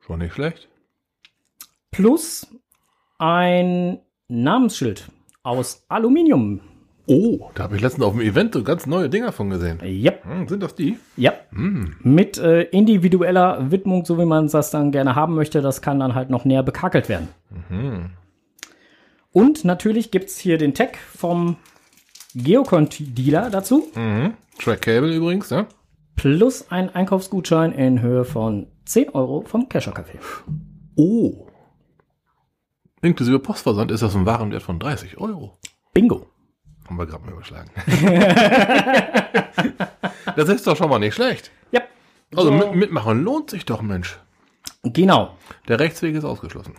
[0.00, 0.68] Schon nicht schlecht.
[1.90, 2.46] plus
[3.18, 5.08] ein Namensschild
[5.42, 6.60] aus Aluminium.
[7.06, 9.80] Oh, da habe ich letztens auf dem Event so ganz neue Dinger von gesehen.
[9.82, 10.98] Yep, Hm, sind das die?
[11.16, 11.32] ja.
[11.50, 15.60] Mit äh, individueller Widmung, so wie man das dann gerne haben möchte.
[15.62, 17.28] Das kann dann halt noch näher bekakelt werden.
[19.32, 21.56] Und natürlich gibt's hier den Tag vom
[22.34, 23.88] Geocont-Dealer dazu.
[23.94, 24.34] Mhm.
[24.58, 25.66] Track Cable übrigens, ne?
[26.14, 30.18] plus ein Einkaufsgutschein in Höhe von 10 Euro vom Kescher Café.
[30.94, 31.46] Oh.
[33.02, 35.58] Inklusive Postversand ist das ein Warenwert von 30 Euro.
[35.92, 36.26] Bingo.
[36.86, 37.70] Haben wir gerade mal überschlagen.
[40.36, 41.50] das ist doch schon mal nicht schlecht.
[41.72, 41.80] Ja.
[42.34, 42.56] Also So.
[42.56, 44.18] mit, mitmachen lohnt sich doch, Mensch.
[44.84, 45.36] Genau.
[45.68, 46.74] Der Rechtsweg ist ausgeschlossen.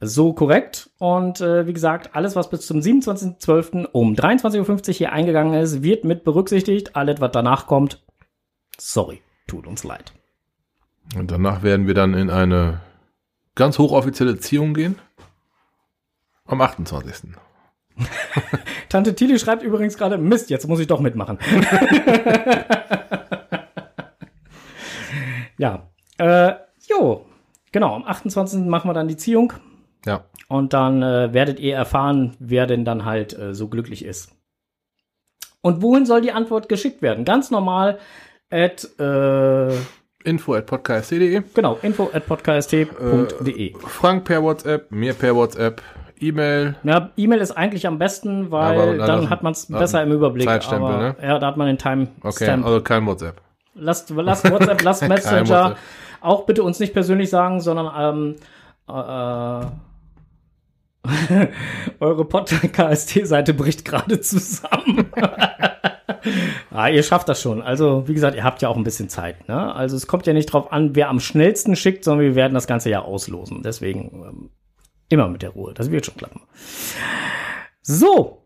[0.00, 0.90] So korrekt.
[0.98, 3.86] Und äh, wie gesagt, alles, was bis zum 27.12.
[3.92, 6.96] um 23.50 Uhr hier eingegangen ist, wird mit berücksichtigt.
[6.96, 8.02] Alles, was danach kommt,
[8.78, 10.12] sorry, tut uns leid.
[11.16, 12.80] Und danach werden wir dann in eine
[13.54, 14.96] ganz hochoffizielle Ziehung gehen.
[16.46, 17.30] Am 28.
[18.88, 21.38] Tante Tilly schreibt übrigens gerade, Mist, jetzt muss ich doch mitmachen.
[25.58, 25.88] ja.
[26.18, 26.54] Äh,
[26.88, 27.26] jo.
[27.72, 28.66] Genau, am 28.
[28.66, 29.52] machen wir dann die Ziehung.
[30.04, 30.24] Ja.
[30.48, 34.30] Und dann äh, werdet ihr erfahren, wer denn dann halt äh, so glücklich ist.
[35.62, 37.24] Und wohin soll die Antwort geschickt werden?
[37.24, 37.98] Ganz normal
[38.50, 39.74] at, äh,
[40.24, 41.42] Info at podcast.de.
[41.54, 43.74] genau, info at podcast.de.
[43.78, 45.80] Frank per WhatsApp, mir per WhatsApp,
[46.20, 46.76] E-Mail.
[46.84, 50.46] Ja, E-Mail ist eigentlich am besten, weil dann dann hat man es besser im Überblick.
[50.46, 51.16] Zeitstempel, aber, ne?
[51.22, 52.64] Ja, da hat man den Time Okay, Stamp.
[52.64, 53.40] also kein WhatsApp.
[53.74, 55.40] Lasst, lasst WhatsApp, lasst Messenger.
[55.40, 55.78] WhatsApp.
[56.20, 58.36] Auch bitte uns nicht persönlich sagen, sondern ähm,
[58.88, 59.66] äh,
[62.00, 65.06] eure Podcast-Seite bricht gerade zusammen.
[66.70, 67.60] ah, ihr schafft das schon.
[67.60, 69.48] Also, wie gesagt, ihr habt ja auch ein bisschen Zeit.
[69.48, 69.74] Ne?
[69.74, 72.66] Also, es kommt ja nicht drauf an, wer am schnellsten schickt, sondern wir werden das
[72.66, 73.62] Ganze ja auslosen.
[73.62, 74.50] Deswegen ähm,
[75.08, 75.74] immer mit der Ruhe.
[75.74, 76.40] Das wird schon klappen.
[77.82, 78.42] So,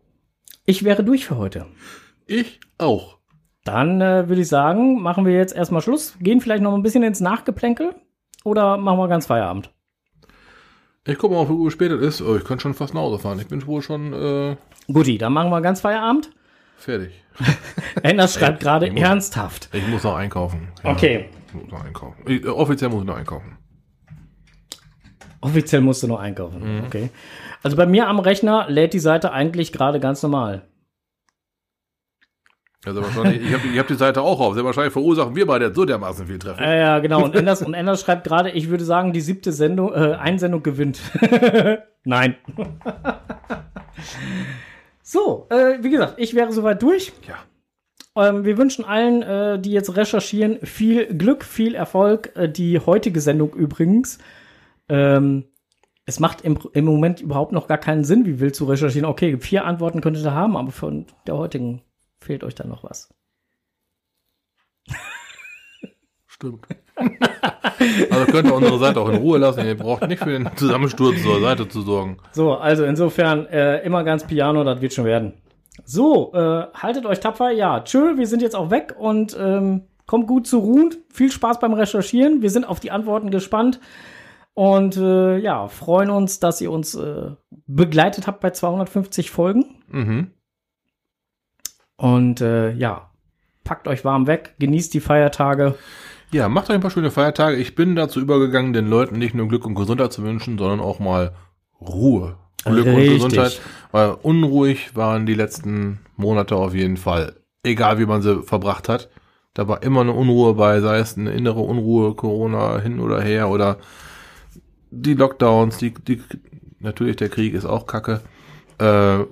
[0.65, 1.65] ich wäre durch für heute.
[2.25, 3.17] Ich auch.
[3.63, 6.15] Dann äh, würde ich sagen, machen wir jetzt erstmal Schluss.
[6.19, 7.95] Gehen vielleicht noch ein bisschen ins Nachgeplänkel
[8.43, 9.71] oder machen wir ganz Feierabend?
[11.05, 12.21] Ich gucke mal, wie Uhr spät es ist.
[12.21, 13.39] Oh, ich könnte schon fast nach Hause fahren.
[13.39, 14.55] Ich bin wohl schon äh,
[14.91, 16.29] Guti, dann machen wir ganz Feierabend.
[16.77, 17.11] fertig.
[18.03, 19.69] Enders schreibt gerade ernsthaft.
[19.73, 20.67] Ich muss noch einkaufen.
[20.83, 21.29] Ja, Okay.
[21.47, 22.23] Ich muss noch einkaufen.
[22.27, 23.57] Ich, äh, offiziell muss ich noch einkaufen.
[25.41, 26.83] Offiziell musst du nur einkaufen.
[26.85, 27.09] Okay.
[27.63, 30.63] Also bei mir am Rechner lädt die Seite eigentlich gerade ganz normal.
[32.85, 34.53] Also wahrscheinlich, ich habe hab die Seite auch auf.
[34.53, 36.65] Sehr wahrscheinlich verursachen wir beide so dermaßen viel Traffic.
[36.65, 37.23] Ja, ja, genau.
[37.23, 41.01] Und Enders, und Enders schreibt gerade, ich würde sagen, die siebte Sendung, äh, Einsendung gewinnt.
[42.05, 42.35] Nein.
[45.03, 47.11] so, äh, wie gesagt, ich wäre soweit durch.
[47.27, 47.35] Ja.
[48.15, 52.31] Ähm, wir wünschen allen, äh, die jetzt recherchieren, viel Glück, viel Erfolg.
[52.35, 54.19] Äh, die heutige Sendung übrigens.
[54.89, 55.45] Ähm,
[56.05, 59.07] es macht im, im Moment überhaupt noch gar keinen Sinn, wie wild zu recherchieren.
[59.07, 61.83] Okay, vier Antworten könntet ihr haben, aber von der heutigen
[62.19, 63.13] fehlt euch dann noch was.
[66.25, 66.65] Stimmt.
[68.09, 69.65] also könnt ihr unsere Seite auch in Ruhe lassen.
[69.65, 72.17] Ihr braucht nicht für den Zusammensturz zur Seite zu sorgen.
[72.31, 75.33] So, also insofern äh, immer ganz piano, das wird schon werden.
[75.85, 77.51] So, äh, haltet euch tapfer.
[77.51, 80.95] Ja, tschö, wir sind jetzt auch weg und ähm, kommt gut zu ruhen.
[81.13, 82.41] Viel Spaß beim Recherchieren.
[82.41, 83.79] Wir sind auf die Antworten gespannt.
[84.53, 87.31] Und äh, ja, freuen uns, dass ihr uns äh,
[87.67, 89.83] begleitet habt bei 250 Folgen.
[89.87, 90.31] Mhm.
[91.95, 93.09] Und äh, ja,
[93.63, 95.75] packt euch warm weg, genießt die Feiertage.
[96.31, 97.57] Ja, macht euch ein paar schöne Feiertage.
[97.57, 100.99] Ich bin dazu übergegangen, den Leuten nicht nur Glück und Gesundheit zu wünschen, sondern auch
[100.99, 101.33] mal
[101.81, 102.37] Ruhe.
[102.65, 103.23] Glück Richtig.
[103.23, 103.61] und Gesundheit.
[103.91, 107.35] Weil unruhig waren die letzten Monate auf jeden Fall.
[107.63, 109.09] Egal wie man sie verbracht hat.
[109.53, 113.49] Da war immer eine Unruhe bei, sei es eine innere Unruhe, Corona hin oder her
[113.49, 113.77] oder
[114.91, 116.21] die Lockdowns, die, die
[116.79, 118.21] natürlich der Krieg ist auch Kacke.
[118.79, 119.25] Äh,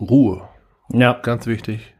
[0.00, 0.42] Ruhe,
[0.90, 1.94] Ja, ganz wichtig.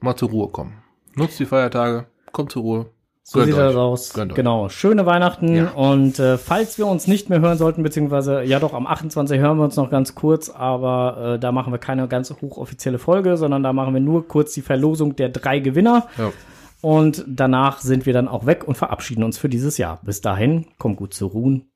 [0.00, 0.82] Mal zur Ruhe kommen.
[1.14, 2.86] Nutzt die Feiertage, kommt zur Ruhe.
[3.22, 3.66] so Gönnt sieht euch.
[3.68, 4.12] das aus.
[4.12, 4.36] Gönnt euch.
[4.36, 4.68] Genau.
[4.68, 5.54] Schöne Weihnachten.
[5.54, 5.70] Ja.
[5.72, 9.58] Und äh, falls wir uns nicht mehr hören sollten, beziehungsweise ja doch am 28 hören
[9.58, 13.62] wir uns noch ganz kurz, aber äh, da machen wir keine ganz hochoffizielle Folge, sondern
[13.62, 16.08] da machen wir nur kurz die Verlosung der drei Gewinner.
[16.18, 16.32] Ja.
[16.80, 20.00] Und danach sind wir dann auch weg und verabschieden uns für dieses Jahr.
[20.02, 21.70] Bis dahin, kommt gut zu ruhen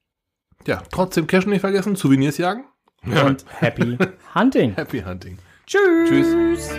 [0.67, 2.65] Ja, trotzdem Cash nicht vergessen, Souvenirs jagen.
[3.05, 3.97] und happy
[4.35, 4.75] hunting.
[4.77, 5.39] Happy Hunting.
[5.67, 6.09] Tschüss.
[6.09, 6.71] Tschüss.